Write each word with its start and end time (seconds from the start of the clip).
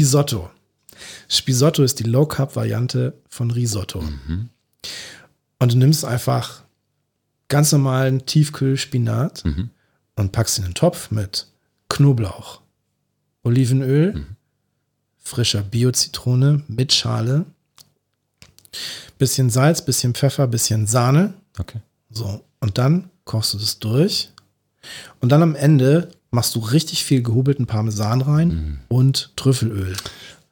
Spisotto. 0.00 0.48
Spisotto 1.28 1.82
ist 1.82 1.98
die 1.98 2.04
Low-Carb-Variante 2.04 3.12
von 3.28 3.50
Risotto. 3.50 4.00
Mhm. 4.00 4.48
Und 5.58 5.72
du 5.72 5.76
nimmst 5.76 6.06
einfach 6.06 6.62
ganz 7.48 7.70
normalen 7.72 8.24
Tiefkühlspinat 8.24 9.44
Mhm. 9.44 9.68
und 10.16 10.32
packst 10.32 10.56
ihn 10.56 10.62
in 10.62 10.66
einen 10.68 10.74
Topf 10.74 11.10
mit 11.10 11.48
Knoblauch, 11.90 12.62
Olivenöl, 13.42 14.14
Mhm. 14.14 14.26
frischer 15.18 15.60
Bio-Zitrone 15.62 16.62
mit 16.66 16.94
Schale, 16.94 17.44
bisschen 19.18 19.50
Salz, 19.50 19.84
bisschen 19.84 20.14
Pfeffer, 20.14 20.46
bisschen 20.46 20.86
Sahne. 20.86 21.34
Okay. 21.58 21.80
So, 22.08 22.42
und 22.60 22.78
dann 22.78 23.10
kochst 23.26 23.52
du 23.52 23.58
das 23.58 23.78
durch. 23.78 24.30
Und 25.20 25.28
dann 25.30 25.42
am 25.42 25.54
Ende 25.56 26.10
machst 26.30 26.54
du 26.54 26.60
richtig 26.60 27.04
viel 27.04 27.22
gehobelten 27.22 27.66
Parmesan 27.66 28.20
rein 28.22 28.48
Mhm. 28.48 28.78
und 28.88 29.32
Trüffelöl. 29.36 29.96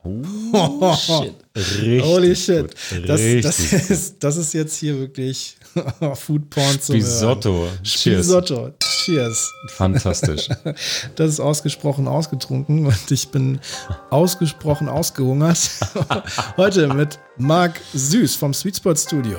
Oh, 0.04 0.94
shit. 0.96 1.34
Richtig 1.56 2.02
Holy 2.02 2.34
shit. 2.34 2.62
gut. 2.90 3.08
Das, 3.08 3.20
Richtig 3.20 3.42
das, 3.42 3.58
gut. 3.70 3.90
ist, 3.90 4.16
das 4.20 4.36
ist 4.36 4.54
jetzt 4.54 4.76
hier 4.76 4.98
wirklich 4.98 5.56
Food 6.14 6.48
Porn 6.50 6.80
zum 6.80 6.94
Hören. 6.94 7.04
Risotto. 7.04 7.68
Cheers. 7.82 8.18
Risotto. 8.20 8.70
Cheers. 9.04 9.52
Fantastisch. 9.76 10.48
Das 11.16 11.28
ist 11.30 11.40
ausgesprochen 11.40 12.06
ausgetrunken 12.08 12.86
und 12.86 13.10
ich 13.10 13.28
bin 13.28 13.58
ausgesprochen 14.10 14.88
ausgehungert. 14.88 15.58
Heute 16.56 16.88
mit 16.94 17.18
Marc 17.36 17.80
Süß 17.92 18.34
vom 18.36 18.54
Sweet 18.54 18.76
Spot 18.76 18.94
Studio. 18.94 19.38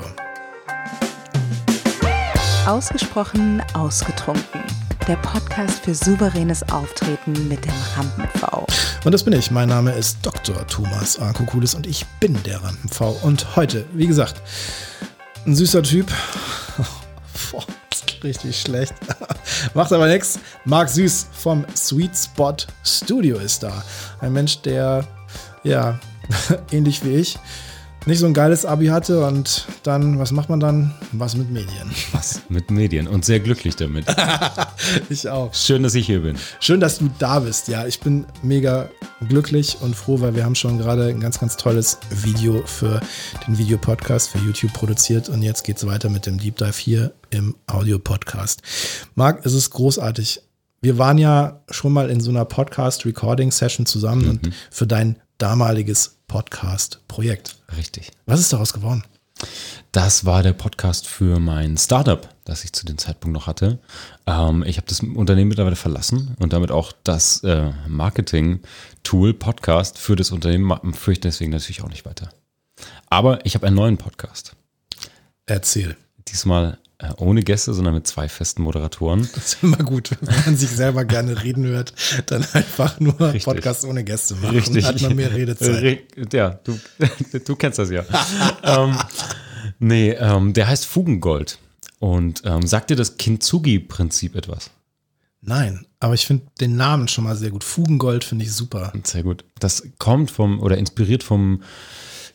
Ausgesprochen 2.68 3.64
ausgetrunken. 3.74 4.62
Der 5.10 5.16
Podcast 5.16 5.84
für 5.84 5.96
souveränes 5.96 6.62
Auftreten 6.70 7.48
mit 7.48 7.66
dem 7.66 7.74
Rampen-V. 7.96 8.68
Und 9.04 9.12
das 9.12 9.24
bin 9.24 9.34
ich. 9.34 9.50
Mein 9.50 9.68
Name 9.68 9.92
ist 9.94 10.20
Dr. 10.22 10.68
Thomas 10.68 11.18
Arkokulis 11.18 11.74
und 11.74 11.88
ich 11.88 12.06
bin 12.20 12.38
der 12.44 12.64
Rampen-V. 12.64 13.18
Und 13.24 13.56
heute, 13.56 13.86
wie 13.94 14.06
gesagt, 14.06 14.40
ein 15.48 15.56
süßer 15.56 15.82
Typ. 15.82 16.14
Boah, 17.52 17.64
richtig 18.22 18.62
schlecht. 18.62 18.94
Macht 19.74 19.92
aber 19.94 20.08
nichts. 20.08 20.38
Marc 20.64 20.90
Süß 20.90 21.30
vom 21.34 21.66
Sweet 21.76 22.16
Spot 22.16 22.58
Studio 22.84 23.40
ist 23.40 23.64
da. 23.64 23.84
Ein 24.22 24.34
Mensch, 24.34 24.62
der, 24.62 25.08
ja, 25.64 25.98
ähnlich 26.72 27.04
wie 27.04 27.16
ich, 27.16 27.40
nicht 28.06 28.20
so 28.20 28.28
ein 28.28 28.36
geiles 28.36 28.64
Abi 28.64 28.88
hatte 28.88 29.26
und 29.26 29.66
dann, 29.82 30.20
was 30.20 30.32
macht 30.32 30.50
man 30.50 30.60
dann? 30.60 30.94
Was 31.14 31.36
mit 31.36 31.50
Medien. 31.50 31.90
Was? 32.12 32.42
Mit 32.48 32.70
Medien 32.70 33.08
und 33.08 33.26
sehr 33.26 33.40
glücklich 33.40 33.76
damit. 33.76 34.06
Ich 35.10 35.28
auch. 35.28 35.54
Schön, 35.54 35.84
dass 35.84 35.96
ich 35.96 36.06
hier 36.06 36.22
bin. 36.22 36.38
Schön, 36.60 36.80
dass 36.80 37.00
du 37.00 37.10
da 37.20 37.40
bist. 37.40 37.68
Ja, 37.68 37.86
ich 37.86 38.00
bin 38.00 38.26
mega 38.42 38.90
glücklich 39.28 39.78
und 39.82 39.96
froh, 39.96 40.20
weil 40.22 40.36
wir 40.36 40.46
haben 40.46 40.56
schon 40.56 40.78
gerade 40.78 41.08
ein 41.08 41.20
ganz, 41.20 41.40
ganz 41.40 41.58
tolles 41.58 41.98
Video 42.10 42.62
für 42.66 43.02
den 43.48 43.58
Videopodcast 43.58 44.30
für 44.30 44.40
YouTube 44.40 44.74
produziert 44.74 45.30
und 45.30 45.42
jetzt 45.42 45.64
geht 45.64 45.78
es 45.78 45.86
weiter 45.86 46.10
mit 46.10 46.26
dem 46.26 46.38
Deep 46.38 46.58
Dive 46.58 46.78
hier 46.78 47.14
im 47.30 47.56
Audio-Podcast. 47.68 48.62
Marc, 49.16 49.46
es 49.46 49.54
ist 49.54 49.70
großartig. 49.72 50.42
Wir 50.82 50.98
waren 50.98 51.18
ja 51.18 51.62
schon 51.70 51.92
mal 51.92 52.10
in 52.10 52.22
so 52.22 52.30
einer 52.30 52.46
Podcast-Recording-Session 52.46 53.86
zusammen 53.86 54.30
und 54.30 54.50
für 54.72 54.88
dein 54.88 55.20
damaliges 55.38 56.20
Podcast-Projekt. 56.28 57.58
Richtig. 57.76 58.12
Was 58.26 58.40
ist 58.40 58.54
daraus 58.54 58.74
geworden? 58.74 59.04
Das 59.92 60.26
war 60.26 60.44
der 60.44 60.54
Podcast 60.54 61.08
für 61.08 61.40
mein 61.40 61.78
Startup, 61.78 62.30
das 62.46 62.64
ich 62.64 62.74
zu 62.74 62.86
dem 62.86 62.98
Zeitpunkt 62.98 63.34
noch 63.34 63.48
hatte. 63.48 63.80
Ähm, 64.28 64.64
ich 64.68 64.78
habe 64.78 64.88
das 64.88 65.00
Unternehmen 65.00 65.50
mittlerweile 65.50 65.76
verlassen 65.76 66.36
und 66.40 66.54
damit 66.54 66.72
auch 66.72 66.92
das 67.04 67.44
äh, 67.44 67.72
Marketing-Tool 67.88 69.34
Podcast 69.34 69.98
für 69.98 70.16
das 70.16 70.32
Unternehmen 70.32 70.94
führe 70.94 71.14
ich 71.14 71.20
deswegen 71.20 71.52
natürlich 71.52 71.82
auch 71.82 71.90
nicht 71.90 72.06
weiter. 72.06 72.30
Aber 73.10 73.46
ich 73.46 73.56
habe 73.56 73.66
einen 73.66 73.76
neuen 73.76 73.98
Podcast. 73.98 74.56
Erzähl. 75.46 75.98
Diesmal 76.28 76.78
ohne 77.18 77.42
Gäste, 77.44 77.74
sondern 77.74 77.94
mit 77.94 78.08
zwei 78.08 78.28
festen 78.28 78.62
Moderatoren. 78.64 79.28
Das 79.34 79.54
ist 79.54 79.64
immer 79.64 79.78
gut, 79.78 80.12
wenn 80.22 80.36
man 80.46 80.58
sich 80.58 80.70
selber 80.70 81.06
gerne 81.06 81.42
reden 81.44 81.66
hört, 81.66 81.94
dann 82.28 82.46
einfach 82.54 83.00
nur 83.00 83.20
Richtig. 83.20 83.46
Podcast 83.46 83.86
ohne 83.86 84.04
Gäste 84.04 84.36
machen. 84.36 84.56
Richtig. 84.56 84.86
Hat 84.86 85.02
man 85.02 85.16
mehr 85.16 85.34
Redezeit. 85.34 85.82
Re- 85.82 86.00
Ja, 86.34 86.60
du, 86.64 86.78
du 87.46 87.56
kennst 87.56 87.80
das 87.80 87.90
ja. 87.90 88.04
ähm, 88.64 88.98
nee, 89.80 90.12
ähm, 90.12 90.54
der 90.54 90.68
heißt 90.68 90.86
Fugengold. 90.86 91.58
Und 92.00 92.44
ähm, 92.46 92.66
sagt 92.66 92.90
dir 92.90 92.96
das 92.96 93.18
Kintsugi-Prinzip 93.18 94.36
etwas? 94.36 94.72
Nein, 95.42 95.86
aber 96.00 96.14
ich 96.14 96.26
finde 96.28 96.46
den 96.60 96.76
Namen 96.78 97.08
schon 97.08 97.24
mal 97.26 97.36
sehr 97.36 97.50
gut. 97.50 97.64
Fugengold 97.64 98.24
finde 98.24 98.46
ich 98.46 98.54
super. 98.54 98.92
Sehr 99.04 99.24
gut. 99.24 99.44
Das 99.60 99.84
kommt 100.00 100.32
vom 100.32 100.60
oder 100.62 100.78
inspiriert 100.78 101.24
vom 101.24 101.62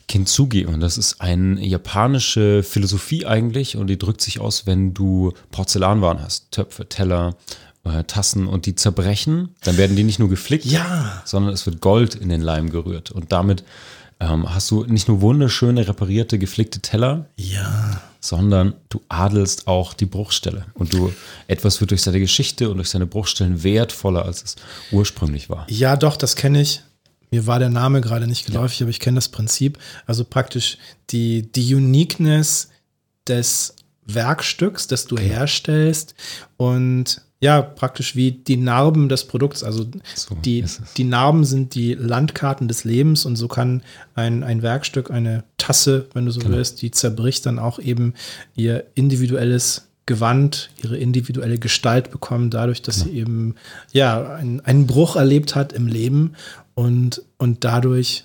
Kintsugi 0.08 0.66
und 0.66 0.80
das 0.80 0.98
ist 0.98 1.20
eine 1.20 1.60
japanische 1.64 2.62
Philosophie 2.62 3.26
eigentlich 3.26 3.76
und 3.76 3.86
die 3.88 3.98
drückt 3.98 4.20
sich 4.20 4.40
aus, 4.40 4.66
wenn 4.66 4.94
du 4.94 5.32
Porzellanwaren 5.50 6.20
hast, 6.22 6.50
Töpfe, 6.50 6.88
Teller, 6.88 7.36
äh, 7.84 8.04
Tassen 8.04 8.46
und 8.46 8.66
die 8.66 8.74
zerbrechen, 8.74 9.50
dann 9.62 9.76
werden 9.76 9.96
die 9.96 10.04
nicht 10.04 10.18
nur 10.18 10.28
geflickt, 10.28 10.64
Ja. 10.66 11.22
sondern 11.24 11.52
es 11.54 11.66
wird 11.66 11.80
Gold 11.80 12.14
in 12.14 12.28
den 12.28 12.40
Leim 12.42 12.70
gerührt 12.70 13.10
und 13.10 13.32
damit 13.32 13.64
ähm, 14.20 14.54
hast 14.54 14.70
du 14.70 14.84
nicht 14.84 15.08
nur 15.08 15.20
wunderschöne 15.20 15.88
reparierte 15.88 16.38
geflickte 16.38 16.80
Teller, 16.80 17.26
Ja. 17.36 18.00
sondern 18.20 18.74
du 18.88 19.00
adelst 19.08 19.66
auch 19.66 19.92
die 19.92 20.06
Bruchstelle 20.06 20.66
und 20.74 20.92
du 20.94 21.12
etwas 21.48 21.80
wird 21.80 21.90
durch 21.90 22.02
seine 22.02 22.20
Geschichte 22.20 22.70
und 22.70 22.76
durch 22.76 22.90
seine 22.90 23.06
Bruchstellen 23.06 23.62
wertvoller 23.64 24.24
als 24.24 24.42
es 24.44 24.56
ursprünglich 24.92 25.50
war. 25.50 25.66
Ja, 25.68 25.96
doch, 25.96 26.16
das 26.16 26.36
kenne 26.36 26.60
ich. 26.60 26.82
Mir 27.34 27.48
war 27.48 27.58
der 27.58 27.68
Name 27.68 28.00
gerade 28.00 28.28
nicht 28.28 28.46
geläufig, 28.46 28.80
aber 28.80 28.90
ich 28.90 29.00
kenne 29.00 29.16
das 29.16 29.28
Prinzip. 29.28 29.76
Also 30.06 30.24
praktisch 30.24 30.78
die, 31.10 31.50
die 31.50 31.74
Uniqueness 31.74 32.68
des 33.26 33.74
Werkstücks, 34.06 34.86
das 34.86 35.06
du 35.06 35.16
herstellst 35.18 36.14
und 36.56 37.22
ja, 37.40 37.60
praktisch 37.60 38.14
wie 38.14 38.30
die 38.30 38.56
Narben 38.56 39.08
des 39.08 39.24
Produkts. 39.26 39.64
Also 39.64 39.84
So 40.14 40.36
die, 40.36 40.64
die 40.96 41.02
Narben 41.02 41.44
sind 41.44 41.74
die 41.74 41.94
Landkarten 41.94 42.68
des 42.68 42.84
Lebens 42.84 43.26
und 43.26 43.34
so 43.34 43.48
kann 43.48 43.82
ein, 44.14 44.44
ein 44.44 44.62
Werkstück, 44.62 45.10
eine 45.10 45.42
Tasse, 45.58 46.06
wenn 46.14 46.24
du 46.26 46.30
so 46.30 46.38
Genau. 46.38 46.54
willst, 46.56 46.82
die 46.82 46.92
zerbricht 46.92 47.44
dann 47.46 47.58
auch 47.58 47.80
eben 47.80 48.14
ihr 48.54 48.84
individuelles 48.94 49.88
Gewand, 50.06 50.70
ihre 50.82 50.96
individuelle 50.96 51.58
Gestalt 51.58 52.10
bekommen, 52.10 52.50
dadurch, 52.50 52.82
dass 52.82 53.00
sie 53.00 53.10
eben 53.10 53.54
ja 53.92 54.34
einen, 54.34 54.60
einen 54.60 54.86
Bruch 54.86 55.16
erlebt 55.16 55.54
hat 55.54 55.72
im 55.72 55.86
Leben 55.86 56.34
und, 56.74 57.22
und 57.38 57.64
dadurch 57.64 58.24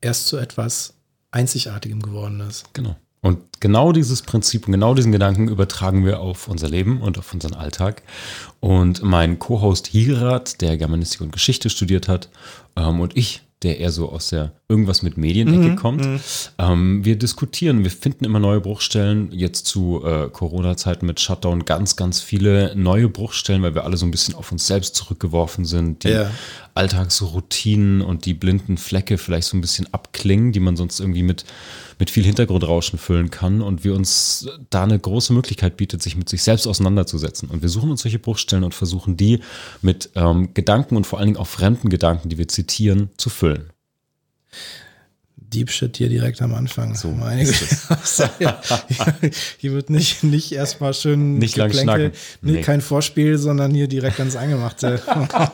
erst 0.00 0.26
zu 0.26 0.36
etwas 0.36 0.94
Einzigartigem 1.30 2.02
geworden 2.02 2.40
ist. 2.40 2.64
Genau. 2.74 2.96
Und 3.24 3.38
genau 3.60 3.92
dieses 3.92 4.20
Prinzip 4.20 4.66
und 4.66 4.72
genau 4.72 4.92
diesen 4.92 5.10
Gedanken 5.10 5.48
übertragen 5.48 6.04
wir 6.04 6.20
auf 6.20 6.46
unser 6.46 6.68
Leben 6.68 7.00
und 7.00 7.16
auf 7.16 7.32
unseren 7.32 7.54
Alltag. 7.54 8.02
Und 8.60 9.02
mein 9.02 9.38
Co-Host 9.38 9.86
Hirat, 9.86 10.60
der 10.60 10.76
Germanistik 10.76 11.22
und 11.22 11.32
Geschichte 11.32 11.70
studiert 11.70 12.06
hat, 12.06 12.28
ähm, 12.76 13.00
und 13.00 13.16
ich, 13.16 13.40
der 13.62 13.78
eher 13.80 13.90
so 13.90 14.10
aus 14.10 14.28
der 14.28 14.52
irgendwas 14.66 15.02
mit 15.02 15.18
Medienecke 15.18 15.76
kommt, 15.76 16.08
ähm, 16.58 17.04
wir 17.04 17.16
diskutieren, 17.16 17.84
wir 17.84 17.90
finden 17.90 18.24
immer 18.24 18.38
neue 18.40 18.60
Bruchstellen. 18.60 19.30
Jetzt 19.30 19.66
zu 19.66 20.02
äh, 20.04 20.30
Corona-Zeiten 20.30 21.04
mit 21.04 21.20
Shutdown 21.20 21.66
ganz, 21.66 21.96
ganz 21.96 22.20
viele 22.20 22.74
neue 22.74 23.10
Bruchstellen, 23.10 23.62
weil 23.62 23.74
wir 23.74 23.84
alle 23.84 23.98
so 23.98 24.06
ein 24.06 24.10
bisschen 24.10 24.34
auf 24.34 24.52
uns 24.52 24.66
selbst 24.66 24.96
zurückgeworfen 24.96 25.66
sind. 25.66 26.04
Die 26.04 26.08
Ja. 26.08 26.30
Alltagsroutinen 26.74 28.00
und 28.00 28.24
die 28.24 28.34
blinden 28.34 28.78
Flecke 28.78 29.18
vielleicht 29.18 29.48
so 29.48 29.56
ein 29.56 29.60
bisschen 29.60 29.92
abklingen, 29.92 30.50
die 30.52 30.60
man 30.60 30.76
sonst 30.76 30.98
irgendwie 30.98 31.22
mit, 31.22 31.44
mit 31.98 32.10
viel 32.10 32.24
Hintergrundrauschen 32.24 32.98
füllen 32.98 33.30
kann 33.30 33.60
und 33.62 33.84
wir 33.84 33.94
uns 33.94 34.48
da 34.70 34.82
eine 34.82 34.98
große 34.98 35.32
Möglichkeit 35.34 35.76
bietet, 35.76 36.02
sich 36.02 36.16
mit 36.16 36.28
sich 36.28 36.42
selbst 36.42 36.66
auseinanderzusetzen. 36.66 37.48
Und 37.50 37.62
wir 37.62 37.68
suchen 37.68 37.90
uns 37.90 38.02
solche 38.02 38.18
Bruchstellen 38.18 38.64
und 38.64 38.74
versuchen 38.74 39.16
die 39.16 39.40
mit 39.82 40.10
ähm, 40.14 40.54
Gedanken 40.54 40.96
und 40.96 41.06
vor 41.06 41.18
allen 41.18 41.28
Dingen 41.28 41.38
auch 41.38 41.46
fremden 41.46 41.90
Gedanken, 41.90 42.28
die 42.28 42.38
wir 42.38 42.48
zitieren, 42.48 43.10
zu 43.18 43.30
füllen. 43.30 43.73
Deep 45.36 45.70
Shit 45.70 45.96
hier 45.96 46.08
direkt 46.08 46.42
am 46.42 46.54
Anfang. 46.54 46.94
So 46.94 47.10
Meine 47.12 47.44
Güte. 47.44 47.68
hier 49.58 49.72
wird 49.72 49.90
nicht, 49.90 50.24
nicht 50.24 50.52
erstmal 50.52 50.94
schön 50.94 51.38
Nicht 51.38 51.56
lang 51.56 51.72
schnacken. 51.72 52.12
Nee, 52.40 52.52
Nee. 52.52 52.60
kein 52.62 52.80
Vorspiel, 52.80 53.38
sondern 53.38 53.72
hier 53.72 53.86
direkt 53.88 54.18
ans 54.18 54.36
Eingemachte. 54.36 55.00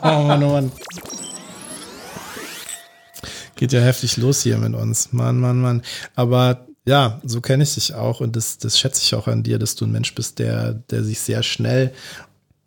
oh 0.02 0.06
Mann, 0.23 0.43
oh 0.43 0.52
Mann. 0.52 0.73
Geht 3.56 3.73
ja 3.73 3.81
heftig 3.81 4.17
los 4.17 4.43
hier 4.43 4.56
mit 4.56 4.75
uns. 4.75 5.12
Mann, 5.12 5.38
Mann, 5.38 5.61
Mann. 5.61 5.82
Aber 6.14 6.67
ja, 6.87 7.20
so 7.25 7.41
kenne 7.43 7.62
ich 7.62 7.75
dich 7.75 7.94
auch 7.94 8.20
und 8.20 8.37
das, 8.37 8.56
das 8.58 8.79
schätze 8.79 9.02
ich 9.05 9.14
auch 9.14 9.29
an 9.29 9.43
dir, 9.43 9.58
dass 9.58 9.76
du 9.76 9.85
ein 9.85 9.93
Mensch 9.93 10.14
bist, 10.14 10.38
der, 10.38 10.75
der 10.75 11.05
sich 11.05 11.20
sehr 11.20 11.43
schnell 11.43 11.93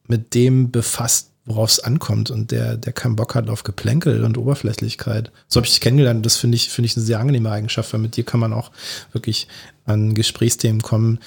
mit 0.08 0.36
dem 0.36 0.72
befasst, 0.72 1.32
worauf 1.45 1.69
es 1.72 1.80
ankommt 1.80 2.31
und 2.31 2.51
der, 2.51 2.78
der 2.78 2.94
keinen 2.94 3.16
Bock 3.18 3.36
hat 3.36 3.50
auf 3.50 3.63
Geplänkel 3.63 4.24
und 4.24 4.38
Oberflächlichkeit. 4.38 5.31
So 5.48 5.57
habe 5.57 5.66
ich 5.68 5.74
dich 5.74 5.81
kennengelernt 5.81 6.18
und 6.18 6.25
das 6.25 6.38
finde 6.38 6.56
ich, 6.56 6.69
finde 6.69 6.86
ich 6.88 6.95
eine 6.95 7.06
sehr 7.06 7.19
angenehme 7.19 7.51
Eigenschaft, 7.51 7.92
weil 7.94 8.00
mit 8.00 8.16
dir 8.16 8.24
kann 8.24 8.40
man 8.40 8.54
auch 8.54 8.72
wirklich 9.12 9.48
an 9.86 10.13
Gesprächsthemen 10.13 10.81
kommen, 10.81 11.19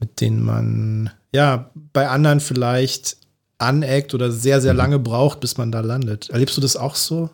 mit 0.00 0.20
denen 0.20 0.42
man 0.42 1.10
ja 1.32 1.70
bei 1.92 2.08
anderen 2.08 2.40
vielleicht 2.40 3.18
aneckt 3.58 4.14
oder 4.14 4.30
sehr, 4.32 4.60
sehr 4.60 4.72
lange 4.72 4.98
braucht, 4.98 5.40
bis 5.40 5.58
man 5.58 5.72
da 5.72 5.80
landet. 5.80 6.30
Erlebst 6.30 6.56
du 6.56 6.60
das 6.60 6.76
auch 6.76 6.94
so? 6.94 7.28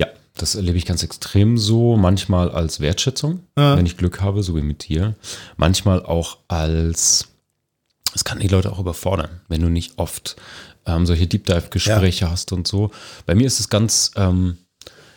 Ja, 0.00 0.06
das 0.36 0.54
erlebe 0.54 0.78
ich 0.78 0.86
ganz 0.86 1.02
extrem 1.02 1.58
so, 1.58 1.96
manchmal 1.96 2.50
als 2.50 2.80
Wertschätzung, 2.80 3.40
Ja. 3.58 3.76
wenn 3.76 3.84
ich 3.84 3.96
Glück 3.96 4.20
habe, 4.22 4.42
so 4.42 4.56
wie 4.56 4.62
mit 4.62 4.88
dir. 4.88 5.14
Manchmal 5.56 6.04
auch 6.06 6.38
als, 6.48 7.26
es 8.14 8.24
kann 8.24 8.38
die 8.38 8.48
Leute 8.48 8.70
auch 8.72 8.78
überfordern, 8.78 9.40
wenn 9.48 9.60
du 9.60 9.68
nicht 9.68 9.98
oft 9.98 10.36
ähm, 10.86 11.06
solche 11.06 11.26
Deep 11.26 11.46
Dive-Gespräche 11.46 12.30
hast 12.30 12.52
und 12.52 12.66
so. 12.66 12.90
Bei 13.26 13.34
mir 13.34 13.46
ist 13.46 13.60
es 13.60 13.68
ganz, 13.68 14.10
ähm, 14.16 14.58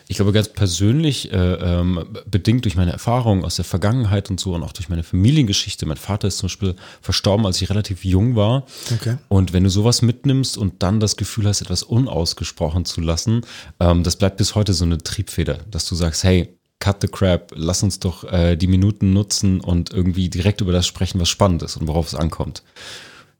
ich 0.06 0.16
glaube, 0.16 0.32
ganz 0.32 0.48
persönlich 0.48 1.32
äh, 1.32 1.36
ähm, 1.36 2.04
bedingt 2.26 2.64
durch 2.64 2.76
meine 2.76 2.92
Erfahrungen 2.92 3.44
aus 3.44 3.56
der 3.56 3.64
Vergangenheit 3.64 4.30
und 4.30 4.40
so 4.40 4.54
und 4.54 4.62
auch 4.62 4.72
durch 4.72 4.88
meine 4.88 5.02
Familiengeschichte. 5.02 5.84
Mein 5.86 5.98
Vater 5.98 6.28
ist 6.28 6.38
zum 6.38 6.46
Beispiel 6.46 6.76
verstorben, 7.02 7.44
als 7.44 7.60
ich 7.60 7.68
relativ 7.68 8.04
jung 8.04 8.34
war. 8.34 8.64
Okay. 8.92 9.18
Und 9.28 9.52
wenn 9.52 9.64
du 9.64 9.70
sowas 9.70 10.02
mitnimmst 10.02 10.56
und 10.56 10.82
dann 10.82 11.00
das 11.00 11.16
Gefühl 11.16 11.46
hast, 11.46 11.60
etwas 11.60 11.82
unausgesprochen 11.82 12.84
zu 12.84 13.00
lassen, 13.00 13.42
ähm, 13.80 14.02
das 14.02 14.16
bleibt 14.16 14.38
bis 14.38 14.54
heute 14.54 14.72
so 14.72 14.84
eine 14.84 14.98
Triebfeder, 14.98 15.58
dass 15.70 15.86
du 15.86 15.94
sagst, 15.94 16.24
hey, 16.24 16.54
cut 16.80 17.02
the 17.02 17.08
crap, 17.08 17.52
lass 17.56 17.82
uns 17.82 17.98
doch 17.98 18.24
äh, 18.24 18.56
die 18.56 18.68
Minuten 18.68 19.12
nutzen 19.12 19.60
und 19.60 19.92
irgendwie 19.92 20.28
direkt 20.28 20.60
über 20.60 20.72
das 20.72 20.86
sprechen, 20.86 21.20
was 21.20 21.28
spannend 21.28 21.62
ist 21.64 21.76
und 21.76 21.88
worauf 21.88 22.06
es 22.06 22.14
ankommt. 22.14 22.62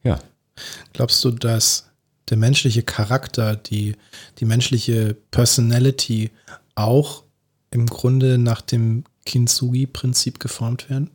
Ja, 0.03 0.19
Glaubst 0.93 1.25
du, 1.25 1.31
dass 1.31 1.91
der 2.31 2.37
menschliche 2.37 2.83
Charakter, 2.83 3.57
die, 3.57 3.97
die 4.39 4.45
menschliche 4.45 5.17
Personality 5.31 6.31
auch 6.75 7.25
im 7.71 7.87
Grunde 7.87 8.39
nach 8.39 8.61
dem 8.61 9.05
Kintsugi-Prinzip 9.27 10.39
geformt 10.41 10.89
werden? 10.91 11.11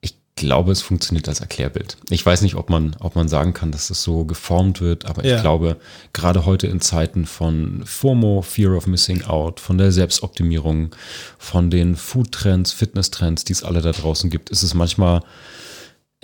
ich 0.00 0.48
glaube, 0.48 0.72
es 0.72 0.82
funktioniert 0.82 1.28
als 1.28 1.38
Erklärbild. 1.38 1.96
Ich 2.10 2.26
weiß 2.26 2.42
nicht, 2.42 2.56
ob 2.56 2.68
man, 2.68 2.96
ob 2.98 3.14
man 3.14 3.28
sagen 3.28 3.54
kann, 3.54 3.70
dass 3.70 3.88
es 3.90 4.02
so 4.02 4.24
geformt 4.24 4.80
wird, 4.80 5.04
aber 5.04 5.24
Ja. 5.24 5.36
ich 5.36 5.42
glaube, 5.42 5.76
gerade 6.12 6.44
heute 6.44 6.66
in 6.66 6.80
Zeiten 6.80 7.24
von 7.24 7.82
FOMO, 7.86 8.42
Fear 8.42 8.76
of 8.76 8.88
Missing 8.88 9.22
Out, 9.22 9.60
von 9.60 9.78
der 9.78 9.92
Selbstoptimierung, 9.92 10.94
von 11.38 11.70
den 11.70 11.94
Food-Trends, 11.94 12.72
Fitness-Trends, 12.72 13.44
die 13.44 13.52
es 13.52 13.62
alle 13.62 13.80
da 13.80 13.92
draußen 13.92 14.28
gibt, 14.28 14.50
ist 14.50 14.64
es 14.64 14.74
manchmal 14.74 15.22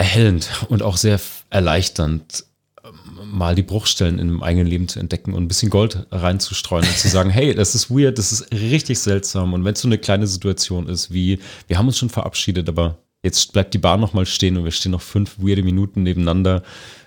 erhellend 0.00 0.48
und 0.70 0.82
auch 0.82 0.96
sehr 0.96 1.20
erleichternd, 1.50 2.46
ähm, 2.82 2.92
mal 3.32 3.54
die 3.54 3.62
Bruchstellen 3.62 4.18
in 4.18 4.28
dem 4.28 4.42
eigenen 4.42 4.66
Leben 4.66 4.88
zu 4.88 4.98
entdecken 4.98 5.34
und 5.34 5.42
ein 5.44 5.48
bisschen 5.48 5.68
Gold 5.68 6.06
reinzustreuen 6.10 6.86
und 6.86 6.96
zu 6.96 7.08
sagen, 7.08 7.28
hey, 7.38 7.54
das 7.54 7.74
ist 7.74 7.90
weird, 7.90 8.16
das 8.16 8.32
ist 8.32 8.50
richtig 8.50 8.98
seltsam. 8.98 9.52
Und 9.52 9.62
wenn 9.64 9.74
es 9.74 9.82
so 9.82 9.88
eine 9.88 9.98
kleine 9.98 10.26
Situation 10.26 10.88
ist, 10.88 11.12
wie 11.12 11.38
wir 11.68 11.76
haben 11.76 11.86
uns 11.86 11.98
schon 11.98 12.08
verabschiedet, 12.08 12.66
aber 12.70 12.96
jetzt 13.22 13.52
bleibt 13.52 13.74
die 13.74 13.78
Bahn 13.78 14.00
noch 14.00 14.14
mal 14.14 14.24
stehen 14.24 14.56
und 14.56 14.64
wir 14.64 14.70
stehen 14.70 14.92
noch 14.92 15.02
fünf 15.02 15.36
weirde 15.38 15.62
Minuten 15.62 16.02
nebeneinander, 16.02 16.62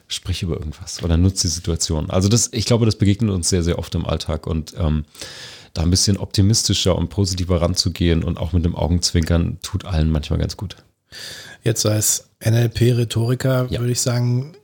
sprich 0.08 0.44
über 0.44 0.54
irgendwas 0.54 1.02
oder 1.02 1.18
nutzt 1.18 1.44
die 1.44 1.48
Situation. 1.48 2.12
Also 2.12 2.30
das, 2.30 2.52
ich 2.54 2.66
glaube, 2.66 2.86
das 2.86 2.96
begegnet 2.96 3.32
uns 3.32 3.50
sehr, 3.50 3.64
sehr 3.64 3.80
oft 3.80 3.96
im 3.96 4.06
Alltag 4.06 4.46
und 4.46 4.76
ähm, 4.78 5.06
da 5.74 5.82
ein 5.82 5.90
bisschen 5.90 6.18
optimistischer 6.18 6.96
und 6.96 7.10
positiver 7.10 7.60
ranzugehen 7.60 8.24
und 8.24 8.38
auch 8.38 8.54
mit 8.54 8.64
dem 8.64 8.76
Augenzwinkern 8.76 9.58
tut 9.64 9.86
allen 9.86 10.12
manchmal 10.12 10.38
ganz 10.38 10.58
gut. 10.58 10.76
Jetzt 11.64 11.86
als 11.86 12.30
NLP-Rhetoriker 12.44 13.68
Ja. 13.70 13.80
würde 13.80 13.92
ich 13.92 14.02
sagen, 14.02 14.56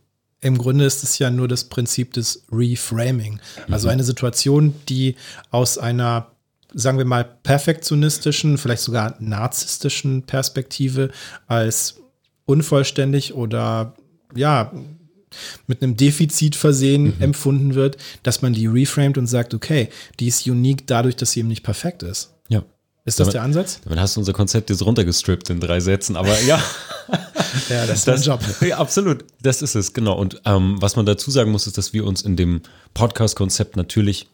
im 0.42 0.58
Grunde 0.58 0.86
ist 0.86 1.04
es 1.04 1.20
ja 1.20 1.30
nur 1.30 1.48
das 1.48 1.66
Prinzip 1.66 2.14
des 2.14 2.46
Reframing. 2.52 3.40
Also 3.70 3.90
eine 3.90 4.04
Situation, 4.04 4.74
die 4.88 5.16
aus 5.52 5.78
einer, 5.78 6.31
sagen 6.74 6.98
wir 6.98 7.06
mal, 7.06 7.26
perfektionistischen, 7.44 8.58
vielleicht 8.58 8.84
sogar 8.84 9.16
narzisstischen 9.20 10.24
Perspektive 10.24 11.12
als 11.48 11.96
unvollständig 12.46 13.34
oder 13.34 13.96
ja, 14.36 14.72
mit 15.68 15.84
einem 15.84 15.96
Defizit 15.96 16.56
versehen 16.56 17.20
empfunden 17.22 17.76
wird, 17.76 17.98
dass 18.24 18.42
man 18.42 18.54
die 18.54 18.68
reframed 18.68 19.18
und 19.18 19.28
sagt, 19.28 19.54
okay, 19.54 19.90
die 20.20 20.28
ist 20.28 20.48
unique 20.48 20.88
dadurch, 20.88 21.16
dass 21.16 21.31
sie 21.31 21.42
eben 21.42 21.50
nicht 21.50 21.64
perfekt 21.64 22.02
ist. 22.02 22.34
Ja. 22.48 22.64
Ist 23.09 23.19
das 23.19 23.25
Damit- 23.27 23.33
der 23.33 23.41
Ansatz? 23.44 23.81
Damit 23.83 24.00
hast 24.00 24.15
du 24.15 24.19
unser 24.21 24.33
Konzept 24.33 24.69
jetzt 24.69 24.85
runtergestrippt 24.85 25.50
in 25.50 25.59
drei 25.59 25.79
Sätzen, 25.79 26.15
aber 26.15 26.39
ja. 26.41 26.61
Ja, 27.67 27.88
das 27.88 28.00
ist 28.00 28.07
mein 28.07 28.21
Job. 28.21 28.39
Ja, 28.61 28.77
absolut. 28.77 29.25
Das 29.41 29.63
ist 29.63 29.73
es, 29.73 29.94
genau. 29.94 30.15
Und 30.15 30.39
ähm, 30.45 30.75
was 30.79 30.95
man 30.95 31.07
dazu 31.07 31.31
sagen 31.31 31.51
muss, 31.51 31.65
ist, 31.65 31.79
dass 31.79 31.91
wir 31.94 32.06
uns 32.06 32.21
in 32.21 32.35
dem 32.35 32.61
Podcast-Konzept 32.94 33.75
natürlich 33.75 34.27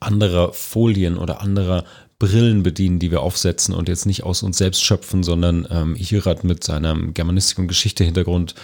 anderer 0.00 0.54
Folien 0.54 1.18
oder 1.18 1.42
anderer 1.42 1.84
Brillen 2.18 2.62
bedienen, 2.62 2.98
die 2.98 3.10
wir 3.10 3.20
aufsetzen 3.20 3.74
und 3.74 3.88
jetzt 3.88 4.06
nicht 4.06 4.24
aus 4.24 4.42
uns 4.42 4.56
selbst 4.56 4.82
schöpfen, 4.82 5.22
sondern 5.22 5.68
ähm, 5.70 5.94
Hirat 5.94 6.42
mit 6.42 6.64
seinem 6.64 7.12
Germanistik- 7.12 7.58
und 7.58 7.68
Geschichte-Hintergrund 7.68 8.54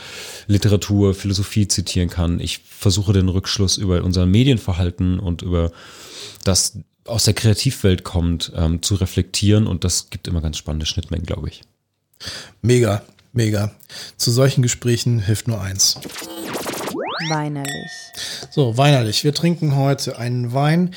Literatur, 0.47 1.15
Philosophie 1.15 1.69
zitieren 1.69 2.09
kann. 2.09 2.41
Ich 2.41 2.61
versuche 2.67 3.13
den 3.13 3.29
Rückschluss 3.29 3.77
über 3.77 4.03
unser 4.03 4.25
Medienverhalten 4.25 5.21
und 5.21 5.43
über 5.43 5.71
das 6.43 6.79
aus 7.07 7.25
der 7.25 7.35
Kreativwelt 7.35 8.05
kommt, 8.05 8.53
ähm, 8.57 8.83
zu 8.83 8.95
reflektieren 8.95 9.67
und 9.67 9.85
das 9.85 10.11
gibt 10.11 10.29
immer 10.29 10.41
ganz 10.41 10.57
spannende 10.57 10.87
Schnittmengen, 10.87 11.27
glaube 11.27 11.49
ich. 11.49 11.63
Mega, 12.63 13.03
mega. 13.33 13.73
Zu 14.17 14.31
solchen 14.31 14.63
Gesprächen 14.63 15.19
hilft 15.21 15.49
nur 15.49 15.61
eins. 15.61 15.99
Weinerlich. 17.29 17.91
So, 18.51 18.77
weinerlich. 18.77 19.25
Wir 19.25 19.35
trinken 19.35 19.77
heute 19.77 20.19
einen 20.19 20.53
Wein 20.53 20.95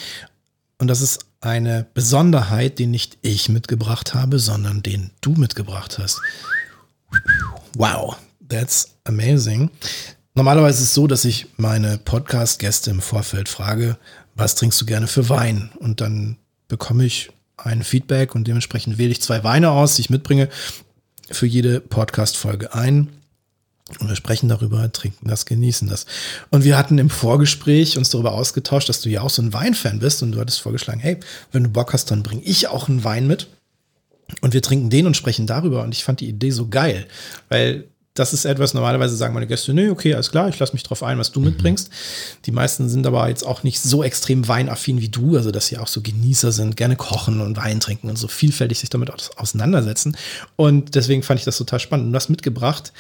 und 0.78 0.88
das 0.88 1.02
ist 1.02 1.26
eine 1.42 1.86
Besonderheit, 1.94 2.80
die 2.80 2.88
nicht 2.88 3.18
ich 3.22 3.50
mitgebracht 3.50 4.14
habe, 4.14 4.40
sondern 4.40 4.84
den 4.84 5.12
du 5.22 5.32
mitgebracht 5.32 5.98
hast. 6.00 6.20
Wow, 7.76 8.18
that's 8.48 8.96
amazing. 9.04 9.70
Normalerweise 10.34 10.84
ist 10.84 10.90
es 10.90 10.94
so, 10.94 11.08
dass 11.08 11.26
ich 11.26 11.48
meine 11.58 11.98
Podcast-Gäste 11.98 12.92
im 12.92 13.02
Vorfeld 13.02 13.50
frage, 13.50 13.98
was 14.38 14.56
trinkst 14.56 14.80
du 14.80 14.86
gerne 14.86 15.08
für 15.08 15.30
Wein? 15.30 15.72
Und 15.80 16.00
dann 16.00 16.38
bekomme 16.68 17.06
ich 17.06 17.32
ein 17.58 17.84
Feedback 17.84 18.36
und 18.36 18.48
dementsprechend 18.48 18.98
wähle 18.98 19.12
ich 19.12 19.22
zwei 19.22 19.44
Weine 19.44 19.72
aus, 19.72 19.96
die 19.96 20.02
ich 20.02 20.10
mitbringe 20.10 20.50
für 21.30 21.48
jede 21.48 21.82
Podcast-Folge 21.82 22.74
ein. 22.74 23.10
Und 24.00 24.10
wir 24.10 24.16
sprechen 24.16 24.50
darüber, 24.50 24.92
trinken 24.92 25.28
das, 25.30 25.46
genießen 25.46 25.88
das. 25.88 26.06
Und 26.50 26.66
wir 26.66 26.78
hatten 26.78 26.98
im 26.98 27.10
Vorgespräch 27.10 27.98
uns 27.98 28.10
darüber 28.10 28.34
ausgetauscht, 28.34 28.90
dass 28.90 29.02
du 29.02 29.10
ja 29.10 29.22
auch 29.22 29.30
so 29.30 29.42
ein 29.42 29.54
Weinfan 29.54 30.00
bist 30.00 30.22
und 30.22 30.34
du 30.34 30.40
hattest 30.40 30.62
vorgeschlagen, 30.62 31.00
hey, 31.00 31.18
wenn 31.52 31.64
du 31.64 31.70
Bock 31.70 31.94
hast, 31.94 32.12
dann 32.12 32.22
bring 32.22 32.42
ich 32.44 32.68
auch 32.68 32.90
einen 32.90 33.04
Wein 33.04 33.28
mit. 33.28 33.48
Und 34.42 34.54
wir 34.54 34.62
trinken 34.62 34.90
den 34.90 35.08
und 35.08 35.16
sprechen 35.16 35.48
darüber. 35.48 35.84
Und 35.84 35.96
ich 35.96 36.04
fand 36.04 36.20
die 36.20 36.28
Idee 36.28 36.52
so 36.52 36.68
geil, 36.68 37.08
weil 37.48 37.86
das 38.20 38.34
ist 38.34 38.46
etwas, 38.46 38.74
normalerweise 38.74 39.16
sagen 39.16 39.34
meine 39.34 39.48
Gäste, 39.48 39.74
nee, 39.74 39.90
okay, 39.90 40.14
alles 40.14 40.32
klar, 40.32 40.50
ich 40.50 40.58
lasse 40.58 40.74
mich 40.74 40.84
drauf 40.84 41.04
ein, 41.04 41.20
was 41.20 41.32
du 41.32 41.40
mitbringst. 41.40 41.90
Die 42.46 42.52
meisten 42.52 42.90
sind 42.90 43.06
aber 43.06 43.28
jetzt 43.30 43.46
auch 43.46 43.64
nicht 43.64 43.80
so 43.80 44.04
extrem 44.04 44.48
weinaffin 44.48 45.00
wie 45.02 45.10
du, 45.10 45.38
also 45.38 45.52
dass 45.52 45.68
sie 45.68 45.78
auch 45.78 45.88
so 45.88 46.02
Genießer 46.02 46.52
sind, 46.52 46.76
gerne 46.78 46.96
kochen 46.96 47.42
und 47.42 47.58
Wein 47.58 47.80
trinken 47.80 48.10
und 48.10 48.18
so 48.18 48.28
vielfältig 48.28 48.80
sich 48.80 48.90
damit 48.90 49.12
aus- 49.12 49.32
auseinandersetzen. 49.38 50.18
Und 50.56 50.96
deswegen 50.96 51.24
fand 51.24 51.40
ich 51.40 51.46
das 51.46 51.58
total 51.58 51.80
spannend. 51.80 52.08
Und 52.08 52.14
du 52.14 52.16
hast 52.18 52.30
mitgebracht 52.30 52.92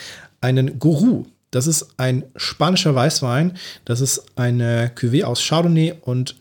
einen 0.41 0.77
Guru. 0.79 1.25
Das 1.51 1.65
ist 1.65 1.87
ein 1.97 2.23
spanischer 2.35 2.93
Weißwein. 2.93 3.57
Das 3.85 4.01
ist 4.01 4.23
eine 4.35 4.91
Cuvée 4.95 5.23
aus 5.23 5.41
Chardonnay 5.41 5.93
und 6.01 6.35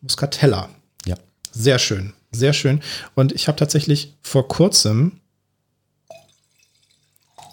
Muscatella. 0.00 0.68
Ja. 1.04 1.16
Sehr 1.52 1.78
schön, 1.78 2.12
sehr 2.30 2.52
schön. 2.52 2.80
Und 3.14 3.32
ich 3.32 3.48
habe 3.48 3.58
tatsächlich 3.58 4.14
vor 4.22 4.48
kurzem 4.48 5.12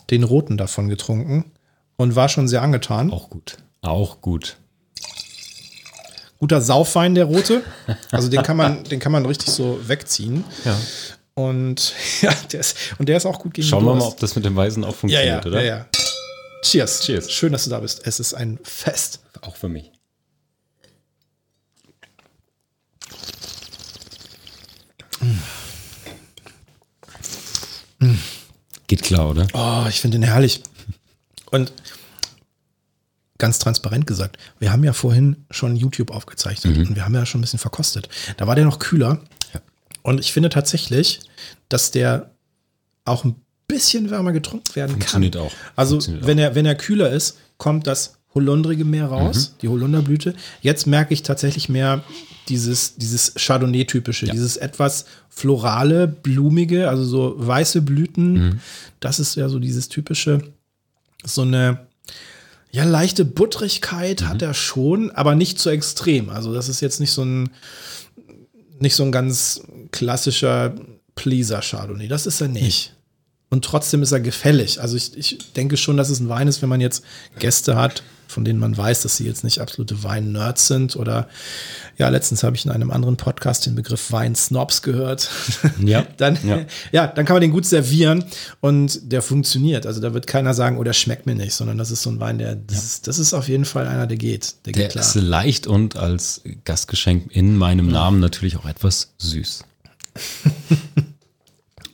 den 0.09 0.23
roten 0.23 0.57
davon 0.57 0.89
getrunken 0.89 1.51
und 1.97 2.15
war 2.15 2.29
schon 2.29 2.47
sehr 2.47 2.61
angetan. 2.61 3.11
Auch 3.11 3.29
gut. 3.29 3.57
Auch 3.81 4.21
gut. 4.21 4.57
Guter 6.39 6.61
Saufwein, 6.61 7.15
der 7.15 7.25
rote. 7.25 7.63
Also 8.11 8.29
den 8.29 8.43
kann 8.43 8.55
man, 8.55 8.83
den 8.89 8.99
kann 8.99 9.11
man 9.11 9.25
richtig 9.25 9.49
so 9.49 9.79
wegziehen. 9.87 10.45
Ja. 10.63 10.77
Und 11.33 11.93
ja, 12.21 12.33
der 12.51 12.61
ist, 12.61 12.77
und 12.97 13.09
der 13.09 13.17
ist 13.17 13.25
auch 13.25 13.39
gut 13.39 13.53
gegen 13.53 13.67
Schauen 13.67 13.85
wir 13.85 13.95
mal, 13.95 14.07
ob 14.07 14.19
das 14.19 14.35
mit 14.35 14.45
dem 14.45 14.55
Weisen 14.55 14.83
auch 14.83 14.89
ja, 14.89 14.95
funktioniert, 14.95 15.45
ja, 15.45 15.51
oder? 15.51 15.61
ja, 15.63 15.77
ja. 15.77 15.85
Cheers. 16.61 17.01
Cheers. 17.01 17.31
Schön, 17.31 17.51
dass 17.51 17.65
du 17.65 17.69
da 17.69 17.79
bist. 17.79 18.01
Es 18.05 18.19
ist 18.19 18.33
ein 18.33 18.59
Fest. 18.63 19.21
Auch 19.41 19.55
für 19.55 19.69
mich. 19.69 19.91
Geht 28.89 29.03
klar, 29.03 29.29
oder? 29.29 29.47
Oh, 29.53 29.85
ich 29.87 30.01
finde 30.01 30.17
den 30.17 30.23
herrlich. 30.23 30.63
Und 31.51 31.71
ganz 33.37 33.59
transparent 33.59 34.07
gesagt, 34.07 34.37
wir 34.57 34.71
haben 34.71 34.83
ja 34.83 34.93
vorhin 34.93 35.45
schon 35.51 35.75
YouTube 35.75 36.09
aufgezeichnet 36.11 36.75
und 36.75 36.95
wir 36.95 37.05
haben 37.05 37.13
ja 37.13 37.25
schon 37.25 37.39
ein 37.39 37.43
bisschen 37.43 37.59
verkostet. 37.59 38.09
Da 38.37 38.47
war 38.47 38.55
der 38.55 38.65
noch 38.65 38.79
kühler. 38.79 39.21
Ja. 39.53 39.61
Und 40.01 40.19
ich 40.19 40.33
finde 40.33 40.49
tatsächlich, 40.49 41.21
dass 41.69 41.91
der 41.91 42.31
auch 43.05 43.23
ein 43.23 43.35
bisschen 43.67 44.09
wärmer 44.09 44.31
getrunken 44.31 44.75
werden 44.75 44.93
Funktioniert 44.93 45.35
kann. 45.35 45.43
auch. 45.43 45.51
Also 45.75 45.93
Funktioniert 45.93 46.25
wenn 46.25 46.39
er, 46.39 46.55
wenn 46.55 46.65
er 46.65 46.73
kühler 46.75 47.11
ist, 47.11 47.37
kommt 47.57 47.85
das 47.85 48.18
Holundrige 48.35 48.85
mehr 48.85 49.07
raus, 49.07 49.55
die 49.61 49.67
Holunderblüte. 49.67 50.35
Jetzt 50.61 50.85
merke 50.85 51.13
ich 51.13 51.23
tatsächlich 51.23 51.67
mehr 51.67 52.03
dieses, 52.47 52.95
dieses 52.95 53.33
Chardonnay-typische, 53.35 54.27
dieses 54.27 54.57
etwas 54.57 55.05
florale, 55.29 56.07
blumige, 56.07 56.89
also 56.89 57.03
so 57.03 57.35
weiße 57.37 57.81
Blüten. 57.81 58.61
Das 58.99 59.19
ist 59.19 59.35
ja 59.35 59.49
so 59.49 59.59
dieses 59.59 59.89
typische, 59.89 60.41
so 61.23 61.41
eine 61.41 61.87
ja, 62.71 62.83
leichte 62.83 63.25
Buttrigkeit 63.25 64.23
hat 64.23 64.43
er 64.43 64.53
schon, 64.53 65.09
aber 65.11 65.33
nicht 65.35 65.59
zu 65.59 65.69
extrem. 65.69 66.29
Also 66.29 66.53
das 66.53 66.69
ist 66.69 66.81
jetzt 66.81 66.99
nicht 66.99 67.11
so 67.11 67.23
ein 67.23 67.49
nicht 68.79 68.95
so 68.95 69.03
ein 69.03 69.11
ganz 69.11 69.61
klassischer 69.91 70.75
Pleaser 71.15 71.61
Chardonnay. 71.61 72.07
Das 72.07 72.25
ist 72.25 72.41
er 72.41 72.47
nicht. 72.47 72.95
Und 73.49 73.65
trotzdem 73.65 74.03
ist 74.03 74.11
er 74.11 74.19
gefällig. 74.19 74.79
Also 74.79 74.95
ich, 74.95 75.17
ich 75.17 75.53
denke 75.53 75.75
schon, 75.75 75.97
dass 75.97 76.09
es 76.09 76.19
ein 76.19 76.29
Wein 76.29 76.47
ist, 76.47 76.61
wenn 76.61 76.69
man 76.69 76.81
jetzt 76.81 77.03
Gäste 77.39 77.75
hat, 77.75 78.03
von 78.27 78.45
denen 78.45 78.59
man 78.59 78.77
weiß, 78.77 79.01
dass 79.01 79.17
sie 79.17 79.25
jetzt 79.25 79.43
nicht 79.43 79.59
absolute 79.59 80.03
Wein-Nerds 80.03 80.67
sind. 80.67 80.95
Oder 80.95 81.27
ja, 81.97 82.09
letztens 82.09 82.43
habe 82.43 82.55
ich 82.55 82.63
in 82.63 82.69
einem 82.69 82.91
anderen 82.91 83.17
Podcast 83.17 83.65
den 83.65 83.73
Begriff 83.73 84.11
Wein-Snobs 84.11 84.83
gehört. 84.83 85.31
Ja. 85.83 86.05
dann, 86.17 86.37
Ja. 86.47 86.59
ja. 86.91 87.07
dann 87.07 87.25
kann 87.25 87.33
man 87.33 87.41
den 87.41 87.49
gut 87.49 87.65
servieren 87.65 88.23
und 88.61 89.11
der 89.11 89.23
funktioniert. 89.23 89.87
Also 89.87 89.99
da 89.99 90.13
wird 90.13 90.27
keiner 90.27 90.53
sagen, 90.53 90.77
oh, 90.77 90.83
der 90.83 90.93
schmeckt 90.93 91.25
mir 91.25 91.33
nicht, 91.33 91.55
sondern 91.55 91.79
das 91.79 91.89
ist 91.89 92.03
so 92.03 92.11
ein 92.11 92.19
Wein, 92.19 92.37
der, 92.37 92.53
das, 92.55 92.83
ist, 92.83 93.07
das 93.07 93.17
ist 93.17 93.33
auf 93.33 93.47
jeden 93.49 93.65
Fall 93.65 93.87
einer, 93.87 94.05
der 94.05 94.17
geht. 94.17 94.57
Der, 94.67 94.73
Der 94.73 94.83
geht 94.83 94.91
klar. 94.91 95.03
ist 95.03 95.15
leicht 95.15 95.65
und 95.65 95.95
als 95.95 96.41
Gastgeschenk 96.65 97.31
in 97.35 97.57
meinem 97.57 97.87
Namen 97.87 98.19
natürlich 98.19 98.57
auch 98.57 98.65
etwas 98.67 99.13
süß. 99.17 99.63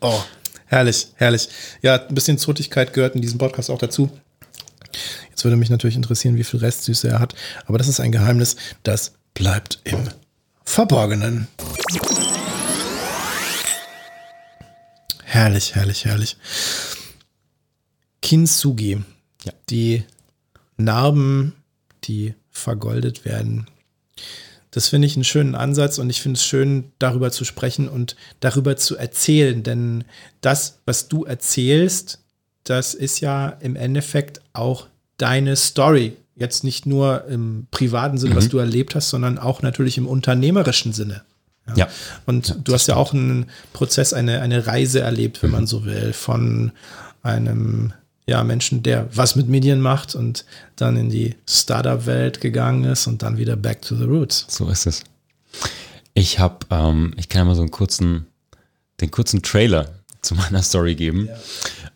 Oh, 0.02 0.22
herrlich, 0.66 1.08
herrlich. 1.16 1.50
Ja, 1.82 1.96
ein 1.96 2.16
bisschen 2.16 2.38
Zotigkeit 2.38 2.94
gehört 2.94 3.16
in 3.16 3.22
diesem 3.22 3.38
Podcast 3.38 3.70
auch 3.70 3.80
dazu. 3.80 4.10
Jetzt 5.30 5.44
würde 5.44 5.58
mich 5.58 5.70
natürlich 5.70 5.96
interessieren, 5.96 6.38
wie 6.38 6.44
viel 6.44 6.60
Restsüße 6.60 7.10
er 7.10 7.20
hat, 7.20 7.36
aber 7.66 7.78
das 7.78 7.88
ist 7.88 8.00
ein 8.00 8.12
Geheimnis, 8.12 8.56
das 8.84 9.14
bleibt 9.34 9.80
im 9.84 10.00
Verborgenen. 10.64 11.48
Herrlich, 15.24 15.76
herrlich, 15.76 16.06
herrlich. 16.06 16.38
Kintsugi. 18.22 19.04
Ja. 19.44 19.52
Die 19.70 20.04
Narben, 20.78 21.54
die 22.06 22.34
vergoldet 22.50 23.26
werden. 23.26 23.68
Das 24.76 24.90
finde 24.90 25.06
ich 25.06 25.16
einen 25.16 25.24
schönen 25.24 25.56
Ansatz 25.56 26.00
und 26.00 26.10
ich 26.10 26.22
finde 26.22 26.36
es 26.36 26.44
schön, 26.44 26.92
darüber 27.00 27.32
zu 27.32 27.46
sprechen 27.46 27.88
und 27.88 28.18
darüber 28.42 28.76
zu 28.76 28.98
erzählen, 28.98 29.64
denn 29.64 30.04
das, 30.42 30.80
was 30.86 31.08
du 31.08 31.24
erzählst, 31.24 32.20
das 32.66 32.94
ist 32.94 33.22
ja 33.22 33.48
im 33.62 33.78
Endeffekt 33.78 34.42
auch 34.52 34.88
deine 35.16 35.56
Story. 35.56 36.18
Jetzt 36.36 36.66
nicht 36.66 36.86
nur 36.86 37.24
im 37.30 37.68
privaten 37.72 38.18
Sinne, 38.18 38.36
was 38.36 38.50
du 38.50 38.58
erlebt 38.58 38.96
hast, 38.96 39.10
sondern 39.10 39.38
auch 39.38 39.62
natürlich 39.62 39.98
im 39.98 40.08
unternehmerischen 40.08 40.92
Sinne. 40.92 41.22
Ja. 41.78 41.88
Und 42.26 42.58
du 42.66 42.74
hast 42.74 42.88
ja 42.88 42.98
auch 42.98 43.14
einen 43.14 43.46
Prozess, 43.72 44.12
eine, 44.12 44.42
eine 44.42 44.68
Reise 44.68 45.00
erlebt, 45.00 45.42
wenn 45.42 45.52
man 45.52 45.68
so 45.68 45.86
will, 45.86 46.12
von 46.12 46.74
einem 47.24 47.94
ja, 48.28 48.44
Menschen, 48.44 48.82
der 48.82 49.08
was 49.16 49.36
mit 49.36 49.48
Medien 49.48 49.82
macht 49.82 50.16
und 50.16 50.46
dann 50.76 50.98
in 50.98 51.10
die 51.10 51.36
Startup-Welt 51.48 52.42
gegangen 52.42 52.84
ist 52.86 53.08
und 53.08 53.22
dann 53.22 53.38
wieder 53.38 53.56
back 53.56 53.82
to 53.82 53.96
the 53.96 54.06
roots. 54.06 54.46
So 54.50 54.68
ist 54.70 54.88
es. 54.88 55.04
Ich 56.14 56.40
habe, 56.40 56.66
ähm, 56.72 57.14
ich 57.18 57.30
kann 57.30 57.42
ja 57.42 57.46
mal 57.46 57.56
so 57.56 57.62
einen 57.62 57.72
kurzen, 57.72 58.26
den 59.02 59.12
kurzen 59.12 59.44
Trailer 59.44 59.90
zu 60.22 60.34
meiner 60.36 60.64
Story 60.64 60.96
geben. 60.96 61.30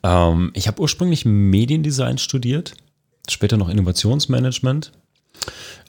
Ähm, 0.03 0.51
ich 0.53 0.67
habe 0.67 0.81
ursprünglich 0.81 1.25
Mediendesign 1.25 2.17
studiert, 2.17 2.73
später 3.27 3.57
noch 3.57 3.69
Innovationsmanagement. 3.69 4.91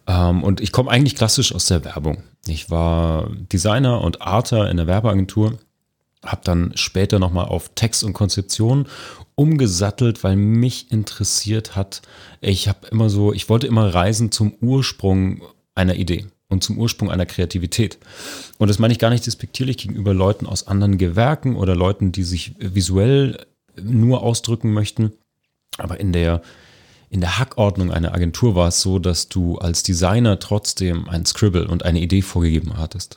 Ähm, 0.07 0.43
und 0.43 0.61
ich 0.61 0.73
komme 0.73 0.91
eigentlich 0.91 1.17
klassisch 1.17 1.55
aus 1.55 1.67
der 1.67 1.85
Werbung. 1.85 2.23
Ich 2.47 2.71
war 2.71 3.31
Designer 3.53 4.01
und 4.01 4.23
Arter 4.23 4.71
in 4.71 4.79
der 4.79 4.87
Werbeagentur, 4.87 5.59
habe 6.25 6.41
dann 6.45 6.73
später 6.75 7.19
nochmal 7.19 7.47
auf 7.47 7.71
Text 7.75 8.05
und 8.05 8.13
Konzeption 8.13 8.87
umgesattelt, 9.41 10.23
weil 10.23 10.37
mich 10.37 10.93
interessiert 10.93 11.75
hat. 11.75 12.03
Ich 12.43 12.69
habe 12.69 12.87
immer 12.89 13.09
so, 13.09 13.33
ich 13.33 13.49
wollte 13.49 13.67
immer 13.67 13.95
reisen 13.95 14.31
zum 14.31 14.53
Ursprung 14.61 15.41
einer 15.75 15.95
Idee 15.95 16.27
und 16.51 16.63
zum 16.63 16.77
Ursprung 16.77 17.11
einer 17.11 17.25
Kreativität. 17.25 17.97
Und 18.59 18.69
das 18.69 18.79
meine 18.79 18.93
ich 18.93 18.99
gar 18.99 19.09
nicht 19.09 19.25
despektierlich 19.25 19.79
gegenüber 19.79 20.13
Leuten 20.13 20.45
aus 20.45 20.67
anderen 20.67 20.99
Gewerken 20.99 21.57
oder 21.57 21.75
Leuten, 21.75 22.13
die 22.13 22.23
sich 22.23 22.55
visuell 22.59 23.47
nur 23.83 24.23
ausdrücken 24.23 24.75
möchten. 24.75 25.15
Aber 25.79 25.99
in 25.99 26.13
der, 26.13 26.43
in 27.09 27.23
der 27.23 27.39
Hackordnung 27.39 27.93
einer 27.93 28.13
Agentur 28.13 28.55
war 28.55 28.69
es 28.69 28.83
so, 28.83 28.99
dass 28.99 29.31
du 29.31 29.57
als 29.57 29.83
Designer 29.83 30.39
trotzdem 30.39 31.09
ein 31.09 31.25
Scribble 31.25 31.67
und 31.67 31.83
eine 31.87 32.01
Idee 32.01 32.21
vorgegeben 32.21 32.77
hattest. 32.77 33.17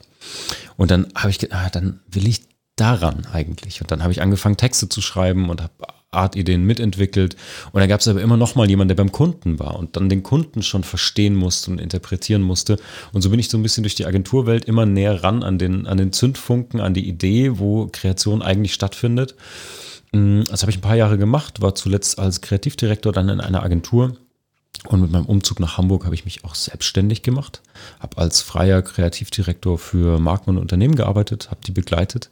Und 0.78 0.90
dann 0.90 1.08
habe 1.16 1.32
ich 1.32 1.40
gedacht, 1.40 1.66
ah, 1.66 1.70
dann 1.70 2.00
will 2.10 2.30
ich 2.30 2.44
daran 2.78 3.26
eigentlich. 3.26 3.82
Und 3.82 3.92
dann 3.92 4.04
habe 4.04 4.14
ich 4.14 4.22
angefangen, 4.22 4.56
Texte 4.56 4.88
zu 4.88 5.02
schreiben 5.02 5.50
und 5.50 5.62
habe 5.62 5.74
Artideen 6.14 6.64
mitentwickelt. 6.64 7.36
Und 7.72 7.80
dann 7.80 7.90
gab 7.90 8.02
es 8.02 8.08
aber 8.08 8.22
immer 8.22 8.38
noch 8.38 8.56
mal 8.56 8.70
jemanden, 8.70 8.90
der 8.90 9.04
beim 9.04 9.12
Kunden 9.12 9.60
war 9.60 9.78
und 9.78 9.96
dann 9.96 10.10
den 10.10 10.24
Kunden 10.24 10.64
schon 10.64 10.84
verstehen 10.84 11.36
musste 11.36 11.72
und 11.72 11.82
interpretieren 11.82 12.42
musste. 12.42 12.78
Und 13.12 13.22
so 13.22 13.30
bin 13.30 13.40
ich 13.40 13.50
so 13.50 13.58
ein 13.58 13.64
bisschen 13.64 13.84
durch 13.84 13.96
die 13.96 14.06
Agenturwelt 14.06 14.66
immer 14.66 14.86
näher 14.86 15.24
ran 15.24 15.44
an 15.44 15.58
den, 15.58 15.88
an 15.88 15.98
den 15.98 16.14
Zündfunken, 16.14 16.80
an 16.80 16.94
die 16.94 17.08
Idee, 17.08 17.60
wo 17.60 17.88
Kreation 17.92 18.42
eigentlich 18.42 18.74
stattfindet. 18.74 19.36
Mm, 20.12 20.42
Das 20.50 20.62
habe 20.62 20.72
ich 20.72 20.78
ein 20.78 20.82
paar 20.82 20.96
Jahre 20.96 21.18
gemacht, 21.18 21.62
war 21.62 21.76
zuletzt 21.76 22.20
als 22.20 22.42
Kreativdirektor 22.42 23.12
dann 23.12 23.30
in 23.30 23.42
einer 23.42 23.64
Agentur. 23.64 24.18
Und 24.88 25.02
mit 25.02 25.12
meinem 25.12 25.26
Umzug 25.26 25.60
nach 25.60 25.78
Hamburg 25.78 26.04
habe 26.04 26.16
ich 26.16 26.26
mich 26.26 26.44
auch 26.44 26.56
selbstständig 26.56 27.22
gemacht, 27.22 27.62
habe 28.00 28.18
als 28.18 28.42
freier 28.42 28.82
Kreativdirektor 28.82 29.78
für 29.78 30.20
Marken 30.20 30.50
und 30.50 30.58
Unternehmen 30.58 30.96
gearbeitet, 30.96 31.52
habe 31.52 31.62
die 31.66 31.72
begleitet 31.72 32.30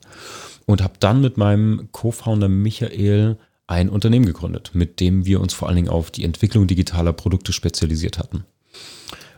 und 0.65 0.81
habe 0.81 0.93
dann 0.99 1.21
mit 1.21 1.37
meinem 1.37 1.89
Co-Founder 1.91 2.49
Michael 2.49 3.37
ein 3.71 3.89
Unternehmen 3.89 4.25
gegründet, 4.25 4.71
mit 4.73 4.99
dem 4.99 5.25
wir 5.25 5.39
uns 5.41 5.53
vor 5.53 5.67
allen 5.67 5.77
Dingen 5.77 5.89
auf 5.89 6.11
die 6.11 6.23
Entwicklung 6.23 6.67
digitaler 6.67 7.13
Produkte 7.13 7.53
spezialisiert 7.53 8.19
hatten. 8.19 8.43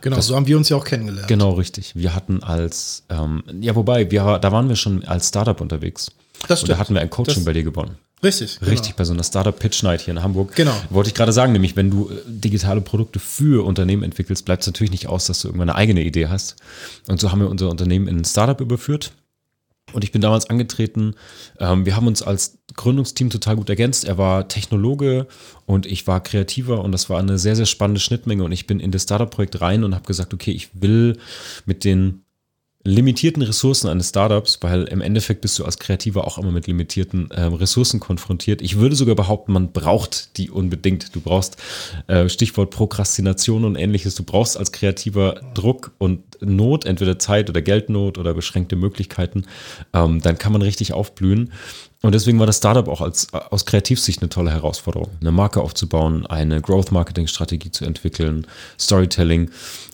Genau, 0.02 0.20
so 0.20 0.36
haben 0.36 0.46
wir 0.46 0.58
uns 0.58 0.68
ja 0.68 0.76
auch 0.76 0.84
kennengelernt. 0.84 1.28
Genau, 1.28 1.52
richtig. 1.52 1.94
Wir 1.96 2.14
hatten 2.14 2.42
als, 2.42 3.04
ähm, 3.08 3.42
ja, 3.60 3.74
wobei, 3.74 4.10
wir, 4.10 4.38
da 4.38 4.52
waren 4.52 4.68
wir 4.68 4.76
schon 4.76 5.02
als 5.04 5.28
Startup 5.28 5.58
unterwegs. 5.60 6.10
Das 6.46 6.60
Und 6.60 6.68
da 6.68 6.74
stimmt. 6.74 6.78
hatten 6.80 6.94
wir 6.94 7.00
ein 7.00 7.08
Coaching 7.10 7.36
Das- 7.36 7.44
bei 7.44 7.54
dir 7.54 7.62
gewonnen. 7.62 7.96
Richtig. 8.22 8.58
genau. 8.58 8.70
Richtig, 8.70 8.94
bei 8.96 9.04
so 9.04 9.12
einer 9.12 9.22
Startup 9.22 9.58
Pitch 9.58 9.82
Night 9.82 10.00
hier 10.02 10.12
in 10.12 10.22
Hamburg. 10.22 10.54
Genau. 10.56 10.74
Wollte 10.90 11.08
ich 11.08 11.14
gerade 11.14 11.32
sagen, 11.32 11.52
nämlich 11.52 11.76
wenn 11.76 11.90
du 11.90 12.08
äh, 12.08 12.14
digitale 12.26 12.80
Produkte 12.80 13.18
für 13.18 13.64
Unternehmen 13.66 14.02
entwickelst, 14.02 14.44
bleibt 14.46 14.62
es 14.62 14.66
natürlich 14.66 14.90
nicht 14.92 15.08
aus, 15.08 15.26
dass 15.26 15.40
du 15.40 15.48
irgendwann 15.48 15.68
eine 15.70 15.76
eigene 15.78 16.02
Idee 16.02 16.28
hast. 16.28 16.56
Und 17.06 17.20
so 17.20 17.30
haben 17.32 17.40
wir 17.40 17.50
unser 17.50 17.68
Unternehmen 17.70 18.08
in 18.08 18.18
ein 18.18 18.24
Startup 18.24 18.58
überführt. 18.60 19.12
Und 19.94 20.02
ich 20.02 20.10
bin 20.10 20.20
damals 20.20 20.50
angetreten. 20.50 21.14
Ähm, 21.60 21.86
wir 21.86 21.94
haben 21.94 22.08
uns 22.08 22.20
als 22.20 22.58
Gründungsteam 22.74 23.30
total 23.30 23.54
gut 23.56 23.68
ergänzt. 23.68 24.04
Er 24.04 24.18
war 24.18 24.48
Technologe 24.48 25.28
und 25.66 25.86
ich 25.86 26.06
war 26.08 26.20
Kreativer 26.20 26.82
und 26.82 26.90
das 26.90 27.08
war 27.08 27.20
eine 27.20 27.38
sehr, 27.38 27.54
sehr 27.54 27.66
spannende 27.66 28.00
Schnittmenge. 28.00 28.42
Und 28.42 28.50
ich 28.50 28.66
bin 28.66 28.80
in 28.80 28.90
das 28.90 29.04
Startup-Projekt 29.04 29.60
rein 29.60 29.84
und 29.84 29.94
habe 29.94 30.04
gesagt, 30.04 30.34
okay, 30.34 30.50
ich 30.50 30.70
will 30.82 31.18
mit 31.64 31.84
den 31.84 32.23
limitierten 32.84 33.42
Ressourcen 33.42 33.88
eines 33.88 34.10
Startups, 34.10 34.58
weil 34.60 34.84
im 34.84 35.00
Endeffekt 35.00 35.40
bist 35.40 35.58
du 35.58 35.64
als 35.64 35.78
Kreativer 35.78 36.26
auch 36.26 36.36
immer 36.36 36.52
mit 36.52 36.66
limitierten 36.66 37.30
äh, 37.30 37.44
Ressourcen 37.44 37.98
konfrontiert. 37.98 38.60
Ich 38.60 38.78
würde 38.78 38.94
sogar 38.94 39.14
behaupten, 39.14 39.52
man 39.52 39.72
braucht 39.72 40.36
die 40.36 40.50
unbedingt. 40.50 41.14
Du 41.14 41.20
brauchst 41.20 41.56
äh, 42.08 42.28
Stichwort 42.28 42.70
Prokrastination 42.70 43.64
und 43.64 43.76
ähnliches. 43.76 44.14
Du 44.14 44.22
brauchst 44.22 44.58
als 44.58 44.70
Kreativer 44.70 45.40
Druck 45.54 45.92
und 45.96 46.22
Not, 46.40 46.84
entweder 46.84 47.18
Zeit 47.18 47.48
oder 47.48 47.62
Geldnot 47.62 48.18
oder 48.18 48.34
beschränkte 48.34 48.76
Möglichkeiten. 48.76 49.46
Ähm, 49.94 50.20
dann 50.20 50.36
kann 50.36 50.52
man 50.52 50.60
richtig 50.60 50.92
aufblühen. 50.92 51.52
Und 52.04 52.12
deswegen 52.12 52.38
war 52.38 52.46
das 52.46 52.58
Startup 52.58 52.86
auch 52.86 53.00
als, 53.00 53.32
aus 53.32 53.64
Kreativsicht 53.64 54.20
eine 54.20 54.28
tolle 54.28 54.50
Herausforderung, 54.50 55.08
eine 55.22 55.32
Marke 55.32 55.62
aufzubauen, 55.62 56.26
eine 56.26 56.60
Growth-Marketing-Strategie 56.60 57.70
zu 57.70 57.86
entwickeln, 57.86 58.46
Storytelling. 58.78 59.50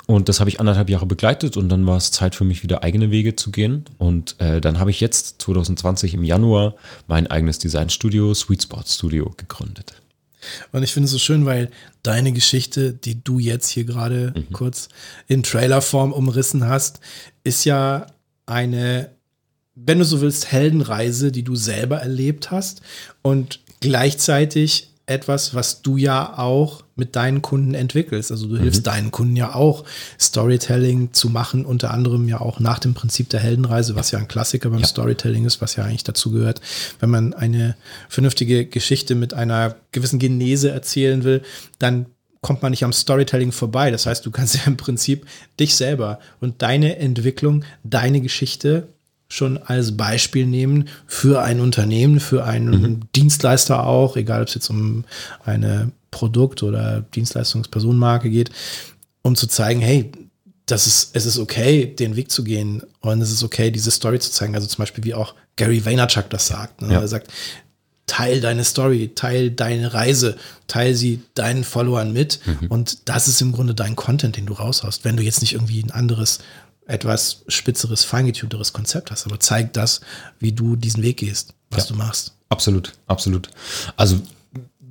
Und 0.07 0.29
das 0.29 0.41
habe 0.41 0.51
ich 0.51 0.59
anderthalb 0.59 0.91
Jahre 0.91 1.07
begleitet 1.07 1.57
und 1.57 1.69
dann 1.69 1.87
war 1.87 1.97
es 1.97 2.11
Zeit 2.11 2.35
für 2.35 2.43
mich 2.43 2.65
wieder 2.65 2.83
eigene 2.83 3.13
Wege 3.13 3.37
zu 3.37 3.53
gehen. 3.53 3.85
Und 3.99 4.35
äh, 4.41 4.61
dann 4.61 4.81
habe 4.81 4.91
ich 4.91 4.99
jetzt 4.99 5.41
2020 5.43 6.15
im 6.15 6.25
Januar 6.25 6.75
mein 7.07 7.29
eigenes 7.29 7.61
Designstudio, 7.61 8.35
Sweet 8.35 8.65
Spot 8.65 8.83
Studio, 8.85 9.33
gegründet. 9.37 9.95
Und 10.73 10.83
ich 10.83 10.93
finde 10.93 11.05
es 11.05 11.13
so 11.13 11.19
schön, 11.19 11.47
weil 11.47 11.71
deine 12.03 12.33
Geschichte, 12.33 12.93
die 12.93 13.23
du 13.23 13.39
jetzt 13.39 13.69
hier 13.69 13.85
gerade 13.85 14.35
kurz 14.53 14.89
in 15.29 15.45
Trailerform 15.45 16.13
umrissen 16.13 16.67
hast, 16.67 16.99
ist 17.45 17.65
ja 17.65 18.09
eine, 18.47 19.11
wenn 19.87 19.99
du 19.99 20.05
so 20.05 20.21
willst, 20.21 20.51
Heldenreise, 20.53 21.33
die 21.33 21.43
du 21.43 21.57
selber 21.57 21.99
erlebt 21.99 22.51
hast 22.51 22.83
und 23.23 23.61
gleichzeitig 23.81 24.91
etwas, 25.11 25.55
was 25.55 25.83
du 25.83 25.97
ja 25.97 26.39
auch 26.39 26.85
mit 26.95 27.17
deinen 27.17 27.43
Kunden 27.43 27.75
entwickelst. 27.75 28.31
Also 28.31 28.47
du 28.47 28.57
hilfst 28.57 28.87
deinen 28.87 29.11
Kunden 29.11 29.35
ja 29.35 29.55
auch, 29.55 29.85
Storytelling 30.21 31.13
zu 31.13 31.31
machen, 31.31 31.65
unter 31.65 31.91
anderem 31.91 32.29
ja 32.29 32.41
auch 32.41 32.61
nach 32.61 32.79
dem 32.79 32.95
Prinzip 32.95 33.29
der 33.29 33.41
Heldenreise, 33.41 33.97
was 33.97 34.13
ja 34.13 34.21
ein 34.21 34.29
Klassiker 34.29 34.71
beim 34.71 34.85
Storytelling 34.85 35.47
ist, 35.47 35.61
was 35.61 35.75
ja 35.75 35.85
eigentlich 35.85 36.05
dazu 36.05 36.31
gehört, 36.31 36.61
wenn 37.01 37.11
man 37.11 37.35
eine 37.35 37.77
vernünftige 38.09 38.67
Geschichte 38.67 39.17
mit 39.17 39.35
einer 39.35 39.75
gewissen 39.91 40.21
Genese 40.21 40.71
erzählen 40.71 41.25
will, 41.25 41.43
dann 41.81 42.07
kommt 42.41 42.63
man 42.63 42.71
nicht 42.71 42.85
am 42.85 42.93
Storytelling 42.93 43.51
vorbei. 43.51 43.91
Das 43.91 44.07
heißt, 44.07 44.25
du 44.25 44.31
kannst 44.31 44.55
ja 44.59 44.63
im 44.67 44.77
Prinzip 44.77 45.27
dich 45.59 45.75
selber 45.75 46.21
und 46.41 46.63
deine 46.63 46.97
Entwicklung, 46.99 47.65
deine 47.83 48.21
Geschichte 48.21 48.87
schon 49.31 49.59
als 49.59 49.97
Beispiel 49.97 50.45
nehmen 50.45 50.89
für 51.07 51.43
ein 51.43 51.61
Unternehmen, 51.61 52.21
für 52.21 52.45
einen 52.45 53.09
Dienstleister 53.15 53.87
auch, 53.87 54.17
egal 54.17 54.43
ob 54.43 54.49
es 54.49 54.55
jetzt 54.55 54.69
um 54.69 55.05
eine 55.45 55.93
Produkt- 56.11 56.63
oder 56.63 57.03
Dienstleistungspersonenmarke 57.15 58.29
geht, 58.29 58.51
um 59.23 59.37
zu 59.37 59.47
zeigen, 59.47 59.81
hey, 59.81 60.11
das 60.67 60.87
ist, 60.87 61.11
es 61.15 61.27
ist 61.27 61.39
okay, 61.39 61.87
den 61.87 62.17
Weg 62.17 62.31
zu 62.31 62.45
gehen 62.45 62.83
und 63.01 63.21
es 63.23 63.31
ist 63.31 63.43
okay, 63.43 63.71
diese 63.71 63.91
Story 63.91 64.19
zu 64.19 64.31
zeigen. 64.31 64.55
Also 64.55 64.67
zum 64.67 64.83
Beispiel, 64.83 65.05
wie 65.05 65.15
auch 65.15 65.35
Gary 65.57 65.85
Vaynerchuk 65.85 66.29
das 66.31 66.47
sagt. 66.47 66.83
Ne? 66.83 66.93
Ja. 66.93 67.01
Er 67.01 67.09
sagt, 67.09 67.29
teil 68.07 68.41
deine 68.41 68.65
Story, 68.65 69.13
teil 69.15 69.51
deine 69.51 69.95
Reise, 69.95 70.37
teil 70.67 70.95
sie 70.95 71.23
deinen 71.35 71.63
Followern 71.63 72.13
mit. 72.13 72.41
Und 72.69 73.09
das 73.09 73.29
ist 73.29 73.41
im 73.41 73.53
Grunde 73.53 73.75
dein 73.75 73.95
Content, 73.95 74.37
den 74.37 74.47
du 74.47 74.55
raushaust. 74.55 75.05
Wenn 75.05 75.17
du 75.17 75.23
jetzt 75.23 75.41
nicht 75.41 75.53
irgendwie 75.53 75.83
ein 75.83 75.93
anderes, 75.93 76.41
etwas 76.87 77.43
spitzeres, 77.49 78.05
feingetunteres 78.05 78.73
Konzept 78.73 79.11
hast, 79.11 79.27
aber 79.27 79.39
zeig 79.41 79.73
das, 79.73 80.01
wie 80.39 80.53
du 80.53 80.77
diesen 80.77 81.03
Weg 81.03 81.19
gehst, 81.19 81.55
was 81.71 81.85
Ja. 81.89 81.95
du 81.95 81.99
machst. 81.99 82.35
Absolut, 82.49 82.93
absolut. 83.07 83.51
Also 83.97 84.21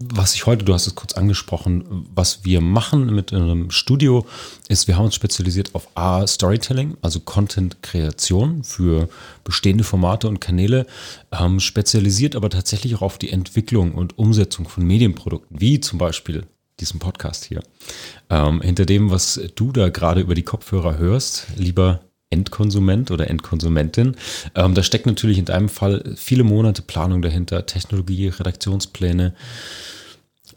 was 0.01 0.33
ich 0.33 0.45
heute, 0.45 0.63
du 0.63 0.73
hast 0.73 0.87
es 0.87 0.95
kurz 0.95 1.11
angesprochen, 1.13 2.05
was 2.15 2.45
wir 2.45 2.61
machen 2.61 3.13
mit 3.13 3.33
einem 3.33 3.69
Studio, 3.69 4.25
ist, 4.69 4.87
wir 4.87 4.95
haben 4.95 5.05
uns 5.05 5.15
spezialisiert 5.15 5.75
auf 5.75 5.89
A, 5.95 6.25
Storytelling, 6.25 6.95
also 7.01 7.19
Content-Kreation 7.19 8.63
für 8.63 9.09
bestehende 9.43 9.83
Formate 9.83 10.29
und 10.29 10.39
Kanäle, 10.39 10.85
ähm, 11.31 11.59
spezialisiert 11.59 12.35
aber 12.37 12.49
tatsächlich 12.49 12.95
auch 12.95 13.01
auf 13.01 13.17
die 13.17 13.29
Entwicklung 13.31 13.93
und 13.93 14.17
Umsetzung 14.17 14.69
von 14.69 14.85
Medienprodukten, 14.85 15.59
wie 15.59 15.81
zum 15.81 15.99
Beispiel 15.99 16.45
diesem 16.79 16.99
Podcast 16.99 17.45
hier. 17.45 17.61
Ähm, 18.29 18.61
hinter 18.61 18.85
dem, 18.85 19.11
was 19.11 19.39
du 19.55 19.71
da 19.71 19.89
gerade 19.89 20.21
über 20.21 20.35
die 20.35 20.43
Kopfhörer 20.43 20.97
hörst, 20.97 21.47
lieber 21.55 22.01
Endkonsument 22.29 23.11
oder 23.11 23.29
Endkonsumentin. 23.29 24.15
Ähm, 24.55 24.75
da 24.75 24.83
steckt 24.83 25.05
natürlich 25.05 25.39
in 25.39 25.45
deinem 25.45 25.69
Fall 25.69 26.13
viele 26.15 26.43
Monate 26.43 26.81
Planung 26.81 27.21
dahinter, 27.21 27.65
Technologie, 27.65 28.27
Redaktionspläne. 28.27 29.33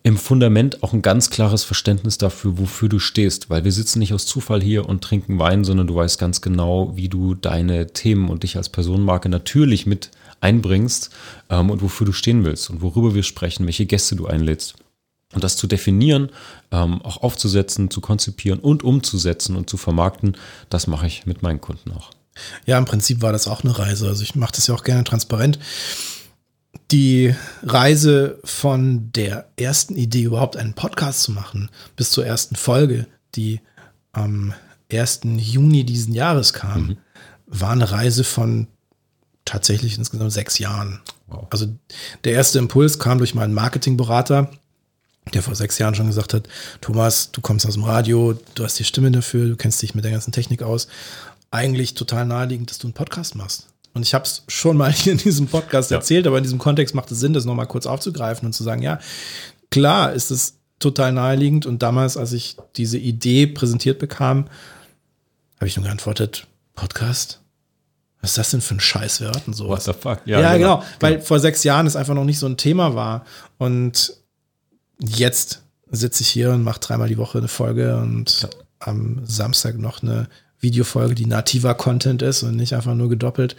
Im 0.04 0.16
Fundament 0.16 0.82
auch 0.82 0.92
ein 0.92 1.02
ganz 1.02 1.30
klares 1.30 1.62
Verständnis 1.64 2.18
dafür, 2.18 2.58
wofür 2.58 2.88
du 2.88 2.98
stehst, 2.98 3.50
weil 3.50 3.64
wir 3.64 3.72
sitzen 3.72 4.00
nicht 4.00 4.12
aus 4.12 4.26
Zufall 4.26 4.60
hier 4.60 4.88
und 4.88 5.02
trinken 5.02 5.38
Wein, 5.38 5.64
sondern 5.64 5.86
du 5.86 5.94
weißt 5.94 6.18
ganz 6.18 6.40
genau, 6.40 6.96
wie 6.96 7.08
du 7.08 7.34
deine 7.34 7.86
Themen 7.92 8.28
und 8.28 8.42
dich 8.42 8.56
als 8.56 8.68
Personenmarke 8.68 9.28
natürlich 9.28 9.86
mit 9.86 10.10
einbringst 10.40 11.10
ähm, 11.50 11.70
und 11.70 11.82
wofür 11.82 12.04
du 12.04 12.12
stehen 12.12 12.44
willst 12.44 12.68
und 12.68 12.82
worüber 12.82 13.14
wir 13.14 13.22
sprechen, 13.22 13.64
welche 13.66 13.86
Gäste 13.86 14.16
du 14.16 14.26
einlädst. 14.26 14.74
Und 15.32 15.44
das 15.44 15.56
zu 15.56 15.66
definieren, 15.66 16.30
ähm, 16.70 17.00
auch 17.02 17.22
aufzusetzen, 17.22 17.90
zu 17.90 18.00
konzipieren 18.00 18.58
und 18.58 18.82
umzusetzen 18.82 19.56
und 19.56 19.70
zu 19.70 19.76
vermarkten, 19.76 20.36
das 20.68 20.86
mache 20.86 21.06
ich 21.06 21.26
mit 21.26 21.42
meinen 21.42 21.60
Kunden 21.60 21.92
auch. 21.92 22.10
Ja, 22.66 22.78
im 22.78 22.84
Prinzip 22.84 23.22
war 23.22 23.32
das 23.32 23.46
auch 23.46 23.64
eine 23.64 23.78
Reise. 23.78 24.08
Also 24.08 24.22
ich 24.22 24.34
mache 24.34 24.52
das 24.54 24.66
ja 24.66 24.74
auch 24.74 24.84
gerne 24.84 25.04
transparent. 25.04 25.58
Die 26.90 27.34
Reise 27.62 28.38
von 28.44 29.10
der 29.12 29.48
ersten 29.56 29.96
Idee, 29.96 30.22
überhaupt 30.22 30.56
einen 30.56 30.74
Podcast 30.74 31.22
zu 31.22 31.32
machen, 31.32 31.70
bis 31.96 32.10
zur 32.10 32.26
ersten 32.26 32.56
Folge, 32.56 33.06
die 33.34 33.60
am 34.12 34.52
1. 34.92 35.20
Juni 35.36 35.84
diesen 35.84 36.14
Jahres 36.14 36.52
kam, 36.52 36.98
war 37.46 37.72
eine 37.72 37.90
Reise 37.90 38.24
von 38.24 38.68
tatsächlich 39.44 39.98
insgesamt 39.98 40.32
sechs 40.32 40.58
Jahren. 40.58 41.00
Wow. 41.26 41.46
Also 41.50 41.66
der 42.24 42.32
erste 42.32 42.58
Impuls 42.58 42.98
kam 42.98 43.18
durch 43.18 43.34
meinen 43.34 43.54
Marketingberater, 43.54 44.50
der 45.32 45.42
vor 45.42 45.54
sechs 45.54 45.78
Jahren 45.78 45.94
schon 45.94 46.08
gesagt 46.08 46.34
hat, 46.34 46.48
Thomas, 46.80 47.30
du 47.32 47.40
kommst 47.40 47.66
aus 47.66 47.74
dem 47.74 47.84
Radio, 47.84 48.38
du 48.54 48.64
hast 48.64 48.78
die 48.78 48.84
Stimme 48.84 49.10
dafür, 49.10 49.48
du 49.48 49.56
kennst 49.56 49.80
dich 49.80 49.94
mit 49.94 50.04
der 50.04 50.12
ganzen 50.12 50.32
Technik 50.32 50.62
aus. 50.62 50.88
Eigentlich 51.50 51.94
total 51.94 52.26
naheliegend, 52.26 52.70
dass 52.70 52.78
du 52.78 52.86
einen 52.88 52.94
Podcast 52.94 53.34
machst. 53.36 53.68
Und 53.94 54.02
ich 54.02 54.14
habe 54.14 54.24
es 54.24 54.42
schon 54.48 54.76
mal 54.76 54.92
hier 54.92 55.12
in 55.12 55.18
diesem 55.18 55.46
Podcast 55.46 55.90
Ja. 55.90 55.98
erzählt, 55.98 56.26
aber 56.26 56.38
in 56.38 56.42
diesem 56.44 56.58
Kontext 56.58 56.94
macht 56.94 57.10
es 57.12 57.20
Sinn, 57.20 57.32
das 57.34 57.44
nochmal 57.44 57.66
kurz 57.66 57.86
aufzugreifen 57.86 58.46
und 58.46 58.52
zu 58.52 58.62
sagen, 58.64 58.82
ja, 58.82 58.98
klar 59.70 60.12
ist 60.12 60.30
es 60.30 60.54
total 60.78 61.12
naheliegend. 61.12 61.66
Und 61.66 61.82
damals, 61.82 62.16
als 62.16 62.32
ich 62.32 62.56
diese 62.76 62.98
Idee 62.98 63.46
präsentiert 63.46 63.98
bekam, 63.98 64.46
habe 65.56 65.68
ich 65.68 65.76
nur 65.76 65.84
geantwortet, 65.84 66.46
Podcast? 66.74 67.38
Was 68.20 68.30
ist 68.30 68.38
das 68.38 68.50
denn 68.50 68.60
für 68.60 68.74
ein 68.74 68.80
Scheißwert 68.80 69.46
und 69.46 69.54
sowas? 69.54 69.86
What 69.86 69.94
the 69.96 70.00
fuck? 70.00 70.20
Ja, 70.26 70.56
genau. 70.56 70.82
Weil 71.00 71.20
vor 71.20 71.38
sechs 71.40 71.64
Jahren 71.64 71.86
es 71.86 71.96
einfach 71.96 72.14
noch 72.14 72.24
nicht 72.24 72.38
so 72.38 72.46
ein 72.46 72.56
Thema 72.56 72.94
war. 72.94 73.24
Und 73.58 74.14
jetzt 74.98 75.62
sitze 75.90 76.22
ich 76.22 76.28
hier 76.28 76.52
und 76.52 76.62
mache 76.62 76.80
dreimal 76.80 77.08
die 77.08 77.18
Woche 77.18 77.38
eine 77.38 77.48
Folge 77.48 77.96
und 77.96 78.48
am 78.78 79.20
Samstag 79.24 79.78
noch 79.78 80.02
eine 80.02 80.28
Videofolge, 80.62 81.14
die 81.14 81.26
nativer 81.26 81.74
Content 81.74 82.22
ist 82.22 82.44
und 82.44 82.56
nicht 82.56 82.74
einfach 82.74 82.94
nur 82.94 83.08
gedoppelt. 83.08 83.56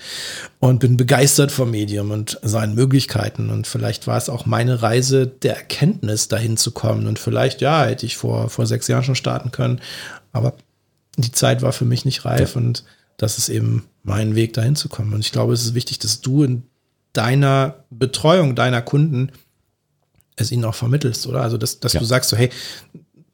Und 0.60 0.80
bin 0.80 0.96
begeistert 0.96 1.52
vom 1.52 1.72
Medium 1.72 2.12
und 2.12 2.40
seinen 2.42 2.76
Möglichkeiten. 2.76 3.50
Und 3.50 3.68
vielleicht 3.68 4.08
war 4.08 4.18
es 4.18 4.30
auch 4.30 4.46
meine 4.46 4.82
Reise 4.82 5.28
der 5.28 5.58
Erkenntnis, 5.58 6.30
dahin 6.30 6.56
zu 6.56 6.72
kommen. 6.72 7.06
Und 7.06 7.20
vielleicht, 7.20 7.60
ja, 7.60 7.86
hätte 7.86 8.06
ich 8.06 8.16
vor, 8.16 8.50
vor 8.50 8.66
sechs 8.66 8.88
Jahren 8.88 9.04
schon 9.04 9.16
starten 9.16 9.52
können. 9.52 9.82
Aber 10.32 10.56
die 11.18 11.32
Zeit 11.32 11.62
war 11.62 11.74
für 11.74 11.86
mich 11.86 12.06
nicht 12.06 12.26
reif 12.26 12.56
und 12.56 12.86
das 13.18 13.38
ist 13.38 13.50
eben 13.50 13.86
mein 14.04 14.36
Weg, 14.36 14.54
dahin 14.54 14.76
zu 14.76 14.90
kommen. 14.90 15.14
Und 15.14 15.20
ich 15.20 15.32
glaube, 15.32 15.54
es 15.54 15.64
ist 15.64 15.76
wichtig, 15.76 16.00
dass 16.00 16.22
du 16.22 16.44
in 16.44 16.64
deiner 17.12 17.84
Betreuung 17.92 18.56
deiner 18.56 18.82
Kunden 18.82 19.32
es 20.36 20.52
ihnen 20.52 20.66
auch 20.66 20.76
vermittelst, 20.76 21.28
oder? 21.28 21.42
Also, 21.42 21.58
dass, 21.58 21.80
dass 21.80 21.94
Ja. 21.94 22.00
du 22.00 22.06
sagst 22.06 22.30
so, 22.30 22.38
hey, 22.38 22.50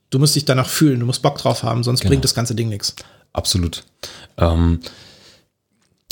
du 0.09 0.19
musst 0.19 0.35
dich 0.35 0.45
danach 0.45 0.69
fühlen, 0.69 0.99
du 0.99 1.05
musst 1.05 1.21
Bock 1.21 1.37
drauf 1.37 1.63
haben, 1.63 1.83
sonst 1.83 2.01
Genau. 2.01 2.09
bringt 2.11 2.23
das 2.23 2.33
ganze 2.35 2.55
Ding 2.55 2.69
nichts. 2.69 2.95
Absolut. 3.33 3.83
Ähm, 4.37 4.79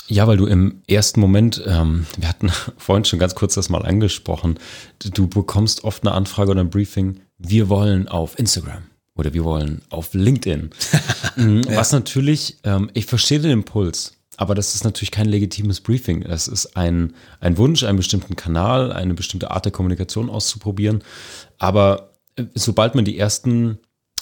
ja, 0.08 0.26
weil 0.28 0.38
du 0.38 0.46
im 0.46 0.82
ersten 0.88 1.20
Moment, 1.20 1.62
ähm, 1.66 2.06
wir 2.18 2.30
hatten 2.30 2.50
vorhin 2.78 3.06
schon 3.06 3.20
ganz 3.20 3.36
kurz 3.36 3.56
das 3.56 3.70
mal 3.70 3.86
angesprochen, 3.86 4.58
du 5.00 5.28
bekommst 5.28 5.84
oft 5.84 6.04
eine 6.06 6.14
Anfrage 6.14 6.52
oder 6.52 6.62
ein 6.62 6.70
Briefing, 6.70 7.20
wir 7.38 7.70
wollen 7.70 8.08
auf 8.08 8.38
Instagram 8.40 8.84
oder 9.16 9.34
wir 9.34 9.44
wollen 9.44 9.82
auf 9.90 10.14
LinkedIn. 10.14 10.70
Mhm, 11.36 11.66
Was 11.76 11.92
natürlich, 11.92 12.58
ähm, 12.64 12.90
ich 12.96 13.06
verstehe 13.06 13.40
den 13.40 13.52
Impuls, 13.52 14.14
aber 14.38 14.54
das 14.56 14.76
ist 14.76 14.84
natürlich 14.84 15.12
kein 15.12 15.28
legitimes 15.28 15.82
Briefing. 15.82 16.22
Es 16.22 16.48
ist 16.48 16.78
ein, 16.78 17.14
ein 17.40 17.58
Wunsch, 17.58 17.84
einen 17.84 17.98
bestimmten 17.98 18.36
Kanal, 18.36 18.94
eine 18.94 19.16
bestimmte 19.16 19.52
Art 19.52 19.66
der 19.66 19.72
Kommunikation 19.72 20.30
auszuprobieren. 20.30 21.04
Aber 21.58 22.14
äh, 22.36 22.46
sobald 22.54 22.94
man 22.94 23.04
die 23.04 23.18
ersten, 23.18 23.80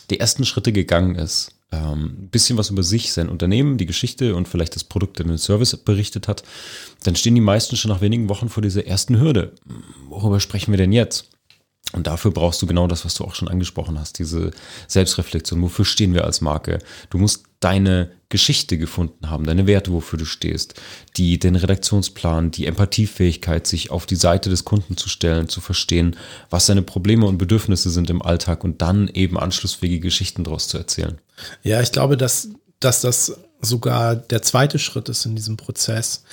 die 0.10 0.20
ersten 0.20 0.46
Schritte 0.46 0.72
gegangen 0.72 1.16
ist, 1.16 1.52
ähm, 1.72 2.16
ein 2.18 2.30
bisschen 2.30 2.58
was 2.58 2.70
über 2.70 2.82
sich, 2.82 3.12
sein 3.12 3.28
Unternehmen, 3.28 3.78
die 3.78 3.86
Geschichte 3.86 4.36
und 4.36 4.48
vielleicht 4.48 4.76
das 4.76 4.86
Produkt 4.86 5.20
oder 5.20 5.30
den 5.30 5.38
Service 5.38 5.76
berichtet 5.76 6.30
hat, 6.30 6.44
dann 7.04 7.18
stehen 7.18 7.36
die 7.36 7.42
meisten 7.42 7.76
schon 7.76 7.92
nach 7.92 8.02
wenigen 8.02 8.30
Wochen 8.30 8.48
vor 8.48 8.64
dieser 8.64 8.88
ersten 8.88 9.20
Hürde. 9.20 9.52
Worüber 10.08 10.40
sprechen 10.40 10.72
wir 10.72 10.78
denn 10.78 10.94
jetzt? 10.94 11.30
Und 11.92 12.08
dafür 12.08 12.32
brauchst 12.32 12.62
du 12.62 12.68
genau 12.68 12.88
das, 12.88 13.06
was 13.06 13.16
du 13.16 13.24
auch 13.26 13.36
schon 13.36 13.48
angesprochen 13.48 14.00
hast, 14.00 14.18
diese 14.20 14.52
Selbstreflexion. 14.88 15.62
Wofür 15.62 15.86
stehen 15.86 16.14
wir 16.14 16.26
als 16.26 16.42
Marke? 16.42 16.80
Du 17.10 17.18
musst 17.18 17.46
deine 17.66 18.12
Geschichte 18.30 18.78
gefunden 18.78 19.32
haben, 19.32 19.46
deine 19.46 19.66
Werte, 19.66 19.92
wofür 19.92 20.20
du 20.20 20.26
stehst, 20.26 20.76
die, 21.18 21.40
den 21.40 21.56
Redaktionsplan, 21.56 22.52
die 22.52 22.68
Empathiefähigkeit, 22.68 23.66
sich 23.66 23.90
auf 23.90 24.06
die 24.06 24.16
Seite 24.16 24.52
des 24.52 24.66
Kunden 24.66 24.98
zu 24.98 25.10
stellen, 25.10 25.50
zu 25.50 25.62
verstehen, 25.62 26.16
was 26.52 26.68
seine 26.68 26.84
Probleme 26.84 27.26
und 27.26 27.40
Bedürfnisse 27.40 27.90
sind 27.90 28.12
im 28.12 28.22
Alltag 28.22 28.64
und 28.64 28.84
dann 28.84 29.08
eben 29.08 29.40
anschlussfähige 29.40 30.00
Geschichten 30.00 30.44
daraus 30.44 30.68
zu 30.68 30.78
erzählen. 30.78 31.18
Ja, 31.64 31.82
ich 31.82 31.92
glaube, 31.92 32.18
dass, 32.18 32.50
dass 32.80 33.02
das 33.02 33.36
sogar 33.62 34.16
der 34.16 34.44
zweite 34.44 34.78
Schritt 34.78 35.10
ist 35.10 35.26
in 35.26 35.36
diesem 35.36 35.58
Prozess. 35.58 36.24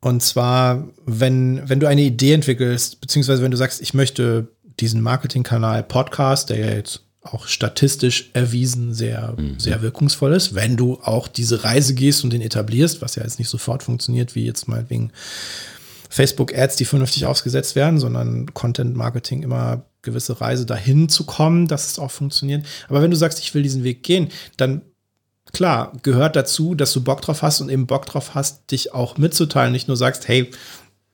Und 0.00 0.22
zwar, 0.22 0.86
wenn, 1.04 1.68
wenn 1.68 1.80
du 1.80 1.88
eine 1.88 2.02
Idee 2.02 2.34
entwickelst, 2.34 3.00
beziehungsweise 3.00 3.42
wenn 3.42 3.50
du 3.50 3.56
sagst, 3.56 3.80
ich 3.80 3.92
möchte 3.92 4.48
diesen 4.78 5.00
Marketingkanal 5.00 5.82
Podcast, 5.82 6.50
der 6.50 6.58
ja 6.58 6.74
jetzt 6.74 7.03
auch 7.24 7.46
statistisch 7.46 8.30
erwiesen 8.34 8.92
sehr, 8.92 9.34
sehr 9.56 9.82
wirkungsvoll 9.82 10.34
ist, 10.34 10.54
wenn 10.54 10.76
du 10.76 11.00
auch 11.02 11.26
diese 11.26 11.64
Reise 11.64 11.94
gehst 11.94 12.22
und 12.22 12.32
den 12.32 12.42
etablierst, 12.42 13.00
was 13.02 13.16
ja 13.16 13.22
jetzt 13.22 13.38
nicht 13.38 13.48
sofort 13.48 13.82
funktioniert, 13.82 14.34
wie 14.34 14.44
jetzt 14.44 14.68
mal 14.68 14.84
wegen 14.90 15.10
Facebook-Ads, 16.10 16.76
die 16.76 16.84
vernünftig 16.84 17.26
aufgesetzt 17.26 17.74
werden, 17.74 17.98
sondern 17.98 18.52
Content-Marketing 18.52 19.42
immer 19.42 19.84
gewisse 20.02 20.40
Reise 20.40 20.66
dahin 20.66 21.08
zu 21.08 21.24
kommen, 21.24 21.66
dass 21.66 21.86
es 21.86 21.98
auch 21.98 22.10
funktioniert. 22.10 22.64
Aber 22.88 23.02
wenn 23.02 23.10
du 23.10 23.16
sagst, 23.16 23.40
ich 23.40 23.54
will 23.54 23.62
diesen 23.62 23.84
Weg 23.84 24.02
gehen, 24.02 24.28
dann 24.56 24.82
klar, 25.52 25.92
gehört 26.02 26.36
dazu, 26.36 26.74
dass 26.74 26.92
du 26.92 27.02
Bock 27.02 27.22
drauf 27.22 27.42
hast 27.42 27.60
und 27.60 27.70
eben 27.70 27.86
Bock 27.86 28.06
drauf 28.06 28.34
hast, 28.34 28.70
dich 28.70 28.92
auch 28.92 29.16
mitzuteilen. 29.16 29.72
Nicht 29.72 29.88
nur 29.88 29.96
sagst, 29.96 30.28
hey, 30.28 30.50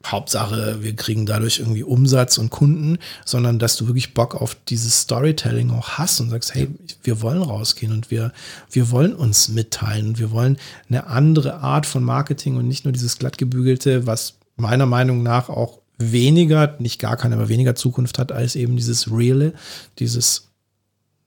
Hauptsache, 0.07 0.79
wir 0.81 0.97
kriegen 0.97 1.27
dadurch 1.27 1.59
irgendwie 1.59 1.83
Umsatz 1.83 2.39
und 2.39 2.51
Kunden, 2.51 2.99
sondern 3.27 3.59
dass 3.59 3.77
du 3.77 3.87
wirklich 3.87 4.15
Bock 4.15 4.35
auf 4.35 4.57
dieses 4.69 5.03
Storytelling 5.03 5.71
auch 5.71 5.91
hast 5.91 6.21
und 6.21 6.31
sagst, 6.31 6.55
hey, 6.55 6.69
wir 7.03 7.21
wollen 7.21 7.43
rausgehen 7.43 7.93
und 7.93 8.11
wir, 8.11 8.33
wir 8.71 8.91
wollen 8.91 9.15
uns 9.15 9.49
mitteilen 9.49 10.09
und 10.09 10.19
wir 10.19 10.31
wollen 10.31 10.57
eine 10.89 11.07
andere 11.07 11.57
Art 11.57 11.85
von 11.85 12.03
Marketing 12.03 12.57
und 12.57 12.67
nicht 12.67 12.85
nur 12.85 12.93
dieses 12.93 13.19
glattgebügelte, 13.19 14.07
was 14.07 14.37
meiner 14.57 14.87
Meinung 14.87 15.23
nach 15.23 15.51
auch 15.51 15.81
weniger, 15.99 16.77
nicht 16.79 16.99
gar 16.99 17.19
keine, 17.19 17.35
aber 17.35 17.51
weniger 17.51 17.75
Zukunft 17.75 18.19
hat 18.19 18.33
als 18.33 18.57
eben 18.57 18.77
dieses 18.77 19.13
Reale, 19.13 19.53
dieses 19.99 20.49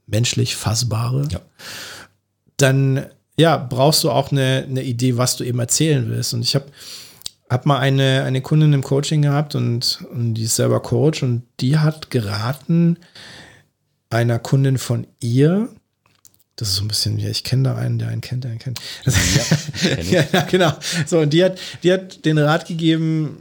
menschlich 0.07 0.55
Fassbare. 0.55 1.27
Ja. 1.31 1.41
Dann 2.57 3.05
ja, 3.37 3.57
brauchst 3.57 4.03
du 4.03 4.11
auch 4.11 4.31
eine, 4.31 4.65
eine 4.67 4.83
Idee, 4.83 5.17
was 5.17 5.37
du 5.37 5.43
eben 5.43 5.59
erzählen 5.59 6.09
willst. 6.09 6.33
Und 6.33 6.41
ich 6.41 6.55
habe 6.55 6.65
hab 7.49 7.65
mal 7.65 7.79
eine, 7.79 8.23
eine 8.23 8.41
Kundin 8.41 8.73
im 8.73 8.83
Coaching 8.83 9.21
gehabt 9.21 9.55
und, 9.55 10.03
und 10.11 10.33
die 10.35 10.43
ist 10.43 10.55
selber 10.55 10.81
Coach 10.81 11.23
und 11.23 11.43
die 11.59 11.77
hat 11.77 12.09
geraten, 12.09 12.97
einer 14.09 14.39
Kundin 14.39 14.77
von 14.77 15.07
ihr 15.19 15.69
Das 16.55 16.69
ist 16.69 16.75
so 16.75 16.83
ein 16.83 16.87
bisschen 16.87 17.17
wie, 17.17 17.27
ich 17.27 17.43
kenne 17.43 17.63
da 17.63 17.75
einen, 17.75 17.99
der 17.99 18.09
einen 18.09 18.21
kennt, 18.21 18.43
der 18.43 18.51
einen 18.51 18.59
kennt. 18.59 18.79
Ja, 20.11 20.23
ja, 20.31 20.41
genau. 20.43 20.71
So, 21.05 21.19
und 21.19 21.33
die 21.33 21.43
hat, 21.43 21.59
die 21.83 21.91
hat 21.91 22.25
den 22.25 22.37
Rat 22.37 22.67
gegeben, 22.67 23.37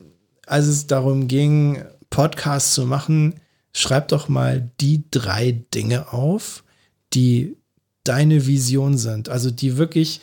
als 0.46 0.66
es 0.66 0.86
darum 0.86 1.28
ging, 1.28 1.84
Podcasts 2.10 2.74
zu 2.74 2.86
machen, 2.86 3.40
schreib 3.72 4.08
doch 4.08 4.28
mal 4.28 4.70
die 4.80 5.04
drei 5.10 5.64
Dinge 5.74 6.12
auf, 6.12 6.64
die 7.14 7.56
deine 8.04 8.46
Vision 8.46 8.98
sind. 8.98 9.28
Also 9.28 9.50
die 9.50 9.76
wirklich 9.76 10.20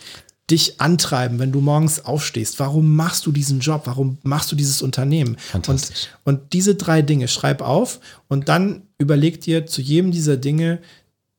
dich 0.51 0.81
antreiben, 0.81 1.39
wenn 1.39 1.51
du 1.51 1.62
morgens 1.62 2.05
aufstehst. 2.05 2.59
Warum 2.59 2.95
machst 2.95 3.25
du 3.25 3.31
diesen 3.31 3.59
Job? 3.59 3.83
Warum 3.85 4.17
machst 4.23 4.51
du 4.51 4.55
dieses 4.55 4.81
Unternehmen? 4.81 5.38
Fantastisch. 5.38 6.09
Und, 6.23 6.41
und 6.41 6.53
diese 6.53 6.75
drei 6.75 7.01
Dinge 7.01 7.27
schreib 7.27 7.62
auf 7.62 7.99
und 8.27 8.49
dann 8.49 8.83
überleg 8.97 9.41
dir 9.41 9.65
zu 9.65 9.81
jedem 9.81 10.12
dieser 10.12 10.38
Dinge 10.38 10.79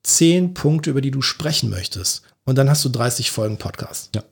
zehn 0.03 0.55
Punkte, 0.55 0.91
über 0.91 1.01
die 1.01 1.11
du 1.11 1.23
sprechen 1.23 1.71
möchtest. 1.71 2.23
Und 2.45 2.57
dann 2.57 2.71
hast 2.71 2.85
du 2.85 2.89
30 2.89 3.31
Folgen 3.31 3.59
Podcast. 3.59 4.11
Ja. 4.15 4.25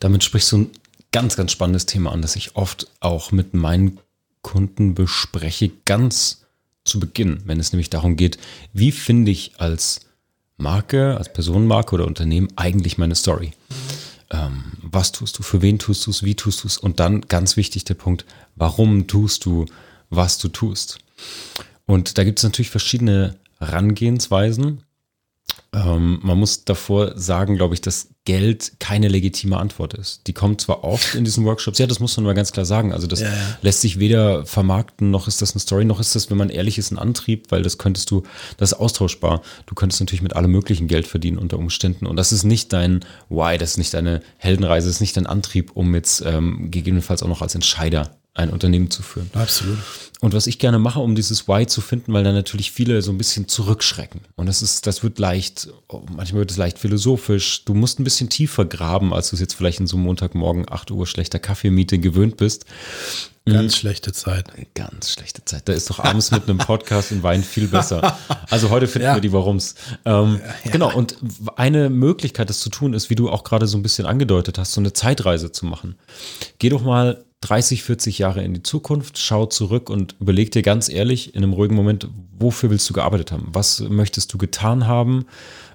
Damit 0.00 0.24
sprichst 0.24 0.52
du 0.52 0.58
ein 0.58 0.70
ganz, 1.12 1.36
ganz 1.36 1.52
spannendes 1.52 1.86
Thema 1.86 2.12
an, 2.12 2.22
das 2.22 2.36
ich 2.36 2.56
oft 2.56 2.88
auch 3.00 3.32
mit 3.32 3.54
meinen 3.54 3.98
Kunden 4.42 4.94
bespreche, 4.94 5.70
ganz 5.84 6.46
zu 6.84 6.98
Beginn, 6.98 7.42
wenn 7.44 7.60
es 7.60 7.72
nämlich 7.72 7.90
darum 7.90 8.16
geht, 8.16 8.38
wie 8.72 8.90
finde 8.90 9.30
ich 9.30 9.52
als 9.58 10.00
Marke, 10.56 11.16
als 11.16 11.32
Personenmarke 11.32 11.94
oder 11.94 12.06
Unternehmen 12.06 12.48
eigentlich 12.56 12.98
meine 12.98 13.14
Story? 13.14 13.52
Ähm, 14.30 14.72
was 14.82 15.12
tust 15.12 15.38
du, 15.38 15.42
für 15.42 15.62
wen 15.62 15.78
tust 15.78 16.06
du 16.06 16.10
es, 16.10 16.22
wie 16.22 16.34
tust 16.34 16.64
du 16.64 16.68
es? 16.68 16.78
Und 16.78 17.00
dann 17.00 17.22
ganz 17.22 17.56
wichtig 17.56 17.84
der 17.84 17.94
Punkt, 17.94 18.24
warum 18.56 19.06
tust 19.06 19.44
du, 19.44 19.66
was 20.08 20.38
du 20.38 20.48
tust? 20.48 20.98
Und 21.86 22.18
da 22.18 22.24
gibt 22.24 22.38
es 22.38 22.44
natürlich 22.44 22.70
verschiedene 22.70 23.36
Herangehensweisen. 23.58 24.84
Ähm, 25.72 26.18
man 26.22 26.38
muss 26.38 26.64
davor 26.64 27.16
sagen, 27.16 27.56
glaube 27.56 27.74
ich, 27.74 27.80
dass 27.80 28.08
Geld 28.24 28.72
keine 28.80 29.08
legitime 29.08 29.56
Antwort 29.56 29.94
ist. 29.94 30.26
Die 30.26 30.32
kommt 30.32 30.60
zwar 30.60 30.82
oft 30.82 31.14
in 31.14 31.24
diesen 31.24 31.44
Workshops, 31.44 31.78
ja, 31.78 31.86
das 31.86 32.00
muss 32.00 32.16
man 32.16 32.26
mal 32.26 32.34
ganz 32.34 32.50
klar 32.50 32.66
sagen. 32.66 32.92
Also 32.92 33.06
das 33.06 33.20
ja, 33.20 33.28
ja. 33.28 33.58
lässt 33.62 33.80
sich 33.80 33.98
weder 33.98 34.44
vermarkten, 34.46 35.10
noch 35.10 35.28
ist 35.28 35.40
das 35.40 35.52
eine 35.52 35.60
Story, 35.60 35.84
noch 35.84 36.00
ist 36.00 36.14
das, 36.14 36.28
wenn 36.28 36.36
man 36.36 36.50
ehrlich 36.50 36.76
ist, 36.76 36.90
ein 36.90 36.98
Antrieb, 36.98 37.50
weil 37.50 37.62
das 37.62 37.78
könntest 37.78 38.10
du, 38.10 38.24
das 38.56 38.72
ist 38.72 38.78
austauschbar. 38.78 39.42
Du 39.66 39.74
könntest 39.74 40.00
natürlich 40.00 40.22
mit 40.22 40.34
allem 40.34 40.50
möglichen 40.50 40.88
Geld 40.88 41.06
verdienen 41.06 41.38
unter 41.38 41.58
Umständen. 41.58 42.06
Und 42.06 42.16
das 42.16 42.32
ist 42.32 42.44
nicht 42.44 42.72
dein 42.72 43.04
Why, 43.28 43.56
das 43.56 43.72
ist 43.72 43.78
nicht 43.78 43.94
deine 43.94 44.22
Heldenreise, 44.38 44.88
das 44.88 44.96
ist 44.96 45.00
nicht 45.00 45.16
dein 45.16 45.26
Antrieb, 45.26 45.70
um 45.74 45.94
jetzt 45.94 46.22
ähm, 46.26 46.70
gegebenenfalls 46.70 47.22
auch 47.22 47.28
noch 47.28 47.42
als 47.42 47.54
Entscheider 47.54 48.19
ein 48.40 48.50
Unternehmen 48.50 48.90
zu 48.90 49.02
führen. 49.02 49.30
Absolut. 49.34 49.78
Und 50.20 50.34
was 50.34 50.46
ich 50.46 50.58
gerne 50.58 50.78
mache, 50.78 51.00
um 51.00 51.14
dieses 51.14 51.48
Why 51.48 51.66
zu 51.66 51.80
finden, 51.80 52.12
weil 52.12 52.24
dann 52.24 52.34
natürlich 52.34 52.72
viele 52.72 53.00
so 53.00 53.10
ein 53.10 53.16
bisschen 53.16 53.48
zurückschrecken. 53.48 54.20
Und 54.36 54.46
das 54.46 54.60
ist, 54.60 54.86
das 54.86 55.02
wird 55.02 55.18
leicht, 55.18 55.68
manchmal 56.14 56.40
wird 56.40 56.50
es 56.50 56.58
leicht 56.58 56.78
philosophisch. 56.78 57.64
Du 57.64 57.72
musst 57.72 57.98
ein 57.98 58.04
bisschen 58.04 58.28
tiefer 58.28 58.66
graben, 58.66 59.14
als 59.14 59.30
du 59.30 59.36
es 59.36 59.40
jetzt 59.40 59.54
vielleicht 59.54 59.80
in 59.80 59.86
so 59.86 59.96
einem 59.96 60.04
Montagmorgen 60.04 60.70
8 60.70 60.90
Uhr 60.90 61.06
schlechter 61.06 61.38
Kaffeemiete 61.38 61.98
gewöhnt 61.98 62.36
bist. 62.36 62.66
Ganz 63.46 63.76
schlechte 63.76 64.12
Zeit. 64.12 64.46
Ganz 64.74 65.10
schlechte 65.10 65.44
Zeit. 65.44 65.68
Da 65.68 65.72
ist 65.72 65.88
doch 65.88 65.98
abends 65.98 66.30
mit 66.30 66.44
einem 66.44 66.58
Podcast 66.58 67.10
und 67.12 67.22
Wein 67.22 67.42
viel 67.42 67.68
besser. 67.68 68.16
Also 68.50 68.70
heute 68.70 68.88
finden 68.88 69.06
ja. 69.06 69.14
wir 69.14 69.20
die 69.20 69.32
Warums. 69.32 69.76
Ähm, 70.04 70.40
ja. 70.64 70.70
Genau, 70.72 70.92
und 70.92 71.16
eine 71.54 71.88
Möglichkeit, 71.88 72.50
das 72.50 72.58
zu 72.58 72.68
tun, 72.68 72.94
ist, 72.94 73.08
wie 73.08 73.14
du 73.14 73.30
auch 73.30 73.44
gerade 73.44 73.68
so 73.68 73.78
ein 73.78 73.82
bisschen 73.82 74.06
angedeutet 74.06 74.58
hast, 74.58 74.72
so 74.72 74.80
eine 74.80 74.92
Zeitreise 74.92 75.52
zu 75.52 75.66
machen. 75.66 75.94
Geh 76.58 76.68
doch 76.68 76.82
mal 76.82 77.24
30, 77.42 77.82
40 77.82 78.18
Jahre 78.18 78.42
in 78.42 78.52
die 78.52 78.62
Zukunft, 78.62 79.18
schau 79.18 79.46
zurück 79.46 79.88
und 79.88 80.14
überleg 80.20 80.50
dir 80.50 80.62
ganz 80.62 80.88
ehrlich 80.88 81.34
in 81.34 81.42
einem 81.42 81.54
ruhigen 81.54 81.74
Moment, 81.74 82.08
wofür 82.38 82.70
willst 82.70 82.88
du 82.90 82.94
gearbeitet 82.94 83.32
haben? 83.32 83.48
Was 83.52 83.80
möchtest 83.80 84.32
du 84.32 84.38
getan 84.38 84.86
haben? 84.86 85.24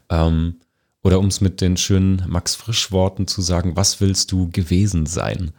Ähm, 0.09 0.57
oder 1.01 1.19
um 1.19 1.27
es 1.27 1.39
mit 1.39 1.61
den 1.61 1.77
schönen 1.77 2.23
Max 2.27 2.55
Frisch-Worten 2.55 3.27
zu 3.27 3.41
sagen, 3.41 3.75
was 3.75 4.01
willst 4.01 4.31
du 4.31 4.49
gewesen 4.49 5.05
sein? 5.05 5.51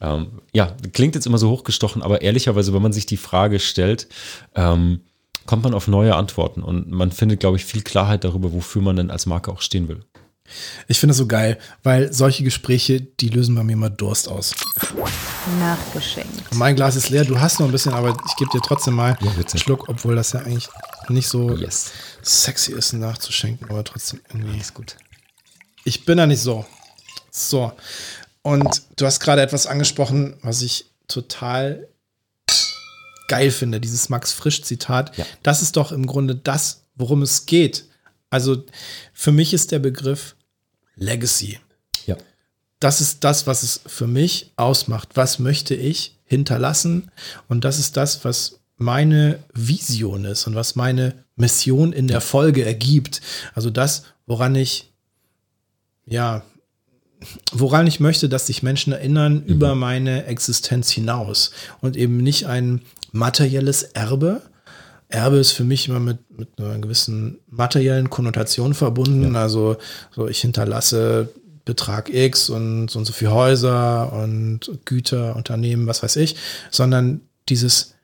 Ähm, 0.00 0.40
ja, 0.54 0.74
klingt 0.92 1.14
jetzt 1.14 1.26
immer 1.26 1.36
so 1.38 1.50
hochgestochen, 1.50 2.02
aber 2.02 2.22
ehrlicherweise, 2.22 2.72
wenn 2.72 2.80
man 2.80 2.94
sich 2.94 3.04
die 3.04 3.18
Frage 3.18 3.58
stellt, 3.58 4.08
ähm, 4.54 5.00
kommt 5.44 5.64
man 5.64 5.74
auf 5.74 5.86
neue 5.86 6.16
Antworten 6.16 6.62
und 6.62 6.90
man 6.90 7.12
findet, 7.12 7.40
glaube 7.40 7.56
ich, 7.56 7.64
viel 7.64 7.82
Klarheit 7.82 8.24
darüber, 8.24 8.52
wofür 8.52 8.82
man 8.82 8.96
denn 8.96 9.10
als 9.10 9.26
Marke 9.26 9.52
auch 9.52 9.60
stehen 9.60 9.88
will. 9.88 10.02
Ich 10.88 10.98
finde 10.98 11.12
das 11.12 11.18
so 11.18 11.26
geil, 11.26 11.58
weil 11.82 12.12
solche 12.12 12.44
Gespräche, 12.44 13.00
die 13.00 13.28
lösen 13.28 13.54
bei 13.54 13.62
mir 13.62 13.76
mal 13.76 13.88
Durst 13.88 14.28
aus. 14.28 14.54
Nachgeschenkt. 15.58 16.54
Mein 16.54 16.76
Glas 16.76 16.96
ist 16.96 17.10
leer, 17.10 17.24
du 17.24 17.38
hast 17.38 17.60
noch 17.60 17.66
ein 17.66 17.72
bisschen, 17.72 17.92
aber 17.92 18.16
ich 18.26 18.36
gebe 18.36 18.50
dir 18.50 18.60
trotzdem 18.60 18.94
mal 18.94 19.16
ja, 19.20 19.30
einen 19.30 19.58
Schluck, 19.58 19.88
obwohl 19.88 20.16
das 20.16 20.32
ja 20.32 20.40
eigentlich 20.40 20.68
nicht 21.08 21.28
so 21.28 21.54
yes. 21.54 21.92
sexy 22.22 22.72
ist, 22.72 22.92
nachzuschenken, 22.92 23.68
aber 23.70 23.84
trotzdem 23.84 24.20
irgendwie. 24.32 24.58
Ist 24.58 24.74
gut. 24.74 24.96
Ich 25.84 26.04
bin 26.04 26.18
da 26.18 26.26
nicht 26.26 26.40
so. 26.40 26.64
So. 27.30 27.72
Und 28.42 28.82
du 28.96 29.06
hast 29.06 29.20
gerade 29.20 29.42
etwas 29.42 29.66
angesprochen, 29.66 30.36
was 30.42 30.62
ich 30.62 30.86
total 31.08 31.88
geil 33.28 33.50
finde, 33.50 33.80
dieses 33.80 34.08
Max 34.08 34.32
Frisch-Zitat. 34.32 35.16
Ja. 35.16 35.24
Das 35.42 35.62
ist 35.62 35.76
doch 35.76 35.92
im 35.92 36.06
Grunde 36.06 36.34
das, 36.34 36.82
worum 36.94 37.22
es 37.22 37.46
geht. 37.46 37.86
Also 38.30 38.64
für 39.12 39.32
mich 39.32 39.54
ist 39.54 39.72
der 39.72 39.78
Begriff 39.78 40.36
Legacy. 40.96 41.58
Ja. 42.06 42.16
Das 42.80 43.00
ist 43.00 43.24
das, 43.24 43.46
was 43.46 43.62
es 43.62 43.80
für 43.86 44.06
mich 44.06 44.52
ausmacht. 44.56 45.10
Was 45.14 45.38
möchte 45.38 45.74
ich 45.74 46.16
hinterlassen? 46.24 47.10
Und 47.48 47.64
das 47.64 47.78
ist 47.78 47.96
das, 47.96 48.24
was 48.24 48.60
meine 48.76 49.42
Vision 49.54 50.24
ist 50.24 50.46
und 50.46 50.54
was 50.54 50.76
meine 50.76 51.24
Mission 51.36 51.92
in 51.92 52.08
der 52.08 52.20
Folge 52.20 52.64
ergibt. 52.64 53.20
Also 53.54 53.70
das, 53.70 54.04
woran 54.26 54.54
ich, 54.54 54.92
ja, 56.04 56.42
woran 57.52 57.86
ich 57.86 58.00
möchte, 58.00 58.28
dass 58.28 58.46
sich 58.46 58.62
Menschen 58.62 58.92
erinnern 58.92 59.40
mhm. 59.40 59.46
über 59.46 59.74
meine 59.74 60.24
Existenz 60.26 60.90
hinaus 60.90 61.52
und 61.80 61.96
eben 61.96 62.18
nicht 62.18 62.46
ein 62.46 62.82
materielles 63.12 63.82
Erbe, 63.82 64.42
Erbe 65.08 65.36
ist 65.36 65.52
für 65.52 65.64
mich 65.64 65.88
immer 65.88 66.00
mit, 66.00 66.18
mit 66.36 66.48
einer 66.58 66.78
gewissen 66.78 67.38
materiellen 67.48 68.10
Konnotation 68.10 68.74
verbunden. 68.74 69.34
Ja. 69.34 69.42
Also 69.42 69.76
so 70.14 70.28
ich 70.28 70.40
hinterlasse 70.40 71.28
Betrag 71.64 72.08
X 72.12 72.48
und 72.48 72.88
so 72.88 72.98
und 72.98 73.04
so 73.04 73.12
viele 73.12 73.32
Häuser 73.32 74.12
und 74.12 74.70
Güter, 74.84 75.36
Unternehmen, 75.36 75.86
was 75.86 76.02
weiß 76.02 76.16
ich, 76.16 76.36
sondern 76.70 77.20
dieses, 77.48 77.94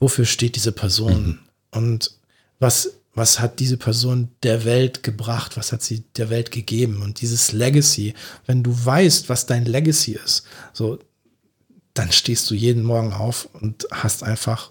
wofür 0.00 0.24
steht 0.24 0.56
diese 0.56 0.72
Person? 0.72 1.26
Mhm. 1.26 1.38
Und 1.70 2.10
was, 2.58 2.94
was 3.14 3.40
hat 3.40 3.60
diese 3.60 3.76
Person 3.76 4.28
der 4.42 4.64
Welt 4.64 5.02
gebracht? 5.02 5.56
Was 5.56 5.72
hat 5.72 5.82
sie 5.82 6.04
der 6.16 6.30
Welt 6.30 6.50
gegeben? 6.50 7.02
Und 7.02 7.20
dieses 7.20 7.52
Legacy, 7.52 8.14
wenn 8.46 8.62
du 8.62 8.72
weißt, 8.72 9.28
was 9.28 9.46
dein 9.46 9.64
Legacy 9.64 10.12
ist, 10.12 10.44
so, 10.72 10.98
dann 11.94 12.12
stehst 12.12 12.50
du 12.50 12.54
jeden 12.54 12.84
Morgen 12.84 13.12
auf 13.12 13.48
und 13.54 13.86
hast 13.90 14.22
einfach 14.22 14.70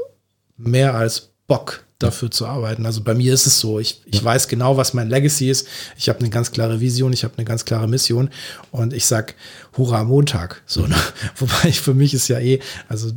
mehr 0.56 0.96
als 0.96 1.30
Bock 1.48 1.84
dafür 2.00 2.30
zu 2.30 2.46
arbeiten. 2.46 2.86
Also 2.86 3.02
bei 3.02 3.16
mir 3.16 3.34
ist 3.34 3.48
es 3.48 3.60
so, 3.60 3.80
ich, 3.80 4.02
ich 4.06 4.24
weiß 4.24 4.48
genau, 4.48 4.78
was 4.78 4.94
mein 4.94 5.10
Legacy 5.10 5.50
ist. 5.50 5.68
Ich 5.98 6.10
habe 6.10 6.20
eine 6.20 6.30
ganz 6.30 6.52
klare 6.52 6.80
Vision, 6.80 7.12
ich 7.12 7.24
habe 7.24 7.34
eine 7.38 7.46
ganz 7.46 7.66
klare 7.66 7.88
Mission 7.88 8.30
und 8.72 8.94
ich 8.94 9.06
sag 9.06 9.34
Hurra 9.76 10.04
Montag. 10.04 10.62
So, 10.68 10.86
ne? 10.86 10.96
Wobei 11.38 11.70
ich 11.70 11.82
für 11.82 11.96
mich 11.96 12.14
ist 12.14 12.28
ja 12.28 12.40
eh, 12.40 12.60
also 12.88 13.12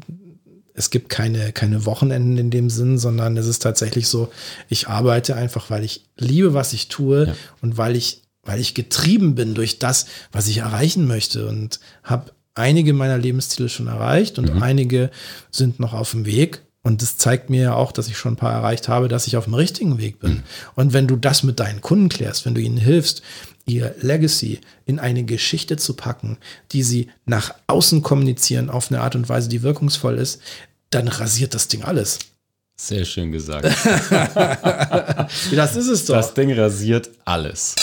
es 0.73 0.89
gibt 0.89 1.11
keine, 1.11 1.53
keine 1.53 1.85
Wochenenden 1.85 2.39
in 2.39 2.51
dem 2.51 2.71
Sinn, 2.71 2.99
sondern 2.99 3.37
es 3.37 3.47
ist 3.47 3.59
tatsächlich 3.59 4.09
so, 4.09 4.33
ich 4.71 4.89
arbeite 4.89 5.37
einfach, 5.37 5.69
weil 5.69 5.85
ich 5.85 6.07
liebe, 6.17 6.55
was 6.55 6.73
ich 6.73 6.89
tue 6.89 7.27
ja. 7.27 7.35
und 7.61 7.77
weil 7.77 7.97
ich, 7.97 8.23
weil 8.45 8.61
ich 8.61 8.73
getrieben 8.73 9.35
bin 9.35 9.55
durch 9.55 9.79
das, 9.79 10.07
was 10.33 10.49
ich 10.49 10.59
erreichen 10.59 11.07
möchte 11.07 11.47
und 11.47 11.81
habe 12.03 12.33
einige 12.55 12.95
meiner 12.95 13.19
Lebensziele 13.19 13.69
schon 13.69 13.89
erreicht 13.89 14.39
und 14.39 14.55
mhm. 14.55 14.63
einige 14.63 15.11
sind 15.51 15.81
noch 15.81 15.93
auf 15.93 16.13
dem 16.13 16.25
Weg 16.25 16.63
und 16.83 17.03
das 17.03 17.19
zeigt 17.19 17.51
mir 17.51 17.63
ja 17.63 17.75
auch, 17.75 17.93
dass 17.93 18.09
ich 18.09 18.17
schon 18.17 18.35
ein 18.35 18.37
paar 18.37 18.53
erreicht 18.53 18.89
habe, 18.89 19.09
dass 19.09 19.27
ich 19.27 19.37
auf 19.37 19.45
dem 19.45 19.55
richtigen 19.55 19.99
Weg 19.99 20.19
bin. 20.19 20.33
Mhm. 20.33 20.43
Und 20.77 20.93
wenn 20.93 21.07
du 21.07 21.17
das 21.17 21.43
mit 21.43 21.61
deinen 21.61 21.83
Kunden 21.83 22.09
klärst, 22.09 22.47
wenn 22.47 22.55
du 22.55 22.61
ihnen 22.61 22.79
hilfst, 22.79 23.23
ihr 23.67 23.95
Legacy 24.01 24.61
in 24.87 24.99
eine 24.99 25.25
Geschichte 25.25 25.77
zu 25.77 25.95
packen, 25.95 26.39
die 26.73 26.83
sie 26.83 27.11
nach 27.27 27.55
außen 27.67 28.03
kommunizieren 28.03 28.71
auf 28.71 28.91
eine 28.91 29.03
Art 29.03 29.15
und 29.15 29.29
Weise, 29.29 29.51
die 29.51 29.63
wirkungsvoll 29.63 30.17
ist, 30.17 30.41
dann 30.89 31.09
rasiert 31.09 31.55
das 31.55 31.69
Ding 31.69 31.85
alles. 31.85 32.19
Sehr 32.77 33.05
schön 33.05 33.31
gesagt. 33.31 33.67
das 35.55 35.77
ist 35.77 35.89
es 35.89 36.07
doch. 36.07 36.15
Das 36.15 36.33
Ding 36.33 36.51
rasiert 36.53 37.11
alles. 37.27 37.75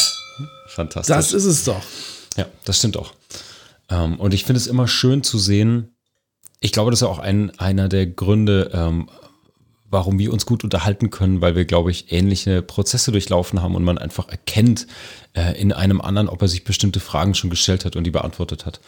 Fantastisch. 0.70 1.16
Das 1.16 1.34
ist 1.34 1.46
es 1.46 1.64
doch. 1.64 1.84
Ja, 2.36 2.48
das 2.66 2.80
stimmt 2.80 2.98
auch. 2.98 3.14
Ähm, 3.90 4.20
und 4.20 4.34
ich 4.34 4.44
finde 4.44 4.58
es 4.58 4.66
immer 4.66 4.88
schön 4.88 5.22
zu 5.22 5.38
sehen, 5.38 5.96
ich 6.60 6.72
glaube, 6.72 6.92
das 6.92 7.02
ist 7.02 7.08
auch 7.08 7.20
ein, 7.20 7.58
einer 7.60 7.88
der 7.90 8.08
Gründe, 8.08 8.72
ähm, 8.74 9.10
warum 9.90 10.20
wir 10.20 10.34
uns 10.34 10.46
gut 10.46 10.64
unterhalten 10.64 11.10
können, 11.10 11.40
weil 11.42 11.56
wir, 11.56 11.66
glaube 11.66 11.92
ich, 11.92 12.12
ähnliche 12.12 12.62
Prozesse 12.62 13.12
durchlaufen 13.12 13.62
haben 13.62 13.76
und 13.76 13.84
man 13.84 13.98
einfach 13.98 14.28
erkennt 14.28 14.86
äh, 15.34 15.60
in 15.60 15.72
einem 15.72 16.02
anderen, 16.02 16.28
ob 16.28 16.42
er 16.42 16.48
sich 16.48 16.64
bestimmte 16.66 17.00
Fragen 17.00 17.36
schon 17.36 17.50
gestellt 17.50 17.86
hat 17.86 17.96
und 17.96 18.04
die 18.04 18.12
beantwortet 18.12 18.66
hat. 18.66 18.82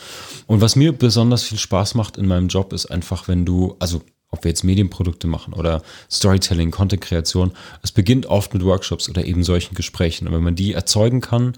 Und 0.45 0.62
was 0.62 0.75
mir 0.75 0.91
besonders 0.91 1.43
viel 1.43 1.58
Spaß 1.58 1.95
macht 1.95 2.17
in 2.17 2.27
meinem 2.27 2.49
Job, 2.49 2.73
ist 2.73 2.88
einfach, 2.88 3.27
wenn 3.27 3.45
du, 3.45 3.75
also 3.79 4.01
ob 4.32 4.43
wir 4.43 4.49
jetzt 4.49 4.63
Medienprodukte 4.63 5.27
machen 5.27 5.53
oder 5.53 5.82
Storytelling, 6.12 6.69
Content-Kreation, 6.69 7.53
es 7.82 7.91
beginnt 7.91 8.25
oft 8.27 8.53
mit 8.53 8.63
Workshops 8.63 9.10
oder 9.10 9.25
eben 9.25 9.43
solchen 9.43 9.75
Gesprächen. 9.75 10.27
Und 10.27 10.34
wenn 10.34 10.43
man 10.43 10.55
die 10.55 10.73
erzeugen 10.73 11.21
kann, 11.21 11.53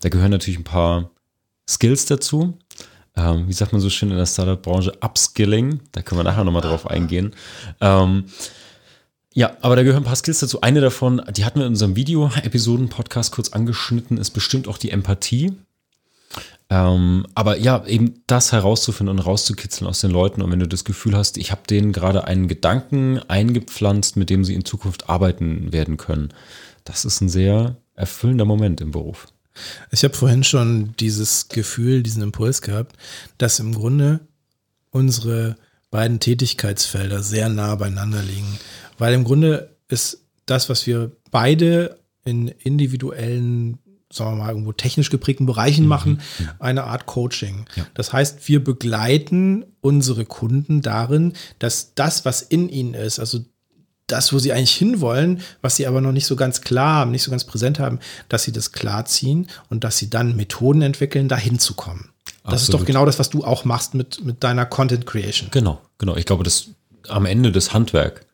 da 0.00 0.08
gehören 0.08 0.32
natürlich 0.32 0.58
ein 0.58 0.64
paar 0.64 1.10
Skills 1.68 2.06
dazu. 2.06 2.58
Ähm, 3.16 3.48
wie 3.48 3.52
sagt 3.52 3.72
man 3.72 3.80
so 3.80 3.90
schön 3.90 4.10
in 4.10 4.16
der 4.16 4.26
Startup-Branche? 4.26 4.98
Upskilling. 5.00 5.80
Da 5.92 6.02
können 6.02 6.18
wir 6.18 6.24
nachher 6.24 6.44
nochmal 6.44 6.62
drauf 6.62 6.88
eingehen. 6.88 7.34
Ähm, 7.80 8.24
ja, 9.32 9.56
aber 9.60 9.76
da 9.76 9.82
gehören 9.82 10.02
ein 10.02 10.06
paar 10.06 10.16
Skills 10.16 10.40
dazu. 10.40 10.60
Eine 10.60 10.80
davon, 10.80 11.20
die 11.30 11.44
hatten 11.44 11.58
wir 11.58 11.66
in 11.66 11.72
unserem 11.72 11.96
Video-Episoden-Podcast 11.96 13.32
kurz 13.32 13.50
angeschnitten, 13.50 14.16
ist 14.16 14.30
bestimmt 14.30 14.68
auch 14.68 14.78
die 14.78 14.90
Empathie. 14.90 15.52
Ähm, 16.68 17.26
aber 17.34 17.58
ja, 17.58 17.84
eben 17.86 18.22
das 18.26 18.52
herauszufinden 18.52 19.18
und 19.18 19.24
rauszukitzeln 19.24 19.88
aus 19.88 20.00
den 20.00 20.10
Leuten. 20.10 20.42
Und 20.42 20.50
wenn 20.50 20.58
du 20.58 20.66
das 20.66 20.84
Gefühl 20.84 21.16
hast, 21.16 21.36
ich 21.36 21.50
habe 21.52 21.62
denen 21.68 21.92
gerade 21.92 22.24
einen 22.24 22.48
Gedanken 22.48 23.20
eingepflanzt, 23.28 24.16
mit 24.16 24.30
dem 24.30 24.44
sie 24.44 24.54
in 24.54 24.64
Zukunft 24.64 25.08
arbeiten 25.08 25.72
werden 25.72 25.96
können, 25.96 26.30
das 26.84 27.04
ist 27.04 27.20
ein 27.20 27.28
sehr 27.28 27.76
erfüllender 27.94 28.44
Moment 28.44 28.80
im 28.80 28.90
Beruf. 28.90 29.28
Ich 29.90 30.04
habe 30.04 30.14
vorhin 30.14 30.44
schon 30.44 30.94
dieses 30.98 31.48
Gefühl, 31.48 32.02
diesen 32.02 32.22
Impuls 32.22 32.62
gehabt, 32.62 32.96
dass 33.38 33.58
im 33.58 33.74
Grunde 33.74 34.20
unsere 34.90 35.56
beiden 35.90 36.20
Tätigkeitsfelder 36.20 37.22
sehr 37.22 37.48
nah 37.48 37.74
beieinander 37.74 38.22
liegen. 38.22 38.58
Weil 38.98 39.14
im 39.14 39.24
Grunde 39.24 39.76
ist 39.88 40.22
das, 40.46 40.68
was 40.68 40.86
wir 40.86 41.12
beide 41.30 41.98
in 42.24 42.48
individuellen 42.48 43.78
sagen 44.12 44.38
wir 44.38 44.44
mal, 44.44 44.50
irgendwo 44.50 44.72
technisch 44.72 45.10
geprägten 45.10 45.46
Bereichen 45.46 45.82
mhm. 45.82 45.88
machen, 45.88 46.20
mhm. 46.38 46.48
eine 46.58 46.84
Art 46.84 47.06
Coaching. 47.06 47.66
Ja. 47.74 47.86
Das 47.94 48.12
heißt, 48.12 48.48
wir 48.48 48.62
begleiten 48.62 49.64
unsere 49.80 50.24
Kunden 50.24 50.80
darin, 50.80 51.32
dass 51.58 51.94
das, 51.94 52.24
was 52.24 52.42
in 52.42 52.68
ihnen 52.68 52.94
ist, 52.94 53.18
also 53.18 53.44
das, 54.06 54.32
wo 54.32 54.38
sie 54.38 54.52
eigentlich 54.52 54.74
hinwollen, 54.76 55.40
was 55.62 55.76
sie 55.76 55.86
aber 55.86 56.00
noch 56.00 56.12
nicht 56.12 56.26
so 56.26 56.36
ganz 56.36 56.60
klar 56.60 56.94
haben, 56.94 57.10
nicht 57.10 57.22
so 57.22 57.30
ganz 57.30 57.44
präsent 57.44 57.78
haben, 57.78 57.98
dass 58.28 58.44
sie 58.44 58.52
das 58.52 58.72
klar 58.72 59.04
ziehen 59.04 59.48
und 59.68 59.84
dass 59.84 59.98
sie 59.98 60.10
dann 60.10 60.36
Methoden 60.36 60.82
entwickeln, 60.82 61.28
dahin 61.28 61.58
zu 61.58 61.74
kommen. 61.74 62.10
Das 62.44 62.54
Absolut. 62.54 62.60
ist 62.60 62.72
doch 62.80 62.86
genau 62.86 63.04
das, 63.04 63.18
was 63.18 63.30
du 63.30 63.44
auch 63.44 63.64
machst 63.64 63.94
mit, 63.94 64.24
mit 64.24 64.44
deiner 64.44 64.66
Content 64.66 65.06
Creation. 65.06 65.48
Genau, 65.50 65.80
genau. 65.98 66.16
Ich 66.16 66.26
glaube, 66.26 66.44
dass 66.44 66.68
am 67.08 67.26
Ende 67.26 67.50
das 67.50 67.72
Handwerk 67.72 68.24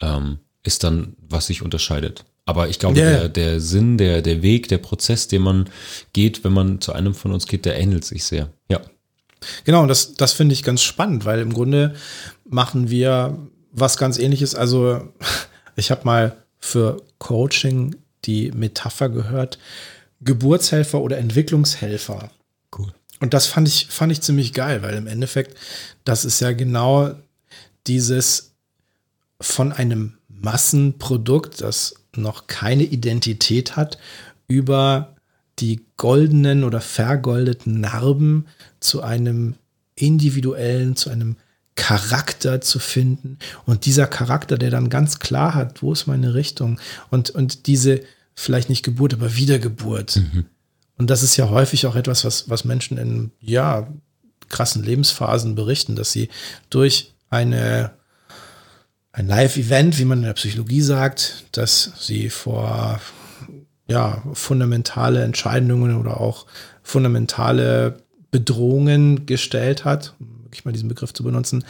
ähm, 0.00 0.38
ist 0.64 0.82
dann, 0.82 1.14
was 1.28 1.46
sich 1.46 1.62
unterscheidet. 1.62 2.24
Aber 2.46 2.68
ich 2.68 2.78
glaube, 2.78 2.98
yeah. 2.98 3.10
der, 3.10 3.28
der 3.28 3.60
Sinn, 3.60 3.96
der, 3.96 4.20
der 4.22 4.42
Weg, 4.42 4.68
der 4.68 4.78
Prozess, 4.78 5.28
den 5.28 5.42
man 5.42 5.70
geht, 6.12 6.44
wenn 6.44 6.52
man 6.52 6.80
zu 6.80 6.92
einem 6.92 7.14
von 7.14 7.32
uns 7.32 7.46
geht, 7.46 7.64
der 7.64 7.78
ähnelt 7.78 8.04
sich 8.04 8.24
sehr. 8.24 8.50
Ja. 8.68 8.80
Genau, 9.64 9.82
und 9.82 9.88
das, 9.88 10.14
das 10.14 10.32
finde 10.32 10.52
ich 10.52 10.62
ganz 10.62 10.82
spannend, 10.82 11.24
weil 11.24 11.40
im 11.40 11.52
Grunde 11.52 11.94
machen 12.44 12.90
wir 12.90 13.38
was 13.74 13.96
ganz 13.96 14.18
ähnliches. 14.18 14.54
Also 14.54 15.12
ich 15.76 15.90
habe 15.90 16.04
mal 16.04 16.36
für 16.58 17.02
Coaching 17.18 17.96
die 18.24 18.50
Metapher 18.52 19.10
gehört, 19.10 19.58
Geburtshelfer 20.22 21.00
oder 21.00 21.18
Entwicklungshelfer. 21.18 22.30
Cool. 22.76 22.92
Und 23.20 23.34
das 23.34 23.46
fand 23.46 23.68
ich, 23.68 23.86
fand 23.86 24.12
ich 24.12 24.22
ziemlich 24.22 24.54
geil, 24.54 24.82
weil 24.82 24.94
im 24.94 25.06
Endeffekt, 25.06 25.58
das 26.04 26.24
ist 26.24 26.40
ja 26.40 26.52
genau 26.52 27.14
dieses 27.86 28.52
von 29.40 29.72
einem 29.72 30.14
Massenprodukt, 30.28 31.60
das 31.60 31.96
noch 32.16 32.46
keine 32.46 32.84
Identität 32.84 33.76
hat, 33.76 33.98
über 34.48 35.14
die 35.58 35.82
goldenen 35.96 36.64
oder 36.64 36.80
vergoldeten 36.80 37.80
Narben 37.80 38.46
zu 38.80 39.02
einem 39.02 39.54
individuellen, 39.94 40.96
zu 40.96 41.10
einem 41.10 41.36
Charakter 41.76 42.60
zu 42.60 42.78
finden. 42.78 43.38
Und 43.66 43.86
dieser 43.86 44.06
Charakter, 44.06 44.58
der 44.58 44.70
dann 44.70 44.90
ganz 44.90 45.18
klar 45.18 45.54
hat, 45.54 45.82
wo 45.82 45.92
ist 45.92 46.06
meine 46.06 46.34
Richtung? 46.34 46.80
Und, 47.10 47.30
und 47.30 47.66
diese 47.66 48.00
vielleicht 48.34 48.68
nicht 48.68 48.84
Geburt, 48.84 49.14
aber 49.14 49.36
Wiedergeburt. 49.36 50.16
Mhm. 50.16 50.46
Und 50.96 51.10
das 51.10 51.22
ist 51.22 51.36
ja 51.36 51.48
häufig 51.50 51.86
auch 51.86 51.96
etwas, 51.96 52.24
was, 52.24 52.48
was 52.48 52.64
Menschen 52.64 52.98
in, 52.98 53.32
ja, 53.40 53.88
krassen 54.48 54.84
Lebensphasen 54.84 55.54
berichten, 55.54 55.96
dass 55.96 56.12
sie 56.12 56.28
durch 56.70 57.14
eine 57.30 57.92
ein 59.14 59.28
Live-Event, 59.28 59.98
wie 59.98 60.04
man 60.04 60.18
in 60.18 60.24
der 60.24 60.32
Psychologie 60.32 60.80
sagt, 60.80 61.44
dass 61.52 61.92
sie 62.00 62.30
vor 62.30 63.00
ja, 63.86 64.22
fundamentale 64.32 65.22
Entscheidungen 65.22 65.96
oder 65.96 66.20
auch 66.20 66.46
fundamentale 66.82 68.02
Bedrohungen 68.32 69.24
gestellt 69.24 69.84
hat, 69.84 70.14
wirklich 70.54 70.64
mal 70.64 70.72
diesen 70.72 70.88
Begriff 70.88 71.12
zu 71.12 71.24
benutzen, 71.24 71.64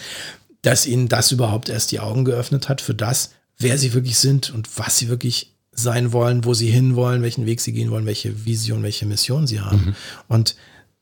dass 0.63 0.87
ihnen 0.87 1.09
das 1.09 1.33
überhaupt 1.33 1.69
erst 1.69 1.93
die 1.93 2.01
Augen 2.01 2.25
geöffnet 2.25 2.69
hat 2.69 2.81
für 2.81 2.95
das, 2.95 3.31
wer 3.59 3.79
sie 3.79 3.95
wirklich 3.95 4.19
sind 4.19 4.51
und 4.51 4.79
was 4.79 4.99
sie 4.99 5.09
wirklich 5.09 5.53
sein 5.73 6.13
wollen, 6.13 6.45
wo 6.45 6.55
sie 6.55 6.71
hinwollen, 6.71 7.23
welchen 7.23 7.47
Weg 7.47 7.61
sie 7.61 7.73
gehen 7.73 7.91
wollen, 7.91 8.07
welche 8.07 8.45
Vision, 8.45 8.83
welche 8.83 9.07
Mission 9.07 9.47
sie 9.47 9.61
haben. 9.61 9.87
Mhm. 9.87 9.95
Und 10.29 10.57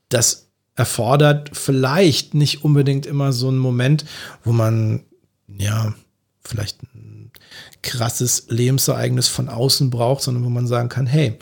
das 0.08 0.48
erfordert 0.74 1.50
vielleicht 1.52 2.34
nicht 2.34 2.64
unbedingt 2.64 3.04
immer 3.04 3.32
so 3.32 3.48
einen 3.48 3.58
Moment, 3.58 4.04
wo 4.44 4.52
man 4.52 5.04
ja 5.58 5.94
vielleicht 6.42 6.82
ein 6.94 7.30
krasses 7.82 8.46
Lebensereignis 8.48 9.28
von 9.28 9.48
außen 9.48 9.90
braucht, 9.90 10.22
sondern 10.22 10.44
wo 10.44 10.48
man 10.48 10.66
sagen 10.66 10.88
kann, 10.88 11.06
hey, 11.06 11.38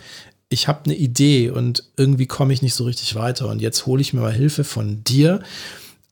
ich 0.49 0.67
habe 0.67 0.87
eine 0.87 0.97
Idee 0.97 1.51
und 1.51 1.85
irgendwie 1.97 2.27
komme 2.27 2.53
ich 2.53 2.61
nicht 2.61 2.75
so 2.75 2.85
richtig 2.85 3.15
weiter 3.15 3.49
und 3.49 3.61
jetzt 3.61 3.87
hole 3.87 4.03
ich 4.03 4.13
mir 4.13 4.21
mal 4.21 4.33
Hilfe 4.33 4.65
von 4.65 5.05
dir 5.05 5.43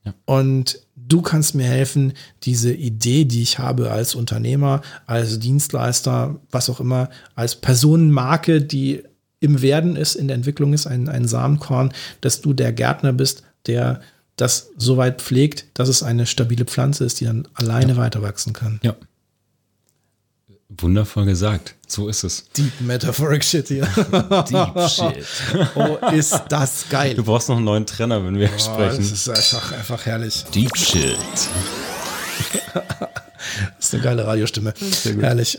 ja. 0.03 0.13
und 0.25 0.79
du 0.95 1.21
kannst 1.21 1.55
mir 1.55 1.65
helfen, 1.65 2.13
diese 2.43 2.71
Idee, 2.71 3.25
die 3.25 3.41
ich 3.41 3.59
habe 3.59 3.91
als 3.91 4.15
Unternehmer, 4.15 4.81
als 5.07 5.39
Dienstleister, 5.39 6.39
was 6.51 6.69
auch 6.69 6.79
immer, 6.79 7.09
als 7.35 7.55
Personenmarke, 7.55 8.61
die 8.61 9.03
im 9.39 9.61
Werden 9.61 9.95
ist, 9.95 10.15
in 10.15 10.27
der 10.27 10.35
Entwicklung 10.35 10.73
ist, 10.73 10.85
ein, 10.85 11.09
ein 11.09 11.27
Samenkorn, 11.27 11.93
dass 12.21 12.41
du 12.41 12.53
der 12.53 12.73
Gärtner 12.73 13.13
bist, 13.13 13.43
der 13.67 14.01
das 14.35 14.71
so 14.77 14.97
weit 14.97 15.21
pflegt, 15.21 15.65
dass 15.73 15.89
es 15.89 16.03
eine 16.03 16.25
stabile 16.25 16.65
Pflanze 16.65 17.05
ist, 17.05 17.19
die 17.19 17.25
dann 17.25 17.47
alleine 17.55 17.93
ja. 17.93 17.97
weiter 17.97 18.21
wachsen 18.21 18.53
kann. 18.53 18.79
Ja. 18.83 18.95
Wundervoll 20.69 21.25
gesagt. 21.25 21.75
So 21.87 22.07
ist 22.07 22.23
es. 22.23 22.45
Deep 22.55 22.79
Metaphoric 22.81 23.43
Shit 23.43 23.67
hier. 23.69 23.85
Deep 23.85 24.89
Shit. 24.89 25.25
Oh, 25.75 25.97
ist 26.11 26.43
das 26.49 26.85
geil. 26.89 27.15
Du 27.15 27.23
brauchst 27.23 27.49
noch 27.49 27.55
einen 27.55 27.65
neuen 27.65 27.85
Trainer, 27.85 28.23
wenn 28.23 28.37
wir 28.37 28.49
oh, 28.53 28.59
sprechen. 28.59 28.97
Das 28.97 29.11
ist 29.11 29.29
einfach, 29.29 29.71
einfach 29.71 30.05
herrlich. 30.05 30.45
Deep 30.53 30.77
Shit. 30.77 31.17
Das 33.77 33.87
ist 33.87 33.93
eine 33.93 34.03
geile 34.03 34.27
Radiostimme. 34.27 34.73
Herrlich. 35.19 35.57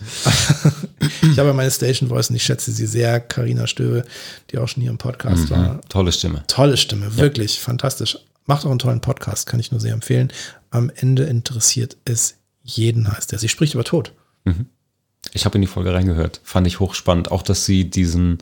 Ich 1.22 1.38
habe 1.38 1.52
meine 1.54 1.70
Station 1.70 2.08
Voice 2.08 2.30
und 2.30 2.36
ich 2.36 2.44
schätze 2.44 2.70
sie 2.70 2.86
sehr. 2.86 3.20
Karina 3.20 3.66
Stöbe, 3.66 4.04
die 4.50 4.58
auch 4.58 4.68
schon 4.68 4.82
hier 4.82 4.90
im 4.90 4.98
Podcast 4.98 5.44
mhm. 5.44 5.50
war. 5.50 5.80
Tolle 5.88 6.12
Stimme. 6.12 6.44
Tolle 6.46 6.76
Stimme, 6.76 7.16
wirklich 7.16 7.56
ja. 7.56 7.62
fantastisch. 7.62 8.18
Macht 8.46 8.64
auch 8.64 8.70
einen 8.70 8.78
tollen 8.78 9.00
Podcast, 9.00 9.46
kann 9.46 9.60
ich 9.60 9.72
nur 9.72 9.80
sehr 9.80 9.94
empfehlen. 9.94 10.32
Am 10.70 10.90
Ende 10.94 11.24
interessiert 11.24 11.96
es 12.04 12.36
jeden, 12.62 13.10
heißt 13.10 13.32
er. 13.32 13.38
Sie 13.38 13.48
spricht 13.48 13.74
über 13.74 13.84
Tod. 13.84 14.12
Mhm. 14.44 14.66
Ich 15.32 15.44
habe 15.44 15.56
in 15.56 15.62
die 15.62 15.66
Folge 15.66 15.92
reingehört. 15.92 16.40
Fand 16.44 16.66
ich 16.66 16.80
hochspannend. 16.80 17.30
Auch, 17.30 17.42
dass 17.42 17.64
sie 17.64 17.88
diesen 17.88 18.38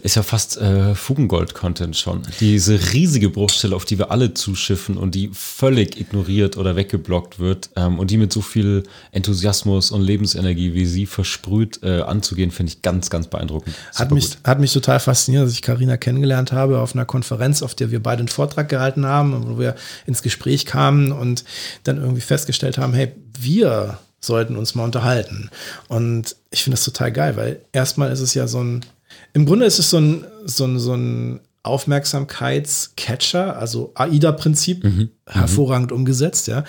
ist 0.00 0.14
ja 0.14 0.22
fast 0.22 0.58
äh, 0.58 0.94
Fugengold-Content 0.94 1.96
schon. 1.96 2.22
Diese 2.40 2.92
riesige 2.92 3.30
Bruchstelle, 3.30 3.74
auf 3.74 3.84
die 3.84 3.98
wir 3.98 4.10
alle 4.10 4.34
zuschiffen 4.34 4.96
und 4.96 5.14
die 5.14 5.30
völlig 5.32 6.00
ignoriert 6.00 6.56
oder 6.56 6.76
weggeblockt 6.76 7.38
wird 7.38 7.70
ähm, 7.76 7.98
und 7.98 8.10
die 8.10 8.16
mit 8.16 8.32
so 8.32 8.40
viel 8.40 8.84
Enthusiasmus 9.10 9.90
und 9.90 10.02
Lebensenergie, 10.02 10.74
wie 10.74 10.86
sie 10.86 11.06
versprüht, 11.06 11.82
äh, 11.82 12.02
anzugehen, 12.02 12.50
finde 12.50 12.72
ich 12.72 12.82
ganz, 12.82 13.10
ganz 13.10 13.26
beeindruckend. 13.26 13.74
hat 13.94 14.12
mich, 14.12 14.38
hat 14.44 14.60
mich 14.60 14.72
total 14.72 15.00
fasziniert, 15.00 15.46
dass 15.46 15.52
ich 15.52 15.62
Karina 15.62 15.96
kennengelernt 15.96 16.52
habe 16.52 16.78
auf 16.78 16.94
einer 16.94 17.04
Konferenz, 17.04 17.62
auf 17.62 17.74
der 17.74 17.90
wir 17.90 18.02
beide 18.02 18.20
einen 18.20 18.28
Vortrag 18.28 18.68
gehalten 18.68 19.04
haben, 19.04 19.48
wo 19.48 19.58
wir 19.58 19.74
ins 20.06 20.22
Gespräch 20.22 20.64
kamen 20.64 21.10
und 21.10 21.44
dann 21.84 21.98
irgendwie 21.98 22.20
festgestellt 22.20 22.78
haben, 22.78 22.94
hey, 22.94 23.12
wir 23.40 23.98
sollten 24.20 24.56
uns 24.56 24.74
mal 24.74 24.84
unterhalten. 24.84 25.50
Und 25.88 26.36
ich 26.50 26.64
finde 26.64 26.76
das 26.76 26.84
total 26.84 27.12
geil, 27.12 27.36
weil 27.36 27.60
erstmal 27.72 28.10
ist 28.12 28.20
es 28.20 28.34
ja 28.34 28.46
so 28.46 28.62
ein 28.62 28.84
im 29.32 29.46
Grunde 29.46 29.66
ist 29.66 29.78
es 29.78 29.90
so 29.90 29.98
ein, 29.98 30.26
so 30.44 30.64
ein, 30.64 30.78
so 30.78 30.94
ein 30.94 31.40
Aufmerksamkeitscatcher, 31.62 33.56
also 33.56 33.92
AIDA-Prinzip, 33.94 34.84
mhm. 34.84 34.90
mhm. 34.90 35.10
hervorragend 35.26 35.92
umgesetzt, 35.92 36.48
ja. 36.48 36.64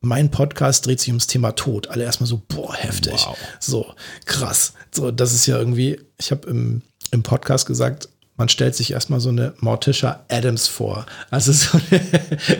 Mein 0.00 0.30
Podcast 0.30 0.86
dreht 0.86 0.98
sich 0.98 1.10
ums 1.10 1.28
Thema 1.28 1.52
Tod. 1.52 1.88
Alle 1.88 2.02
erstmal 2.02 2.26
so, 2.26 2.42
boah, 2.48 2.74
heftig. 2.74 3.24
Wow. 3.24 3.36
So, 3.60 3.94
krass. 4.24 4.72
So, 4.90 5.12
das 5.12 5.32
ist 5.32 5.46
ja 5.46 5.56
irgendwie, 5.56 6.00
ich 6.18 6.32
habe 6.32 6.50
im, 6.50 6.82
im 7.12 7.22
Podcast 7.22 7.66
gesagt, 7.66 8.08
man 8.42 8.48
stellt 8.48 8.74
sich 8.74 8.90
erstmal 8.90 9.20
so 9.20 9.28
eine 9.28 9.54
Morticia 9.60 10.24
Adams 10.28 10.66
vor. 10.66 11.06
Also 11.30 11.52
so 11.52 11.78
eine, 11.78 12.00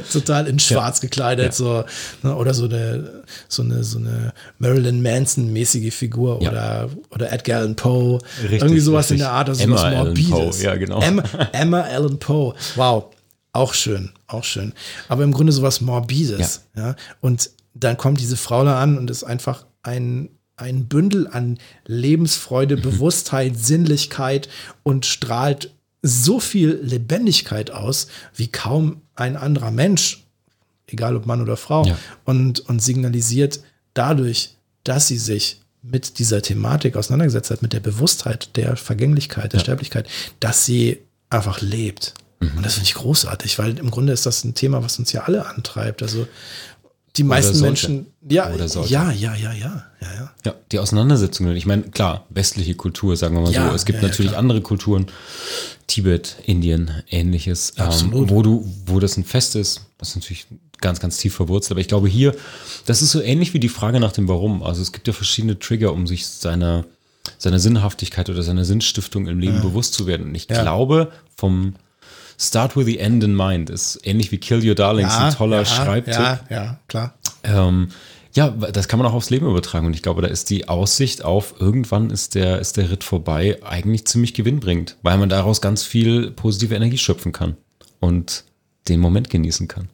total 0.13 0.47
in 0.47 0.61
schwarz 0.61 0.99
ja. 0.99 1.09
gekleidet, 1.09 1.47
ja. 1.47 1.51
so, 1.51 1.85
ne, 2.23 2.37
oder 2.37 2.55
so 2.55 2.67
eine, 2.67 3.25
so 3.49 3.65
eine, 3.65 3.83
so 3.83 3.99
eine 3.99 4.33
Marilyn 4.61 5.03
Manson-mäßige 5.03 5.93
Figur 5.93 6.41
ja. 6.41 6.51
oder, 6.51 6.89
oder 7.11 7.33
Edgar 7.33 7.59
Allan 7.59 7.75
Poe. 7.75 8.21
Irgendwie 8.49 8.79
sowas 8.79 9.07
richtig. 9.07 9.15
in 9.15 9.19
der 9.25 9.33
Art, 9.33 9.49
also 9.49 9.61
Emma 9.61 9.77
sowas 9.77 9.93
Morbides. 9.93 10.63
Ja, 10.63 10.77
genau. 10.77 11.01
Emma, 11.01 11.25
Emma 11.53 11.81
Allan 11.81 12.21
Poe. 12.21 12.55
Wow. 12.77 13.07
Auch 13.53 13.75
schön, 13.75 14.13
auch 14.29 14.45
schön. 14.45 14.75
Aber 15.09 15.25
im 15.25 15.33
Grunde 15.33 15.51
sowas 15.51 15.81
Morbides. 15.81 16.63
Ja. 16.77 16.95
Und 17.21 17.51
dann 17.75 17.97
kommt 17.97 18.21
diese 18.21 18.37
Frau 18.37 18.65
da 18.65 18.81
an 18.81 18.99
und 18.99 19.11
ist 19.11 19.25
einfach 19.25 19.67
ein, 19.83 20.29
ein 20.63 20.87
Bündel 20.87 21.27
an 21.29 21.59
Lebensfreude. 21.87 22.77
Bewusstheit, 22.77 23.57
Sinnlichkeit 23.59 24.49
und 24.83 25.07
strahlt 25.07 25.73
so 26.03 26.41
viel 26.41 26.81
Lebendigkeit 26.83 27.71
aus, 27.71 28.09
wie 28.35 28.49
kaum 28.49 29.03
ein 29.15 29.37
anderer 29.37 29.71
Mensch, 29.71 30.25
egal 30.87 31.15
ob 31.17 31.27
Mann 31.27 31.41
oder 31.43 31.57
Frau, 31.57 31.87
Ja. 31.87 31.97
und, 32.25 32.61
und 32.61 32.83
signalisiert 32.83 33.61
dadurch, 33.95 34.57
dass 34.85 35.07
sie 35.09 35.19
sich 35.19 35.61
mit 35.83 36.19
dieser 36.19 36.43
Thematik 36.43 36.97
auseinandergesetzt 36.97 37.51
hat, 37.51 37.63
mit 37.63 37.73
der 37.73 37.81
Bewusstheit 37.81 38.57
der 38.57 38.77
Vergänglichkeit, 38.77 39.53
der 39.53 39.59
Sterblichkeit, 39.59 40.09
dass 40.41 40.65
sie 40.65 40.99
einfach 41.31 41.61
lebt. 41.61 42.15
Mhm. 42.41 42.53
Und 42.57 42.67
das 42.67 42.75
finde 42.75 42.89
ich 42.89 42.95
großartig, 42.95 43.59
weil 43.59 43.79
im 43.79 43.91
Grunde 43.91 44.13
ist 44.13 44.27
das 44.27 44.45
ein 44.45 44.55
Thema, 44.55 44.83
was 44.83 44.99
uns 44.99 45.13
ja 45.13 45.23
alle 45.23 45.47
antreibt. 45.47 46.03
Also 46.03 46.27
die 47.17 47.25
meisten. 47.25 47.61
Menschen, 47.61 48.07
ja, 48.29 48.51
ja, 48.51 48.67
ja, 48.67 49.13
ja, 49.13 49.35
ja, 49.35 49.53
ja, 49.53 49.85
ja. 50.01 50.33
Ja, 50.45 50.55
die 50.71 50.79
Auseinandersetzungen. 50.79 51.57
Ich 51.57 51.67
meine, 51.67 51.83
klar, 51.83 52.27
westliche 52.31 52.75
Kultur, 52.75 53.17
sagen 53.17 53.35
wir 53.35 53.43
mal 53.43 53.53
Ja, 53.53 53.69
so. 53.69 53.75
Es 53.75 53.85
gibt 53.85 54.03
ja, 54.03 54.09
natürlich 54.09 54.37
andere 54.37 54.63
Kulturen, 54.63 55.07
Tibet, 55.87 56.37
Indien, 56.45 56.91
ähnliches, 57.11 57.75
ähm, 57.77 57.85
Absolut. 57.85 58.31
wo 58.31 58.43
du, 58.43 58.67
wo 58.87 58.99
das 58.99 59.17
ein 59.17 59.25
Fest 59.25 59.57
ist, 59.57 59.83
das 59.99 60.11
ist 60.11 60.17
natürlich 60.17 60.47
ganz, 60.81 61.01
ganz 61.01 61.19
tief 61.19 61.35
verwurzelt. 61.35 61.73
Aber 61.73 61.81
ich 61.81 61.89
glaube 61.89 62.09
hier, 62.09 62.35
das 62.87 63.03
ist 63.03 63.13
so 63.13 63.21
ähnlich 63.21 63.55
wie 63.55 63.61
die 63.61 63.69
Frage 63.69 64.01
nach 64.01 64.13
dem 64.13 64.29
Warum. 64.29 64.63
Also 64.63 64.83
es 64.83 64.93
gibt 64.93 65.07
ja 65.07 65.13
verschiedene 65.13 65.59
Trigger, 65.59 65.93
um 65.93 66.07
sich 66.07 66.27
seiner, 66.27 66.85
seiner 67.39 67.59
Sinnhaftigkeit 67.59 68.31
oder 68.31 68.43
seiner 68.43 68.65
Sinnstiftung 68.65 69.27
im 69.27 69.39
Leben 69.39 69.61
bewusst 69.61 69.95
zu 69.95 70.07
werden. 70.07 70.27
Und 70.29 70.35
ich 70.35 70.49
glaube, 70.49 71.13
vom 71.37 71.75
Start 72.43 72.77
with 72.77 72.87
the 72.87 72.99
End 72.99 73.23
in 73.23 73.37
Mind 73.37 73.71
ist 73.71 74.01
ähnlich 74.03 74.33
wie 74.33 74.39
Kill 74.39 74.69
Your 74.69 74.75
Darlings, 74.75 75.15
ein 75.15 75.33
toller 75.33 75.59
ja, 75.59 75.65
Schreibtipp. 75.65 76.15
Ja, 76.15 76.41
ja, 76.51 76.81
klar. 76.89 77.15
Ähm, 77.45 77.91
ja, 78.35 78.51
das 78.51 78.89
kann 78.89 78.99
man 78.99 79.07
auch 79.07 79.13
aufs 79.13 79.31
Leben 79.31 79.47
übertragen 79.47 79.87
und 79.87 79.95
ich 79.95 80.03
glaube, 80.03 80.23
da 80.23 80.29
ist 80.29 80.51
die 80.51 80.69
Aussicht 80.69 81.25
auf 81.25 81.61
irgendwann 81.61 82.11
ist 82.11 82.35
der, 82.35 82.59
ist 82.59 82.79
der 82.79 82.91
Ritt 82.91 83.05
vorbei 83.05 83.59
eigentlich 83.63 84.07
ziemlich 84.07 84.35
gewinnbringend, 84.35 84.97
weil 85.03 85.19
man 85.19 85.29
daraus 85.29 85.61
ganz 85.61 85.85
viel 85.85 86.33
positive 86.33 86.75
Energie 86.75 86.99
schöpfen 86.99 87.31
kann 87.31 87.57
und 88.01 88.45
den 88.89 88.99
Moment 88.99 89.31
genießen 89.31 89.69
kann. 89.69 89.89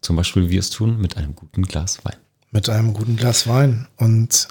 Zum 0.00 0.14
Beispiel, 0.14 0.44
wie 0.44 0.50
wir 0.50 0.60
es 0.60 0.70
tun, 0.70 1.00
mit 1.00 1.16
einem 1.16 1.34
guten 1.34 1.62
Glas 1.62 2.04
Wein. 2.04 2.16
Mit 2.52 2.68
einem 2.68 2.94
guten 2.94 3.16
Glas 3.16 3.48
Wein 3.48 3.88
und 3.96 4.46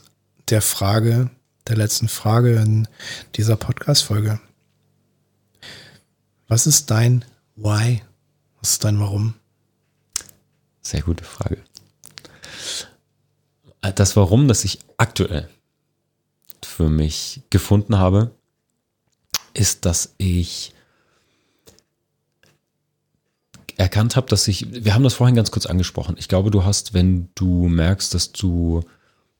der 0.49 0.61
Frage, 0.61 1.29
der 1.69 1.77
letzten 1.77 2.09
Frage 2.09 2.57
in 2.57 2.89
dieser 3.35 3.55
Podcast-Folge. 3.55 4.41
Was 6.49 6.67
ist 6.67 6.91
dein 6.91 7.23
Why? 7.57 8.03
Was 8.61 8.73
ist 8.73 8.83
dein 8.83 8.99
Warum? 8.99 9.33
Sehr 10.81 11.01
gute 11.01 11.23
Frage. 11.23 11.57
Das 13.81 14.15
Warum, 14.15 14.47
das 14.47 14.63
ich 14.63 14.79
aktuell 14.97 15.49
für 16.63 16.89
mich 16.89 17.41
gefunden 17.49 17.97
habe, 17.97 18.31
ist, 19.53 19.85
dass 19.85 20.13
ich 20.17 20.73
erkannt 23.75 24.15
habe, 24.15 24.27
dass 24.27 24.47
ich, 24.47 24.83
wir 24.83 24.93
haben 24.93 25.03
das 25.03 25.15
vorhin 25.15 25.35
ganz 25.35 25.51
kurz 25.51 25.65
angesprochen. 25.65 26.15
Ich 26.19 26.27
glaube, 26.27 26.51
du 26.51 26.63
hast, 26.63 26.93
wenn 26.93 27.29
du 27.35 27.67
merkst, 27.67 28.13
dass 28.13 28.31
du 28.31 28.83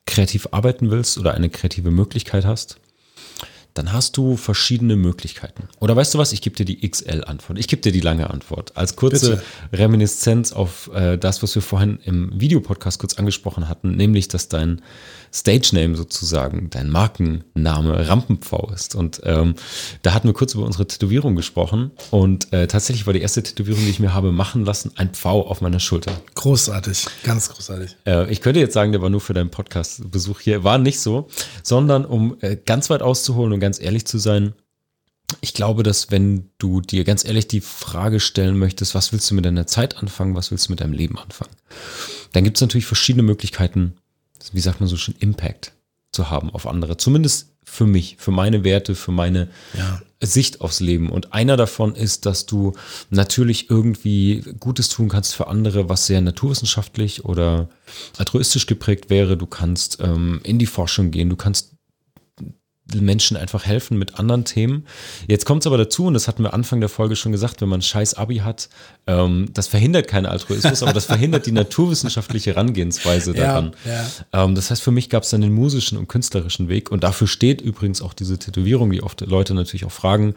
kreativ 0.05 0.47
arbeiten 0.51 0.89
willst 0.89 1.17
oder 1.17 1.33
eine 1.33 1.49
kreative 1.49 1.91
Möglichkeit 1.91 2.45
hast, 2.45 2.79
dann 3.77 3.93
hast 3.93 4.17
du 4.17 4.37
verschiedene 4.37 4.95
Möglichkeiten. 4.95 5.69
Oder 5.79 5.95
weißt 5.95 6.13
du 6.13 6.17
was? 6.17 6.33
Ich 6.33 6.41
gebe 6.41 6.55
dir 6.55 6.65
die 6.65 6.89
XL-Antwort. 6.89 7.59
Ich 7.59 7.67
gebe 7.67 7.81
dir 7.81 7.91
die 7.91 7.99
lange 7.99 8.29
Antwort. 8.29 8.75
Als 8.75 8.95
kurze 8.95 9.37
Bitte. 9.37 9.43
Reminiszenz 9.73 10.51
auf 10.51 10.89
äh, 10.93 11.17
das, 11.17 11.43
was 11.43 11.53
wir 11.55 11.61
vorhin 11.61 11.99
im 12.03 12.39
Videopodcast 12.39 12.99
kurz 12.99 13.15
angesprochen 13.15 13.69
hatten, 13.69 13.95
nämlich, 13.95 14.27
dass 14.27 14.47
dein 14.49 14.81
Stage-Name 15.33 15.95
sozusagen, 15.95 16.69
dein 16.69 16.89
Markenname 16.89 18.07
Rampenpfau 18.07 18.71
ist. 18.73 18.95
Und 18.95 19.21
ähm, 19.23 19.55
da 20.01 20.13
hatten 20.13 20.27
wir 20.27 20.33
kurz 20.33 20.53
über 20.53 20.65
unsere 20.65 20.87
Tätowierung 20.87 21.35
gesprochen. 21.35 21.91
Und 22.11 22.51
äh, 22.53 22.67
tatsächlich 22.67 23.05
war 23.05 23.13
die 23.13 23.21
erste 23.21 23.43
Tätowierung, 23.43 23.83
die 23.83 23.89
ich 23.89 23.99
mir 23.99 24.13
habe 24.13 24.31
machen 24.31 24.65
lassen, 24.65 24.91
ein 24.95 25.09
Pfau 25.09 25.45
auf 25.45 25.61
meiner 25.61 25.79
Schulter. 25.79 26.13
Großartig, 26.35 27.05
ganz 27.23 27.49
großartig. 27.49 27.97
Äh, 28.05 28.31
ich 28.31 28.41
könnte 28.41 28.59
jetzt 28.59 28.73
sagen, 28.73 28.91
der 28.91 29.01
war 29.01 29.09
nur 29.09 29.21
für 29.21 29.33
deinen 29.33 29.49
Podcast-Besuch 29.49 30.39
hier. 30.39 30.63
War 30.63 30.77
nicht 30.77 30.99
so, 30.99 31.27
sondern 31.61 32.05
um 32.05 32.37
äh, 32.41 32.57
ganz 32.65 32.89
weit 32.89 33.01
auszuholen 33.01 33.53
und 33.53 33.59
ganz 33.59 33.66
ehrlich 33.79 34.05
zu 34.05 34.17
sein, 34.17 34.53
ich 35.41 35.53
glaube, 35.53 35.83
dass 35.83 36.09
wenn 36.09 36.49
du 36.57 36.79
dir 36.79 37.03
ganz 37.03 37.25
ehrlich 37.25 37.47
die 37.47 37.61
Frage 37.61 38.19
stellen 38.21 38.57
möchtest, 38.57 38.95
was 38.95 39.11
willst 39.11 39.29
du 39.29 39.35
mit 39.35 39.45
deiner 39.45 39.67
Zeit 39.67 39.97
anfangen, 39.97 40.35
was 40.35 40.51
willst 40.51 40.67
du 40.67 40.71
mit 40.71 40.79
deinem 40.79 40.93
Leben 40.93 41.17
anfangen, 41.17 41.51
dann 42.31 42.45
gibt 42.45 42.57
es 42.57 42.61
natürlich 42.61 42.85
verschiedene 42.85 43.23
Möglichkeiten, 43.23 43.97
wie 44.53 44.61
sagt 44.61 44.79
man 44.79 44.87
so 44.87 44.95
schön, 44.95 45.15
Impact 45.19 45.73
zu 46.13 46.29
haben 46.29 46.49
auf 46.49 46.65
andere. 46.65 46.95
Zumindest 46.95 47.49
für 47.65 47.85
mich, 47.85 48.15
für 48.17 48.31
meine 48.31 48.63
Werte, 48.63 48.95
für 48.95 49.11
meine 49.11 49.49
Ja. 49.77 50.01
Sicht 50.23 50.61
aufs 50.61 50.79
Leben. 50.79 51.09
Und 51.09 51.33
einer 51.33 51.57
davon 51.57 51.93
ist, 51.93 52.25
dass 52.25 52.47
du 52.47 52.73
natürlich 53.11 53.69
irgendwie 53.69 54.43
Gutes 54.59 54.89
tun 54.89 55.09
kannst 55.09 55.35
für 55.35 55.47
andere, 55.47 55.89
was 55.89 56.07
sehr 56.07 56.21
naturwissenschaftlich 56.21 57.25
oder 57.25 57.69
altruistisch 58.17 58.65
geprägt 58.65 59.11
wäre. 59.11 59.37
Du 59.37 59.45
kannst 59.45 59.99
ähm, 60.01 60.39
in 60.43 60.57
die 60.57 60.65
Forschung 60.65 61.11
gehen, 61.11 61.29
du 61.29 61.35
kannst 61.35 61.76
Menschen 62.95 63.37
einfach 63.37 63.65
helfen 63.65 63.97
mit 63.97 64.19
anderen 64.19 64.45
Themen. 64.45 64.85
Jetzt 65.27 65.45
kommt 65.45 65.63
es 65.63 65.67
aber 65.67 65.77
dazu, 65.77 66.05
und 66.05 66.13
das 66.13 66.27
hatten 66.27 66.43
wir 66.43 66.53
Anfang 66.53 66.79
der 66.79 66.89
Folge 66.89 67.15
schon 67.15 67.31
gesagt, 67.31 67.61
wenn 67.61 67.69
man 67.69 67.79
ein 67.79 67.83
scheiß 67.83 68.13
Abi 68.15 68.37
hat, 68.37 68.69
ähm, 69.07 69.49
das 69.53 69.67
verhindert 69.67 70.07
keinen 70.07 70.25
Altruismus, 70.25 70.83
aber 70.83 70.93
das 70.93 71.05
verhindert 71.05 71.45
die 71.45 71.51
naturwissenschaftliche 71.51 72.51
Herangehensweise 72.51 73.35
Ja, 73.35 73.45
daran. 73.47 73.71
ja. 73.85 74.43
Ähm, 74.43 74.55
das 74.55 74.71
heißt, 74.71 74.81
für 74.81 74.91
mich 74.91 75.09
gab 75.09 75.23
es 75.23 75.29
dann 75.29 75.41
den 75.41 75.53
musischen 75.53 75.97
und 75.97 76.07
künstlerischen 76.07 76.69
Weg 76.69 76.91
und 76.91 77.03
dafür 77.03 77.27
steht 77.27 77.61
übrigens 77.61 78.01
auch 78.01 78.13
diese 78.13 78.37
Tätowierung, 78.39 78.91
die 78.91 79.03
oft 79.03 79.21
Leute 79.21 79.53
natürlich 79.53 79.85
auch 79.85 79.91
fragen. 79.91 80.35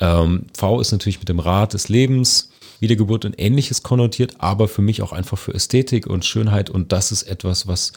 Ähm, 0.00 0.46
v 0.56 0.80
ist 0.80 0.92
natürlich 0.92 1.18
mit 1.20 1.28
dem 1.28 1.38
Rad 1.38 1.74
des 1.74 1.88
Lebens, 1.88 2.50
Wiedergeburt 2.80 3.24
und 3.24 3.34
ähnliches 3.38 3.84
konnotiert, 3.84 4.34
aber 4.38 4.66
für 4.66 4.82
mich 4.82 5.02
auch 5.02 5.12
einfach 5.12 5.38
für 5.38 5.54
Ästhetik 5.54 6.08
und 6.08 6.24
Schönheit 6.24 6.68
und 6.68 6.90
das 6.90 7.12
ist 7.12 7.22
etwas, 7.22 7.68
was 7.68 7.92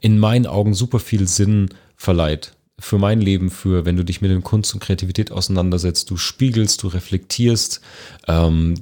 in 0.00 0.18
meinen 0.18 0.46
Augen 0.46 0.72
super 0.72 0.98
viel 0.98 1.28
Sinn 1.28 1.68
verleiht. 1.96 2.52
Für 2.80 2.98
mein 2.98 3.20
Leben, 3.20 3.50
für 3.50 3.84
wenn 3.84 3.96
du 3.96 4.04
dich 4.04 4.20
mit 4.20 4.30
den 4.30 4.42
Kunst 4.42 4.74
und 4.74 4.80
Kreativität 4.80 5.30
auseinandersetzt, 5.30 6.10
du 6.10 6.16
spiegelst, 6.16 6.82
du 6.82 6.88
reflektierst, 6.88 7.80
ähm, 8.26 8.74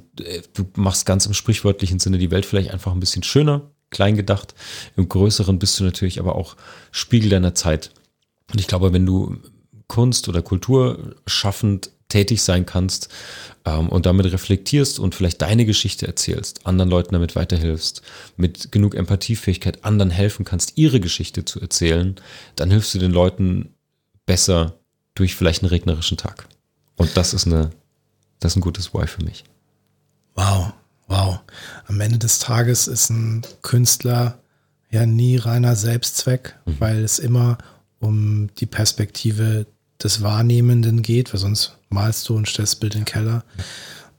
du 0.53 0.65
machst 0.75 1.05
ganz 1.05 1.25
im 1.25 1.33
sprichwörtlichen 1.33 1.99
Sinne 1.99 2.17
die 2.17 2.31
Welt 2.31 2.45
vielleicht 2.45 2.71
einfach 2.71 2.93
ein 2.93 2.99
bisschen 2.99 3.23
schöner, 3.23 3.69
klein 3.91 4.15
gedacht. 4.15 4.55
Im 4.95 5.09
Größeren 5.09 5.59
bist 5.59 5.79
du 5.79 5.83
natürlich 5.83 6.19
aber 6.19 6.35
auch 6.35 6.55
Spiegel 6.91 7.29
deiner 7.29 7.55
Zeit. 7.55 7.91
Und 8.51 8.59
ich 8.59 8.67
glaube, 8.67 8.93
wenn 8.93 9.05
du 9.05 9.37
Kunst 9.87 10.29
oder 10.29 10.41
Kultur 10.41 11.15
schaffend 11.27 11.91
tätig 12.09 12.41
sein 12.41 12.65
kannst 12.65 13.09
ähm, 13.65 13.89
und 13.89 14.05
damit 14.05 14.31
reflektierst 14.31 14.99
und 14.99 15.15
vielleicht 15.15 15.41
deine 15.41 15.65
Geschichte 15.65 16.07
erzählst, 16.07 16.65
anderen 16.65 16.89
Leuten 16.89 17.13
damit 17.13 17.35
weiterhilfst, 17.35 18.01
mit 18.35 18.71
genug 18.71 18.95
Empathiefähigkeit 18.95 19.85
anderen 19.85 20.09
helfen 20.09 20.43
kannst, 20.43 20.77
ihre 20.77 20.99
Geschichte 20.99 21.45
zu 21.45 21.61
erzählen, 21.61 22.15
dann 22.55 22.71
hilfst 22.71 22.93
du 22.93 22.99
den 22.99 23.11
Leuten 23.11 23.75
besser 24.29 24.75
durch 25.15 25.35
vielleicht 25.35 25.63
einen 25.63 25.71
regnerischen 25.71 26.15
Tag. 26.15 26.47
Und 26.97 27.17
das 27.17 27.33
ist 27.33 27.47
eine, 27.47 27.71
das 28.39 28.51
ist 28.51 28.57
ein 28.57 28.61
gutes 28.61 28.93
Why 28.93 29.07
für 29.07 29.23
mich. 29.23 29.43
Wow, 30.35 30.71
wow. 31.07 31.39
Am 31.87 31.99
Ende 31.99 32.19
des 32.19 32.37
Tages 32.37 32.87
ist 32.87 33.09
ein 33.09 33.41
Künstler 33.63 34.37
ja 34.91 35.07
nie 35.07 35.37
reiner 35.37 35.75
Selbstzweck, 35.75 36.55
weil 36.65 37.03
es 37.03 37.17
immer 37.17 37.57
um 37.97 38.53
die 38.59 38.67
Perspektive 38.67 39.65
des 40.01 40.21
Wahrnehmenden 40.21 41.01
geht, 41.01 41.33
weil 41.33 41.39
sonst 41.39 41.75
malst 41.89 42.29
du 42.29 42.35
und 42.35 42.47
stellst 42.47 42.73
das 42.73 42.79
Bild 42.79 42.93
in 42.93 43.01
den 43.01 43.05
Keller. 43.05 43.43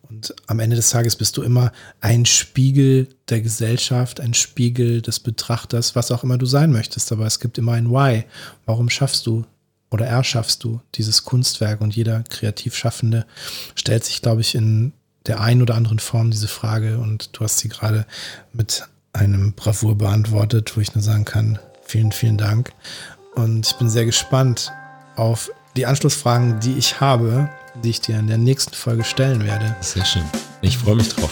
Und 0.08 0.34
am 0.48 0.58
Ende 0.58 0.74
des 0.74 0.90
Tages 0.90 1.14
bist 1.14 1.36
du 1.36 1.42
immer 1.42 1.70
ein 2.00 2.26
Spiegel 2.26 3.06
der 3.28 3.42
Gesellschaft, 3.42 4.18
ein 4.18 4.34
Spiegel 4.34 5.02
des 5.02 5.20
Betrachters, 5.20 5.94
was 5.94 6.10
auch 6.10 6.24
immer 6.24 6.36
du 6.36 6.46
sein 6.46 6.72
möchtest. 6.72 7.12
Aber 7.12 7.26
es 7.26 7.38
gibt 7.38 7.58
immer 7.58 7.74
ein 7.74 7.92
Why. 7.92 8.24
Warum 8.66 8.90
schaffst 8.90 9.24
du 9.28 9.44
oder 9.90 10.06
erschaffst 10.06 10.64
du 10.64 10.80
dieses 10.94 11.24
Kunstwerk? 11.24 11.80
Und 11.80 11.94
jeder 11.94 12.22
Kreativschaffende 12.28 13.26
stellt 13.74 14.04
sich, 14.04 14.22
glaube 14.22 14.40
ich, 14.40 14.54
in 14.54 14.92
der 15.26 15.40
einen 15.40 15.62
oder 15.62 15.74
anderen 15.74 15.98
Form 15.98 16.30
diese 16.30 16.48
Frage. 16.48 16.98
Und 16.98 17.30
du 17.32 17.44
hast 17.44 17.58
sie 17.58 17.68
gerade 17.68 18.06
mit 18.52 18.88
einem 19.12 19.52
Bravour 19.52 19.96
beantwortet, 19.96 20.76
wo 20.76 20.80
ich 20.80 20.94
nur 20.94 21.02
sagen 21.02 21.24
kann, 21.24 21.58
vielen, 21.82 22.12
vielen 22.12 22.38
Dank. 22.38 22.72
Und 23.34 23.66
ich 23.66 23.76
bin 23.76 23.90
sehr 23.90 24.04
gespannt 24.04 24.72
auf 25.16 25.50
die 25.76 25.86
Anschlussfragen, 25.86 26.60
die 26.60 26.74
ich 26.74 27.00
habe, 27.00 27.48
die 27.82 27.90
ich 27.90 28.00
dir 28.00 28.18
in 28.18 28.26
der 28.26 28.38
nächsten 28.38 28.74
Folge 28.74 29.04
stellen 29.04 29.44
werde. 29.44 29.76
Sehr 29.80 30.04
schön. 30.04 30.24
Ich 30.62 30.78
freue 30.78 30.96
mich 30.96 31.08
drauf. 31.08 31.30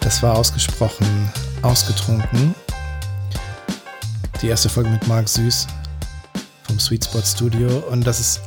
Das 0.00 0.22
war 0.22 0.36
ausgesprochen 0.36 1.30
ausgetrunken. 1.62 2.54
Die 4.40 4.48
erste 4.48 4.68
Folge 4.68 4.90
mit 4.90 5.06
Marc 5.08 5.28
Süß 5.28 5.66
vom 6.62 6.78
Sweet 6.78 7.04
Spot 7.04 7.22
Studio. 7.22 7.78
Und 7.90 8.06
das 8.06 8.20
ist 8.20 8.40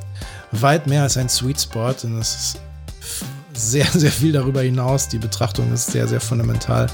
weit 0.51 0.87
mehr 0.87 1.03
als 1.03 1.17
ein 1.17 1.27
Sweet 1.27 1.59
Spot. 1.59 1.93
Und 2.03 2.17
das 2.17 2.35
ist 2.35 2.61
sehr, 3.53 3.85
sehr 3.87 4.11
viel 4.11 4.31
darüber 4.31 4.61
hinaus. 4.61 5.09
Die 5.09 5.17
Betrachtung 5.17 5.71
ist 5.73 5.87
sehr, 5.87 6.07
sehr 6.07 6.21
fundamental 6.21 6.87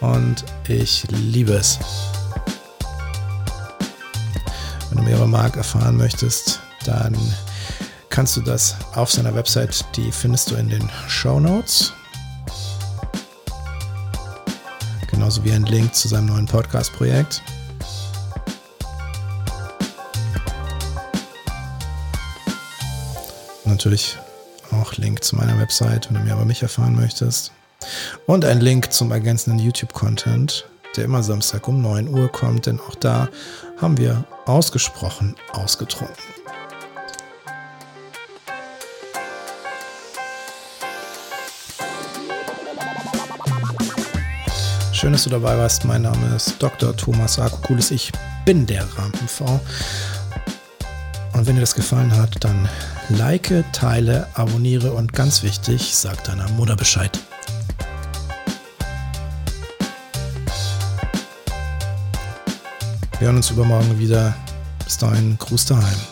und 0.00 0.44
ich 0.66 1.06
liebe 1.10 1.52
es. 1.52 1.78
Wenn 4.88 4.98
du 4.98 5.04
mehr 5.04 5.16
über 5.16 5.28
Marc 5.28 5.56
erfahren 5.56 5.96
möchtest, 5.96 6.60
dann 6.84 7.16
kannst 8.08 8.36
du 8.36 8.40
das 8.40 8.74
auf 8.94 9.10
seiner 9.10 9.34
Website, 9.34 9.84
die 9.96 10.10
findest 10.10 10.50
du 10.50 10.56
in 10.56 10.68
den 10.68 10.90
Show 11.06 11.38
Notes. 11.38 11.92
Genauso 15.08 15.44
wie 15.44 15.52
ein 15.52 15.64
Link 15.64 15.94
zu 15.94 16.08
seinem 16.08 16.26
neuen 16.26 16.46
Podcast-Projekt. 16.46 17.42
Natürlich 23.80 24.18
auch 24.72 24.92
Link 24.98 25.24
zu 25.24 25.36
meiner 25.36 25.58
Website, 25.58 26.10
wenn 26.10 26.18
du 26.18 26.22
mehr 26.24 26.34
über 26.34 26.44
mich 26.44 26.60
erfahren 26.60 26.94
möchtest. 26.94 27.50
Und 28.26 28.44
ein 28.44 28.60
Link 28.60 28.92
zum 28.92 29.10
ergänzenden 29.10 29.58
YouTube-Content, 29.58 30.68
der 30.98 31.04
immer 31.04 31.22
Samstag 31.22 31.66
um 31.66 31.80
9 31.80 32.08
Uhr 32.08 32.30
kommt, 32.30 32.66
denn 32.66 32.78
auch 32.78 32.94
da 32.94 33.30
haben 33.80 33.96
wir 33.96 34.24
ausgesprochen 34.44 35.34
ausgetrunken. 35.52 36.14
Schön, 44.92 45.12
dass 45.12 45.24
du 45.24 45.30
dabei 45.30 45.56
warst. 45.56 45.86
Mein 45.86 46.02
Name 46.02 46.36
ist 46.36 46.62
Dr. 46.62 46.94
Thomas 46.94 47.38
Akokulis. 47.38 47.92
Ich 47.92 48.12
bin 48.44 48.66
der 48.66 48.84
Rampenv. 48.98 49.42
Und 51.40 51.46
wenn 51.46 51.54
dir 51.54 51.62
das 51.62 51.74
gefallen 51.74 52.14
hat, 52.14 52.44
dann 52.44 52.68
like, 53.08 53.64
teile, 53.72 54.26
abonniere 54.34 54.92
und 54.92 55.14
ganz 55.14 55.42
wichtig, 55.42 55.96
sag 55.96 56.22
deiner 56.24 56.46
Mutter 56.50 56.76
Bescheid. 56.76 57.18
Wir 63.18 63.28
hören 63.28 63.36
uns 63.36 63.50
übermorgen 63.50 63.98
wieder. 63.98 64.34
Bis 64.84 64.98
dahin, 64.98 65.38
Gruß 65.38 65.64
daheim. 65.64 66.09